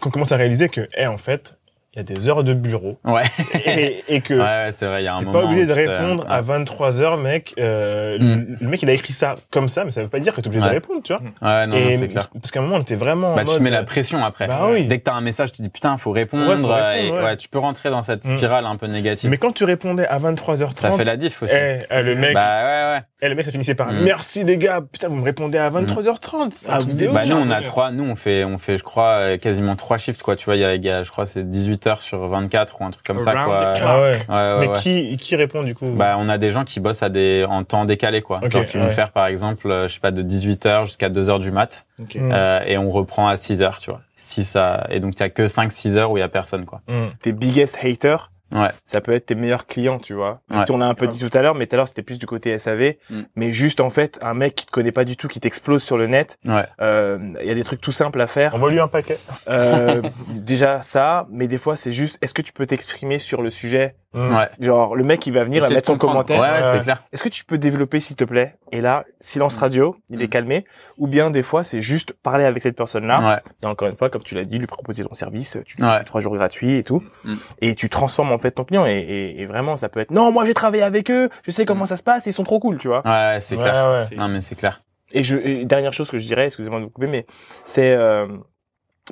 qu'on 0.00 0.10
commence 0.10 0.30
à 0.30 0.36
réaliser 0.36 0.68
que, 0.68 0.88
eh, 0.96 1.06
en 1.08 1.18
fait, 1.18 1.56
il 1.92 1.96
y 1.96 2.00
a 2.00 2.02
des 2.04 2.28
heures 2.28 2.44
de 2.44 2.54
bureau 2.54 2.98
Ouais. 3.04 3.24
et, 3.66 4.04
et 4.08 4.20
que 4.20 4.34
ouais, 4.34 4.40
ouais, 4.40 4.68
c'est 4.70 4.86
vrai. 4.86 5.02
Il 5.02 5.06
y 5.06 5.08
a 5.08 5.14
un 5.14 5.18
t'es 5.18 5.24
moment. 5.24 5.40
pas 5.40 5.44
obligé 5.46 5.66
de 5.66 5.72
tu 5.74 5.78
répondre 5.88 6.24
à 6.28 6.40
23h, 6.40 7.20
mec. 7.20 7.54
Euh, 7.58 8.16
Mm. 8.20 8.56
le, 8.60 8.68
mec, 8.68 8.82
il 8.82 8.90
a 8.90 8.92
écrit 8.92 9.12
ça 9.12 9.34
comme 9.50 9.68
ça, 9.68 9.84
mais 9.84 9.90
ça 9.90 10.02
veut 10.02 10.08
pas 10.08 10.20
dire 10.20 10.34
que 10.34 10.40
t'es 10.40 10.46
obligé 10.48 10.62
Ouais. 10.62 10.68
de 10.68 10.74
répondre, 10.74 11.00
tu 11.02 11.12
vois. 11.12 11.22
Ouais, 11.42 11.66
non, 11.66 11.76
c'est 11.98 12.08
clair. 12.08 12.28
parce 12.32 12.50
qu'à 12.52 12.60
un 12.60 12.62
moment, 12.62 12.76
on 12.76 12.80
était 12.80 12.94
vraiment 12.96 13.34
Bah, 13.34 13.42
en 13.42 13.44
tu 13.46 13.56
te 13.56 13.62
mets 13.62 13.70
la 13.70 13.80
euh, 13.80 13.84
pression 13.84 14.24
après. 14.24 14.46
Bah 14.46 14.68
oui. 14.70 14.86
Dès 14.86 14.98
que 14.98 15.04
t'as 15.04 15.14
un 15.14 15.20
message, 15.20 15.50
tu 15.52 15.58
te 15.58 15.62
dis 15.62 15.68
putain, 15.68 15.96
faut 15.98 16.12
répondre. 16.12 16.44
Ouais, 16.48 16.56
faut 16.56 16.68
répondre, 16.68 16.74
euh, 16.74 16.94
et, 16.94 17.10
ouais. 17.10 17.22
ouais, 17.24 17.36
tu 17.36 17.48
peux 17.48 17.58
rentrer 17.58 17.90
dans 17.90 18.02
cette 18.02 18.24
Mm. 18.24 18.36
spirale 18.36 18.66
un 18.66 18.76
peu 18.76 18.86
négative. 18.86 19.28
Mais 19.30 19.38
quand 19.38 19.52
tu 19.52 19.64
répondais 19.64 20.06
à 20.06 20.18
23h30, 20.18 20.76
ça 20.76 20.90
fait 20.92 21.04
la 21.04 21.16
diff 21.16 21.42
aussi. 21.42 21.54
eh, 21.56 21.80
eh, 21.90 22.02
le 22.02 22.14
mec, 22.14 22.34
Bah 22.34 22.60
ouais, 22.62 22.94
ouais. 22.96 23.00
Eh, 23.22 23.28
le 23.28 23.34
mec, 23.34 23.44
ça 23.44 23.52
finissait 23.52 23.74
par 23.74 23.92
Mm. 23.92 24.00
merci 24.02 24.44
les 24.44 24.56
gars, 24.58 24.80
putain, 24.80 25.08
vous 25.08 25.16
me 25.16 25.24
répondez 25.24 25.58
à 25.58 25.68
23h30. 25.70 26.50
C'est 26.54 26.68
un 26.70 26.74
Ah, 26.74 26.78
vous 26.78 27.12
Bah 27.12 27.24
nous 27.26 27.36
on 27.36 27.50
a 27.50 27.60
trois, 27.62 27.90
nous 27.90 28.04
on 28.04 28.16
fait, 28.16 28.44
on 28.44 28.58
fait 28.58 28.78
je 28.78 28.82
crois 28.82 29.10
euh, 29.20 29.36
quasiment 29.38 29.76
trois 29.76 29.98
shifts 29.98 30.22
quoi. 30.22 30.36
Tu 30.36 30.44
vois, 30.46 30.56
il 30.56 30.60
y 30.60 30.64
a, 30.64 30.74
y 30.74 30.90
a, 30.90 31.02
je 31.02 31.10
crois 31.10 31.26
c'est 31.26 31.48
18 31.48 31.86
heures 31.86 32.02
sur 32.02 32.26
24 32.26 32.80
ou 32.80 32.84
un 32.84 32.90
truc 32.90 33.04
comme 33.06 33.20
ça 33.20 33.32
quoi. 33.32 33.74
Ah 33.80 34.00
ouais. 34.00 34.18
Ouais, 34.28 34.34
ouais, 34.34 34.56
Mais 34.60 34.68
ouais. 34.68 34.78
qui, 34.78 35.16
qui 35.16 35.36
répond 35.36 35.62
du 35.62 35.74
coup? 35.74 35.90
Bah 35.90 36.16
on 36.18 36.28
a 36.28 36.38
des 36.38 36.50
gens 36.50 36.64
qui 36.64 36.80
bossent 36.80 37.02
à 37.02 37.08
des 37.08 37.44
en 37.48 37.64
temps 37.64 37.84
décalé 37.84 38.22
quoi. 38.22 38.40
Ok, 38.42 38.52
Genre 38.52 38.66
qui 38.66 38.78
vont 38.78 38.90
faire 38.90 39.10
par 39.12 39.26
exemple, 39.26 39.70
euh, 39.70 39.88
je 39.88 39.94
sais 39.94 40.00
pas 40.00 40.10
de 40.12 40.22
18 40.22 40.66
heures 40.66 40.86
jusqu'à 40.86 41.08
2 41.08 41.28
heures 41.30 41.40
du 41.40 41.50
mat 41.50 41.86
Ok. 42.00 42.14
Mm. 42.14 42.30
euh, 42.32 42.60
et 42.66 42.78
on 42.78 42.88
reprend 42.90 43.28
à 43.28 43.36
6 43.36 43.62
heures, 43.62 43.78
tu 43.78 43.90
vois. 43.90 44.00
Si 44.16 44.44
ça 44.44 44.86
et 44.90 45.00
donc 45.00 45.14
il 45.16 45.20
y 45.20 45.22
a 45.24 45.30
que 45.30 45.48
5 45.48 45.72
6 45.72 45.96
heures 45.96 46.10
où 46.10 46.16
il 46.16 46.20
y 46.20 46.22
a 46.22 46.28
personne 46.28 46.64
quoi. 46.64 46.80
Mm. 46.88 47.06
Tes 47.22 47.32
biggest 47.32 47.78
haters, 47.82 48.30
Ouais. 48.52 48.68
ça 48.84 49.00
peut 49.00 49.12
être 49.12 49.26
tes 49.26 49.34
meilleurs 49.34 49.66
clients, 49.66 49.98
tu 49.98 50.14
vois. 50.14 50.40
Ouais. 50.50 50.64
si 50.64 50.70
on 50.72 50.78
l'a 50.78 50.86
un 50.86 50.94
peu 50.94 51.06
dit 51.06 51.18
tout 51.18 51.36
à 51.38 51.42
l'heure, 51.42 51.54
mais 51.54 51.66
tout 51.66 51.74
à 51.74 51.78
l'heure 51.78 51.88
c'était 51.88 52.02
plus 52.02 52.18
du 52.18 52.26
côté 52.26 52.58
SAV. 52.58 52.94
Mm. 53.10 53.20
Mais 53.36 53.52
juste 53.52 53.80
en 53.80 53.90
fait, 53.90 54.18
un 54.22 54.34
mec 54.34 54.54
qui 54.54 54.66
te 54.66 54.70
connaît 54.70 54.92
pas 54.92 55.04
du 55.04 55.16
tout, 55.16 55.28
qui 55.28 55.40
t'explose 55.40 55.82
sur 55.82 55.96
le 55.98 56.06
net, 56.06 56.38
Ouais. 56.44 56.64
euh, 56.80 57.18
il 57.40 57.46
y 57.46 57.50
a 57.50 57.54
des 57.54 57.64
trucs 57.64 57.80
tout 57.80 57.92
simples 57.92 58.20
à 58.20 58.26
faire. 58.26 58.54
Envoie-lui 58.54 58.80
un 58.80 58.88
paquet. 58.88 59.18
Euh, 59.48 60.02
déjà 60.34 60.82
ça, 60.82 61.26
mais 61.30 61.46
des 61.48 61.58
fois 61.58 61.76
c'est 61.76 61.92
juste, 61.92 62.18
est-ce 62.22 62.34
que 62.34 62.42
tu 62.42 62.52
peux 62.52 62.66
t'exprimer 62.66 63.18
sur 63.18 63.42
le 63.42 63.50
sujet? 63.50 63.94
Mm. 64.12 64.34
Ouais. 64.36 64.48
Genre 64.58 64.96
le 64.96 65.04
mec 65.04 65.24
il 65.26 65.32
va 65.32 65.44
venir, 65.44 65.62
il 65.64 65.68
va 65.68 65.74
mettre 65.74 65.86
son 65.86 65.96
commentaire. 65.98 66.40
Ouais, 66.40 66.50
ouais, 66.50 66.56
Ouais. 66.62 66.72
c'est 66.78 66.80
clair. 66.80 67.04
Est-ce 67.12 67.22
que 67.22 67.28
tu 67.28 67.44
peux 67.44 67.58
développer 67.58 68.00
s'il 68.00 68.16
te 68.16 68.24
plaît? 68.24 68.56
Et 68.72 68.80
là, 68.80 69.04
silence 69.20 69.56
radio, 69.56 69.96
il 70.08 70.20
est 70.22 70.26
Mm. 70.26 70.30
calmé. 70.30 70.64
Ou 70.98 71.06
bien 71.06 71.30
des 71.30 71.42
fois 71.44 71.62
c'est 71.62 71.80
juste 71.80 72.12
parler 72.14 72.44
avec 72.44 72.60
cette 72.62 72.76
personne-là. 72.76 73.20
Ouais. 73.36 73.40
Et 73.62 73.66
encore 73.66 73.86
une 73.88 73.96
fois, 73.96 74.10
comme 74.10 74.22
tu 74.22 74.34
l'as 74.34 74.44
dit, 74.44 74.58
lui 74.58 74.66
proposer 74.66 75.04
ton 75.04 75.14
service, 75.14 75.58
tu 75.64 75.76
lui 75.76 75.84
Ouais. 75.84 75.98
fais 75.98 76.04
trois 76.04 76.20
jours 76.20 76.34
gratuits 76.34 76.74
et 76.76 76.82
tout, 76.82 77.04
Mm. 77.24 77.34
et 77.60 77.74
tu 77.76 77.88
transformes 77.88 78.32
en 78.32 78.38
fait 78.40 78.50
ton 78.50 78.64
client. 78.64 78.86
Et, 78.86 78.92
et- 78.98 79.40
et 79.42 79.46
vraiment, 79.46 79.76
ça 79.76 79.88
peut 79.88 80.00
être 80.00 80.10
non, 80.10 80.32
moi 80.32 80.44
j'ai 80.46 80.54
travaillé 80.54 80.82
avec 80.82 81.10
eux, 81.10 81.28
je 81.44 81.50
sais 81.50 81.64
comment 81.64 81.86
ça 81.86 81.96
se 81.96 82.02
passe, 82.02 82.26
ils 82.26 82.32
sont 82.32 82.44
trop 82.44 82.58
cool, 82.60 82.78
tu 82.78 82.88
vois. 82.88 83.02
Ouais, 83.06 83.38
c'est 83.40 83.56
Ouais, 83.56 83.62
clair. 83.62 84.06
ouais. 84.10 84.16
Non 84.16 84.28
mais 84.28 84.40
c'est 84.40 84.54
clair. 84.56 84.82
Et 85.12 85.24
je 85.24 85.36
et 85.38 85.64
dernière 85.64 85.92
chose 85.92 86.10
que 86.10 86.18
je 86.18 86.26
dirais, 86.26 86.46
excusez-moi 86.46 86.78
de 86.80 86.84
vous 86.84 86.90
couper, 86.90 87.06
mais 87.08 87.26
c'est 87.64 87.92
euh, 87.94 88.26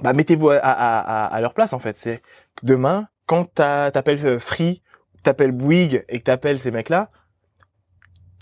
bah, 0.03 0.12
mettez-vous 0.12 0.51
à, 0.51 0.57
à, 0.59 0.99
à, 0.99 1.27
à 1.27 1.41
leur 1.41 1.55
place 1.55 1.73
en 1.73 1.79
fait. 1.79 1.97
C'est 1.97 2.23
demain 2.62 3.09
quand 3.27 3.53
t'appelles 3.55 4.25
euh, 4.27 4.38
Free, 4.38 4.83
t'appelles 5.23 5.53
Bouygues 5.53 6.05
et 6.09 6.19
que 6.21 6.25
t'appelles 6.25 6.61
ces 6.61 6.71
mecs-là, 6.71 7.09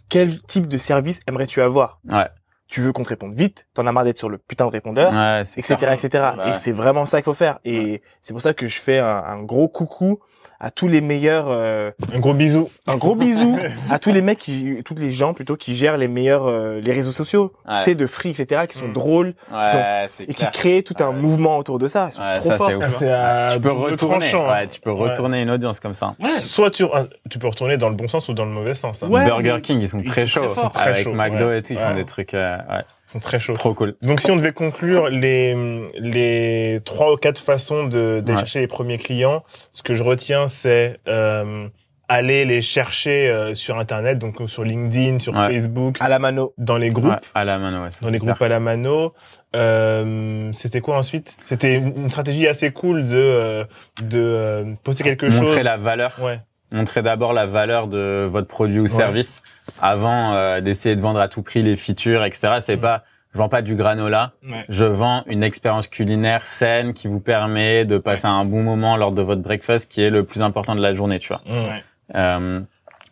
quel 0.08 0.40
type 0.42 0.68
de 0.68 0.78
service 0.78 1.20
aimerais-tu 1.26 1.60
avoir? 1.60 2.00
Ouais. 2.10 2.28
Tu 2.68 2.80
veux 2.80 2.92
qu'on 2.92 3.04
te 3.04 3.08
réponde 3.10 3.34
vite, 3.34 3.66
t'en 3.74 3.86
as 3.86 3.92
marre 3.92 4.04
d'être 4.04 4.18
sur 4.18 4.28
le 4.28 4.38
putain 4.38 4.66
de 4.66 4.70
répondeur 4.72 5.12
Ouais, 5.12 5.42
c'est 5.44 5.60
etc 5.60 5.76
clair. 5.76 5.92
etc 5.92 6.24
et 6.48 6.54
c'est 6.54 6.72
vraiment 6.72 7.06
ça 7.06 7.18
qu'il 7.18 7.24
faut 7.26 7.32
faire 7.34 7.60
et 7.64 8.02
c'est 8.20 8.32
pour 8.32 8.42
ça 8.42 8.54
que 8.54 8.66
je 8.66 8.80
fais 8.80 8.98
un, 8.98 9.06
un 9.24 9.40
gros 9.42 9.68
coucou 9.68 10.18
à 10.60 10.70
tous 10.70 10.88
les 10.88 11.00
meilleurs 11.00 11.46
euh, 11.48 11.90
Un 12.14 12.18
gros 12.18 12.34
bisou. 12.34 12.68
un 12.86 12.96
gros 12.96 13.14
bisou 13.14 13.58
à 13.90 13.98
tous 13.98 14.12
les 14.12 14.22
mecs 14.22 14.38
qui 14.38 14.78
tous 14.84 14.94
les 14.94 15.10
gens 15.10 15.34
plutôt 15.34 15.56
qui 15.56 15.74
gèrent 15.74 15.96
les 15.98 16.08
meilleurs 16.08 16.46
euh, 16.46 16.80
les 16.80 16.92
réseaux 16.92 17.12
sociaux 17.12 17.52
Ouais. 17.68 17.76
c'est 17.82 17.94
de 17.94 18.06
free 18.06 18.30
etc 18.30 18.62
qui 18.68 18.78
sont 18.78 18.88
Mm. 18.88 18.92
drôles 18.92 19.34
Ouais, 19.52 20.06
c'est 20.08 20.24
et 20.28 20.34
qui 20.34 20.46
créent 20.52 20.82
tout 20.82 20.94
un 21.00 21.12
mouvement 21.12 21.58
autour 21.58 21.78
de 21.78 21.88
ça 21.88 22.08
ils 22.10 22.14
sont 22.16 22.22
Ouais, 22.22 22.34
trop 22.36 22.48
ça, 22.50 22.56
forts. 22.56 22.70
Ah, 23.10 23.48
tu 23.52 23.60
peux 23.60 23.70
retourner. 23.72 24.30
hein. 24.32 24.48
Ouais, 24.52 24.66
tu 24.68 24.80
peux 24.80 24.92
retourner 24.92 25.42
une 25.42 25.50
audience 25.50 25.80
comme 25.80 25.94
ça. 25.94 26.14
Soit 26.40 26.70
tu, 26.70 26.84
tu 27.30 27.38
peux 27.38 27.48
retourner 27.48 27.76
dans 27.76 27.88
le 27.88 27.94
bon 27.94 28.08
sens 28.08 28.28
ou 28.28 28.32
dans 28.34 28.44
le 28.44 28.50
mauvais 28.50 28.74
sens. 28.74 29.02
hein. 29.02 29.08
Ouais, 29.08 29.24
Burger 29.24 29.58
King, 29.62 29.80
ils 29.80 29.88
sont 29.88 29.98
ils 30.00 30.04
très 30.10 30.26
sont 30.26 30.40
très 30.40 30.54
chauds. 30.54 30.70
Avec 30.78 31.04
chauds, 31.04 31.12
McDo 31.14 31.52
et 31.52 31.62
tout, 31.62 31.72
ils 31.72 31.78
font 31.78 31.94
des 31.94 32.04
trucs, 32.04 32.34
euh, 32.34 32.56
ouais, 32.56 32.84
Ils 33.08 33.12
sont 33.12 33.20
très 33.20 33.38
chauds. 33.38 33.52
trop 33.54 33.72
cool. 33.74 33.94
Donc 34.02 34.20
si 34.20 34.30
on 34.30 34.36
devait 34.36 34.52
conclure 34.52 35.08
les 35.08 35.54
les 35.98 36.80
trois 36.84 37.12
ou 37.12 37.16
quatre 37.16 37.40
façons 37.40 37.84
de 37.86 38.20
d'aller 38.20 38.32
Ouais. 38.32 38.38
chercher 38.40 38.60
les 38.60 38.66
premiers 38.66 38.98
clients, 38.98 39.44
ce 39.72 39.82
que 39.82 39.94
je 39.94 40.02
retiens 40.02 40.48
c'est 40.48 40.98
euh, 41.08 41.68
aller 42.08 42.44
les 42.44 42.62
chercher 42.62 43.28
euh, 43.28 43.54
sur 43.56 43.78
internet, 43.78 44.18
donc 44.18 44.36
sur 44.46 44.62
LinkedIn, 44.64 45.18
sur 45.18 45.34
Ouais. 45.34 45.52
Facebook, 45.54 45.96
à 46.00 46.08
la 46.08 46.18
mano 46.20 46.52
dans 46.56 46.78
les 46.78 46.90
groupes. 46.90 47.10
Ouais, 47.10 47.18
à 47.34 47.44
la 47.44 47.58
mano, 47.58 47.82
ouais, 47.82 47.90
ça, 47.90 48.04
dans 48.04 48.10
les 48.12 48.18
clair. 48.20 48.34
groupes 48.34 48.42
à 48.42 48.48
la 48.48 48.60
mano. 48.60 49.12
Euh, 49.56 50.50
c'était 50.52 50.80
quoi 50.80 50.98
ensuite? 50.98 51.36
C'était 51.46 51.74
une 51.76 52.08
stratégie 52.10 52.46
assez 52.46 52.70
cool 52.72 53.04
de 53.04 53.10
euh, 53.16 53.64
de 54.02 54.18
euh, 54.20 54.64
poster 54.84 55.02
quelque 55.04 55.26
Montrer 55.26 55.54
chose. 55.56 55.64
la 55.64 55.76
valeur. 55.76 56.14
Ouais. 56.20 56.40
Montrer 56.72 57.02
d'abord 57.02 57.32
la 57.32 57.46
valeur 57.46 57.86
de 57.86 58.26
votre 58.30 58.48
produit 58.48 58.80
ou 58.80 58.88
service 58.88 59.42
avant 59.80 60.32
euh, 60.34 60.60
d'essayer 60.60 60.96
de 60.96 61.00
vendre 61.00 61.20
à 61.20 61.28
tout 61.28 61.42
prix 61.42 61.62
les 61.62 61.76
features, 61.76 62.24
etc. 62.24 62.56
C'est 62.60 62.76
Mm. 62.76 62.80
pas, 62.80 63.04
je 63.32 63.38
vends 63.38 63.48
pas 63.48 63.62
du 63.62 63.76
granola. 63.76 64.32
Ouais. 64.50 64.64
Je 64.68 64.84
vends 64.84 65.22
une 65.26 65.42
expérience 65.44 65.86
culinaire 65.86 66.44
saine 66.46 66.92
qui 66.92 67.06
vous 67.06 67.20
permet 67.20 67.84
de 67.84 67.98
passer 67.98 68.26
un 68.26 68.44
bon 68.44 68.62
moment 68.62 68.96
lors 68.96 69.12
de 69.12 69.22
votre 69.22 69.42
breakfast, 69.42 69.90
qui 69.90 70.02
est 70.02 70.10
le 70.10 70.24
plus 70.24 70.42
important 70.42 70.74
de 70.74 70.80
la 70.82 70.92
journée, 70.94 71.18
tu 71.20 71.28
vois. 71.28 71.42
Mm. 71.46 71.80
Euh, 72.16 72.60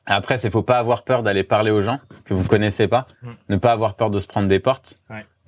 Après, 0.07 0.37
c'est 0.37 0.51
faut 0.51 0.62
pas 0.62 0.77
avoir 0.79 1.03
peur 1.05 1.23
d'aller 1.23 1.45
parler 1.45 1.71
aux 1.71 1.81
gens 1.81 1.99
que 2.27 2.35
vous 2.35 2.45
connaissez 2.47 2.88
pas, 2.88 3.07
Mm. 3.23 3.29
ne 3.51 3.57
pas 3.57 3.73
avoir 3.73 3.95
peur 3.95 4.11
de 4.11 4.19
se 4.19 4.27
prendre 4.27 4.49
des 4.49 4.59
portes. 4.59 4.97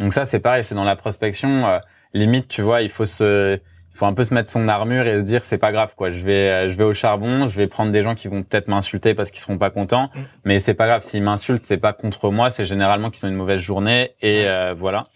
Donc 0.00 0.12
ça, 0.14 0.24
c'est 0.24 0.40
pareil, 0.40 0.62
c'est 0.64 0.74
dans 0.74 0.84
la 0.84 0.96
prospection. 0.96 1.66
euh, 1.66 1.78
limite, 2.14 2.48
tu 2.48 2.62
vois, 2.62 2.80
il 2.82 2.88
faut 2.88 3.04
se, 3.04 3.58
faut 3.96 4.06
un 4.06 4.14
peu 4.14 4.24
se 4.24 4.32
mettre 4.34 4.50
son 4.50 4.68
armure 4.68 5.06
et 5.06 5.18
se 5.20 5.24
dire 5.24 5.44
c'est 5.44 5.58
pas 5.58 5.72
grave 5.72 5.94
quoi. 5.96 6.10
Je 6.10 6.20
vais, 6.20 6.50
euh, 6.50 6.68
je 6.70 6.76
vais 6.76 6.84
au 6.84 6.94
charbon, 6.94 7.46
je 7.48 7.56
vais 7.56 7.66
prendre 7.66 7.92
des 7.92 8.02
gens 8.02 8.14
qui 8.14 8.28
vont 8.28 8.42
peut-être 8.42 8.68
m'insulter 8.68 9.14
parce 9.14 9.30
qu'ils 9.30 9.40
seront 9.40 9.58
pas 9.58 9.70
contents, 9.70 10.10
Mm. 10.14 10.20
mais 10.44 10.58
c'est 10.58 10.74
pas 10.74 10.86
grave. 10.86 11.02
S'ils 11.02 11.22
m'insultent, 11.22 11.64
c'est 11.64 11.78
pas 11.78 11.92
contre 11.92 12.30
moi, 12.30 12.50
c'est 12.50 12.64
généralement 12.66 13.10
qu'ils 13.10 13.26
ont 13.26 13.28
une 13.28 13.34
mauvaise 13.36 13.60
journée 13.60 14.12
et 14.22 14.46
euh, 14.46 14.74
voilà. 14.74 15.06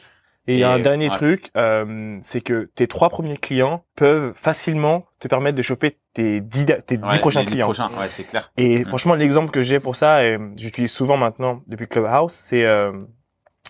Et 0.48 0.54
il 0.54 0.58
y 0.60 0.64
a 0.64 0.70
Et- 0.70 0.72
un 0.72 0.78
dernier 0.80 1.10
truc, 1.10 1.50
euh, 1.56 2.18
c'est 2.22 2.40
que 2.40 2.68
tes 2.74 2.88
trois 2.88 3.08
premiers 3.10 3.36
clients 3.36 3.84
peuvent 3.94 4.32
facilement 4.34 5.04
te 5.20 5.28
permettre 5.28 5.56
de 5.56 5.62
choper 5.62 5.98
tes 6.14 6.40
dix, 6.40 6.64
tes 6.86 6.96
dix 6.96 7.18
prochains 7.18 7.44
clients. 7.44 7.68
ouais, 7.70 8.08
c'est 8.08 8.24
clair. 8.24 8.50
Et 8.56 8.80
Mm. 8.80 8.84
franchement, 8.86 9.14
l'exemple 9.14 9.50
que 9.52 9.62
j'ai 9.62 9.78
pour 9.78 9.94
ça, 9.96 10.24
et 10.24 10.38
j'utilise 10.56 10.90
souvent 10.90 11.16
maintenant 11.18 11.60
depuis 11.68 11.86
Clubhouse, 11.86 12.32
c'est 12.32 12.64
euh, 12.64 12.90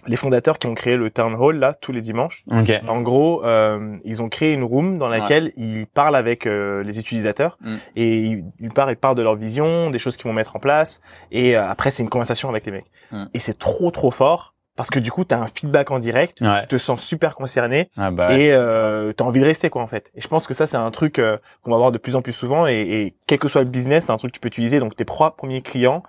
les 0.07 0.17
fondateurs 0.17 0.59
qui 0.59 0.67
ont 0.67 0.75
créé 0.75 0.97
le 0.97 1.11
Town 1.11 1.35
Hall 1.39 1.57
là 1.59 1.75
tous 1.75 1.93
les 1.93 2.01
dimanches. 2.01 2.45
Ok. 2.51 2.73
En 2.89 3.01
gros, 3.03 3.45
euh, 3.45 3.97
ils 4.05 4.23
ont 4.23 4.29
créé 4.29 4.53
une 4.53 4.65
room 4.65 4.99
dans 4.99 5.09
laquelle 5.09 5.53
ils 5.57 5.87
parlent 5.87 6.17
avec 6.17 6.47
euh, 6.47 6.83
les 6.83 6.99
utilisateurs 6.99 7.59
Mm. 7.61 7.75
et 7.97 8.17
ils, 8.19 8.45
ils 8.61 8.71
parlent, 8.71 8.93
ils 8.93 8.97
parlent 8.97 9.15
de 9.17 9.23
leur 9.23 9.37
vision, 9.37 9.91
des 9.91 9.99
choses 9.99 10.17
qu'ils 10.17 10.27
vont 10.27 10.33
mettre 10.33 10.57
en 10.57 10.59
place. 10.59 11.01
Et 11.33 11.57
euh, 11.57 11.69
après, 11.69 11.91
c'est 11.91 12.03
une 12.03 12.09
conversation 12.09 12.49
avec 12.49 12.65
les 12.67 12.73
mecs. 12.73 12.91
Mm. 13.13 13.25
Et 13.35 13.39
c'est 13.39 13.59
trop 13.59 13.91
trop 13.91 14.11
fort 14.11 14.55
parce 14.77 14.89
que 14.89 14.99
du 14.99 15.11
coup, 15.11 15.27
tu 15.27 15.35
as 15.35 15.39
un 15.39 15.47
feedback 15.47 15.91
en 15.91 15.99
direct, 15.99 16.41
Ouais. 16.41 16.63
tu 16.63 16.69
te 16.69 16.79
sens 16.79 17.03
super 17.03 17.35
concerné 17.35 17.91
Ah 17.99 18.11
bah. 18.11 18.29
ouais. 18.29 18.45
et 18.45 18.53
euh, 18.53 19.13
tu 19.15 19.23
as 19.23 19.27
envie 19.27 19.41
de 19.41 19.45
rester 19.45 19.69
quoi 19.69 19.83
en 19.83 19.87
fait. 19.87 20.11
Et 20.15 20.23
je 20.23 20.29
pense 20.29 20.47
que 20.47 20.55
ça, 20.55 20.67
c'est 20.67 20.79
un 20.79 20.91
truc 20.91 21.19
euh, 21.19 21.37
qu'on 21.63 21.71
va 21.71 21.77
voir 21.77 21.93
de 21.93 21.99
plus 21.99 22.17
en 22.17 22.23
plus 22.23 22.33
souvent 22.33 22.67
et, 22.67 22.73
et 22.81 23.15
quel 23.27 23.39
que 23.39 23.49
soit 23.49 23.61
le 23.61 23.69
business, 23.69 24.07
c'est 24.07 24.13
un 24.13 24.17
truc 24.17 24.31
que 24.33 24.37
tu 24.37 24.41
peux 24.41 24.49
utiliser. 24.49 24.79
Donc 24.81 24.97
tes 24.97 25.05
trois 25.05 25.33
premiers 25.37 25.61
clients. 25.61 26.03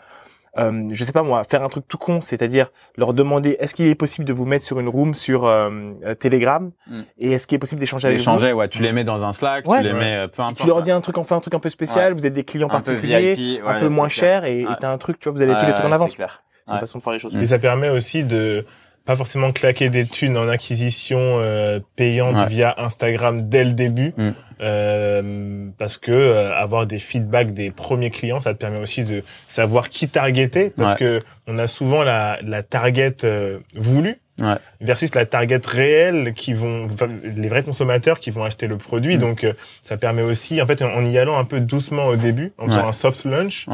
Euh, 0.58 0.90
je 0.92 1.04
sais 1.06 1.14
pas 1.14 1.24
moi, 1.24 1.44
faire 1.46 1.64
un 1.64 1.70
truc 1.70 1.88
tout 1.88 1.98
con, 1.98 2.20
c'est-à-dire 2.20 2.72
leur 2.98 3.14
demander 3.14 3.56
est-ce 3.60 3.74
qu'il 3.74 3.88
est 3.88 3.96
possible 3.96 4.26
de 4.28 4.34
vous 4.34 4.44
mettre 4.46 4.66
sur 4.66 4.80
une 4.82 4.90
room 4.90 5.16
sur 5.16 5.46
euh, 5.46 5.70
euh, 6.06 6.14
Telegram 6.16 6.72
Mm. 6.88 7.02
et 7.20 7.32
est-ce 7.32 7.48
qu'il 7.48 7.56
est 7.56 7.60
possible 7.60 7.80
d'échanger 7.80 8.08
avec 8.10 8.18
vous 8.18 8.24
Échanger, 8.24 8.52
ouais, 8.52 8.68
tu 8.68 8.82
les 8.84 8.92
mets 8.92 9.06
dans 9.06 9.24
un 9.24 9.32
Slack, 9.32 9.66
Ouais. 9.68 9.78
tu 9.82 9.88
les 9.88 9.94
Ouais. 9.94 10.16
euh, 10.16 10.28
peu 10.28 10.42
importe. 10.42 10.60
tu 10.60 10.68
leur 10.68 10.82
dis 10.82 10.92
un 10.92 11.00
truc, 11.00 11.18
enfin 11.18 11.38
un 11.38 11.40
truc 11.40 11.54
un 11.54 11.60
peu 11.60 11.70
spécial, 11.70 12.14
vous 12.14 12.26
êtes 12.26 12.34
des 12.34 12.44
clients 12.44 12.68
Un 12.68 12.82
peu 12.82 12.84
particuliers, 12.84 13.34
VIP, 13.34 13.62
un 13.66 13.80
peu 13.80 13.88
moins 13.88 14.10
cher 14.10 14.44
et 14.44 14.66
t'as 14.82 14.92
un 14.92 14.98
truc, 14.98 15.20
tu 15.20 15.30
vois, 15.30 15.38
vous 15.38 15.42
allez 15.42 15.54
tous 15.58 15.66
les 15.66 15.74
trucs 15.74 15.86
en 15.86 15.92
avance. 15.94 16.12
C'est 16.18 16.22
une 16.68 16.74
Ouais. 16.76 16.80
façon 16.82 17.00
de 17.00 17.04
faire 17.04 17.14
les 17.14 17.20
choses. 17.20 17.34
Mm. 17.36 17.42
Et 17.42 17.46
ça 17.46 17.58
permet 17.58 17.90
aussi 17.90 18.24
de 18.24 18.66
pas 19.12 19.18
forcément 19.18 19.52
claquer 19.52 19.90
des 19.90 20.06
thunes 20.06 20.38
en 20.38 20.48
acquisition 20.48 21.20
euh, 21.20 21.80
payante 21.98 22.36
Ouais. 22.42 22.48
via 22.48 22.74
Instagram 22.78 23.50
dès 23.50 23.64
le 23.66 23.74
début, 23.74 24.14
Mm. 24.18 24.32
euh, 24.62 25.68
parce 25.78 25.98
que 25.98 26.12
euh, 26.12 26.54
avoir 26.56 26.86
des 26.86 27.00
feedbacks 27.00 27.54
des 27.54 27.72
premiers 27.72 28.10
clients, 28.12 28.40
ça 28.40 28.54
te 28.54 28.60
permet 28.60 28.80
aussi 28.80 29.04
de 29.04 29.24
savoir 29.48 29.90
qui 29.90 30.08
targeter, 30.08 30.70
parce 30.70 30.92
Ouais. 30.92 30.98
que 30.98 31.22
on 31.48 31.58
a 31.58 31.68
souvent 31.68 32.04
la, 32.04 32.40
la 32.44 32.64
target 32.64 33.18
euh, 33.26 33.60
voulue 33.76 34.18
Ouais. 34.40 34.56
versus 34.80 35.14
la 35.14 35.26
target 35.26 35.60
réelle 35.66 36.34
qui 36.34 36.54
vont 36.54 36.86
enfin, 36.86 37.08
les 37.24 37.50
vrais 37.50 37.64
consommateurs 37.64 38.20
qui 38.20 38.32
vont 38.32 38.44
acheter 38.44 38.68
le 38.68 38.78
produit. 38.78 39.18
Mm. 39.18 39.20
Donc 39.20 39.44
euh, 39.44 39.54
ça 39.84 39.98
permet 39.98 40.22
aussi, 40.22 40.62
en 40.62 40.66
fait, 40.68 40.82
en 40.82 41.04
y 41.06 41.18
allant 41.18 41.38
un 41.38 41.44
peu 41.46 41.60
doucement 41.60 42.06
au 42.08 42.16
début, 42.16 42.54
en 42.58 42.66
faisant 42.68 42.88
un 42.88 42.94
soft 42.94 43.26
launch. 43.26 43.66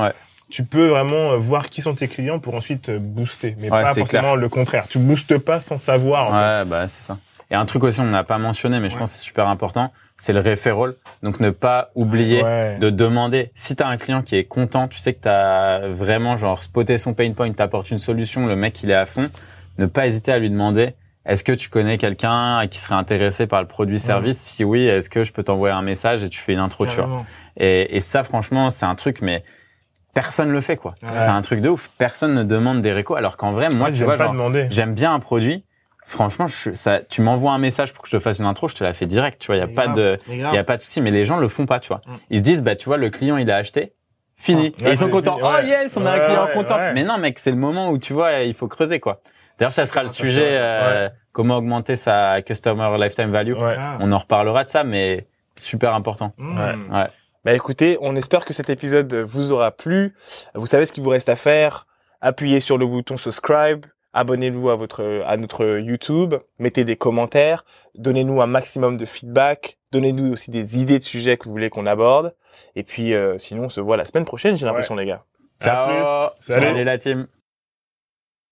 Tu 0.49 0.63
peux 0.63 0.87
vraiment 0.87 1.31
euh, 1.33 1.37
voir 1.37 1.69
qui 1.69 1.81
sont 1.81 1.93
tes 1.93 2.07
clients 2.07 2.39
pour 2.39 2.55
ensuite 2.55 2.89
booster, 2.89 3.55
mais 3.59 3.69
Ouais, 3.69 3.83
pas 3.83 3.93
forcément 3.93 4.35
le 4.35 4.47
contraire. 4.49 4.85
Tu 4.89 4.97
boostes 4.97 5.37
pas 5.37 5.59
sans 5.59 5.77
savoir. 5.77 6.27
En 6.29 6.31
fait. 6.37 6.39
Ouais, 6.61 6.65
bah 6.65 6.87
c'est 6.87 7.03
ça. 7.03 7.17
Et 7.51 7.55
un 7.55 7.65
truc 7.65 7.83
aussi 7.83 7.99
on 8.01 8.05
n'a 8.05 8.23
pas 8.23 8.37
mentionné, 8.37 8.79
mais 8.79 8.89
je 8.89 8.95
Ouais. 8.95 8.99
pense 8.99 9.11
que 9.13 9.17
c'est 9.19 9.23
super 9.25 9.47
important, 9.47 9.91
c'est 10.17 10.33
le 10.33 10.39
referral. 10.41 10.95
Donc 11.23 11.39
ne 11.39 11.49
pas 11.49 11.91
oublier 11.95 12.43
Ouais. 12.43 12.77
de 12.79 12.89
demander. 12.89 13.51
Si 13.55 13.75
tu 13.75 13.83
as 13.83 13.87
un 13.87 13.97
client 13.97 14.21
qui 14.21 14.35
est 14.35 14.43
content, 14.45 14.87
tu 14.87 14.99
sais 14.99 15.13
que 15.13 15.21
tu 15.23 15.29
as 15.29 15.87
vraiment 15.89 16.37
genre 16.37 16.61
spoté 16.63 16.97
son 16.97 17.13
pain 17.13 17.31
point, 17.33 17.51
t'apportes 17.51 17.91
une 17.91 17.99
solution, 17.99 18.45
le 18.47 18.55
mec 18.55 18.81
il 18.83 18.91
est 18.91 18.95
à 18.95 19.05
fond, 19.05 19.29
ne 19.77 19.85
pas 19.85 20.07
hésiter 20.07 20.31
à 20.31 20.39
lui 20.39 20.49
demander 20.49 20.93
est-ce 21.25 21.43
que 21.43 21.51
tu 21.51 21.69
connais 21.69 21.97
quelqu'un 21.97 22.65
qui 22.67 22.79
serait 22.79 22.95
intéressé 22.95 23.47
par 23.47 23.61
le 23.61 23.67
produit 23.67 23.99
service? 23.99 24.37
Si 24.37 24.63
oui, 24.63 24.85
est-ce 24.87 25.09
que 25.09 25.25
je 25.25 25.33
peux 25.33 25.43
t'envoyer 25.43 25.75
un 25.75 25.81
message 25.81 26.23
et 26.23 26.29
tu 26.29 26.39
fais 26.39 26.53
une 26.53 26.59
intro, 26.59 26.85
tu 26.85 26.95
vois? 27.01 27.25
Et 27.57 27.99
ça, 27.99 28.23
franchement, 28.23 28.69
c'est 28.69 28.85
un 28.85 28.95
truc, 28.95 29.21
mais 29.21 29.43
personne 30.21 30.51
le 30.51 30.61
fait, 30.61 30.77
quoi. 30.77 30.95
Ouais. 31.03 31.09
C'est 31.17 31.27
un 31.27 31.41
truc 31.41 31.61
de 31.61 31.69
ouf. 31.69 31.89
Personne 31.97 32.33
ne 32.33 32.43
demande 32.43 32.81
des 32.81 32.91
récos, 32.91 33.15
alors 33.15 33.37
qu'en 33.37 33.51
vrai, 33.51 33.69
moi, 33.69 33.85
Ouais, 33.87 33.91
tu 33.91 33.97
j'aime 33.97 34.05
vois, 34.07 34.15
genre, 34.17 34.51
j'aime 34.69 34.93
bien 34.93 35.13
un 35.13 35.19
produit. 35.19 35.63
Franchement, 36.05 36.47
je, 36.47 36.73
ça, 36.73 37.01
tu 37.07 37.21
m'envoies 37.21 37.51
un 37.51 37.57
message 37.59 37.93
pour 37.93 38.01
que 38.03 38.09
je 38.09 38.17
te 38.17 38.21
fasse 38.21 38.39
une 38.39 38.45
intro, 38.45 38.67
je 38.67 38.75
te 38.75 38.83
la 38.83 38.93
fais 38.93 39.05
direct, 39.05 39.39
tu 39.41 39.47
vois. 39.47 39.57
Il 39.57 39.59
y 39.59 39.61
a 39.61 39.67
Mais 39.67 39.73
pas 39.73 39.85
grave, 39.85 39.95
de, 39.97 40.19
il 40.29 40.37
y 40.39 40.57
a 40.57 40.63
pas 40.63 40.77
de 40.77 40.81
souci. 40.81 41.01
Mais 41.01 41.11
les 41.11 41.25
gens 41.25 41.37
le 41.37 41.47
font 41.49 41.65
pas, 41.65 41.79
tu 41.79 41.89
vois. 41.89 42.01
Mm. 42.07 42.11
Ils 42.31 42.37
se 42.37 42.43
disent, 42.43 42.63
bah, 42.63 42.75
tu 42.75 42.85
vois, 42.85 42.97
le 42.97 43.09
client, 43.09 43.37
il 43.37 43.51
a 43.51 43.57
acheté. 43.57 43.93
Fini. 44.37 44.73
Ah, 44.79 44.83
ouais, 44.83 44.89
et 44.89 44.93
ils 44.93 44.97
sont 44.97 45.09
contents. 45.09 45.35
fini, 45.37 45.49
Oh 45.49 45.65
yes, 45.65 45.97
on 45.97 46.05
a 46.05 46.11
un 46.11 46.19
client 46.19 46.45
ouais, 46.45 46.53
content. 46.53 46.77
ouais. 46.77 46.93
Mais 46.93 47.03
non, 47.03 47.17
mec, 47.17 47.37
c'est 47.39 47.51
le 47.51 47.57
moment 47.57 47.89
où 47.89 47.97
tu 47.97 48.13
vois, 48.13 48.31
il 48.41 48.53
faut 48.53 48.67
creuser, 48.67 48.99
quoi. 48.99 49.21
D'ailleurs, 49.59 49.73
ça 49.73 49.85
sera 49.85 50.01
le 50.03 50.07
sujet, 50.09 50.47
euh, 50.51 51.09
comment 51.31 51.57
augmenter 51.57 51.95
sa 51.95 52.41
customer 52.41 52.89
lifetime 52.99 53.31
value. 53.31 53.53
Ouais. 53.53 53.75
Ah. 53.77 53.97
On 53.99 54.11
en 54.11 54.17
reparlera 54.17 54.63
de 54.63 54.69
ça, 54.69 54.83
mais 54.83 55.27
super 55.59 55.93
important. 55.93 56.33
Mmh. 56.37 56.59
Ouais. 56.91 57.07
Bah 57.47 57.53
écoutez, 57.53 57.97
on 58.01 58.17
espère 58.17 58.43
que 58.43 58.51
cet 58.51 58.69
épisode 58.69 59.13
vous 59.13 59.53
aura 59.53 59.71
plu. 59.71 60.13
Vous 60.53 60.67
savez 60.67 60.85
ce 60.85 60.91
qu'il 60.91 61.01
vous 61.01 61.11
reste 61.11 61.29
à 61.29 61.37
faire. 61.37 61.87
Appuyez 62.19 62.59
sur 62.59 62.77
le 62.77 62.85
bouton 62.85 63.15
subscribe. 63.15 63.85
Abonnez-vous 64.11 64.69
à 64.69 64.75
votre 64.75 65.23
à 65.25 65.37
notre 65.37 65.79
YouTube, 65.79 66.35
mettez 66.59 66.83
des 66.83 66.97
commentaires, 66.97 67.63
donnez-nous 67.95 68.41
un 68.41 68.47
maximum 68.47 68.97
de 68.97 69.05
feedback, 69.05 69.77
donnez-nous 69.93 70.33
aussi 70.33 70.51
des 70.51 70.77
idées 70.81 70.99
de 70.99 71.05
sujets 71.05 71.37
que 71.37 71.45
vous 71.45 71.51
voulez 71.51 71.69
qu'on 71.69 71.85
aborde. 71.85 72.35
Et 72.75 72.83
puis 72.83 73.13
euh, 73.13 73.39
sinon 73.39 73.63
on 73.63 73.69
se 73.69 73.79
voit 73.79 73.95
la 73.95 74.03
semaine 74.03 74.25
prochaine, 74.25 74.57
j'ai 74.57 74.65
l'impression 74.65 74.95
les 74.95 75.05
gars. 75.05 75.21
Ciao. 75.63 76.29
Salut. 76.41 76.65
Salut 76.65 76.83
la 76.83 76.97
team. 76.97 77.27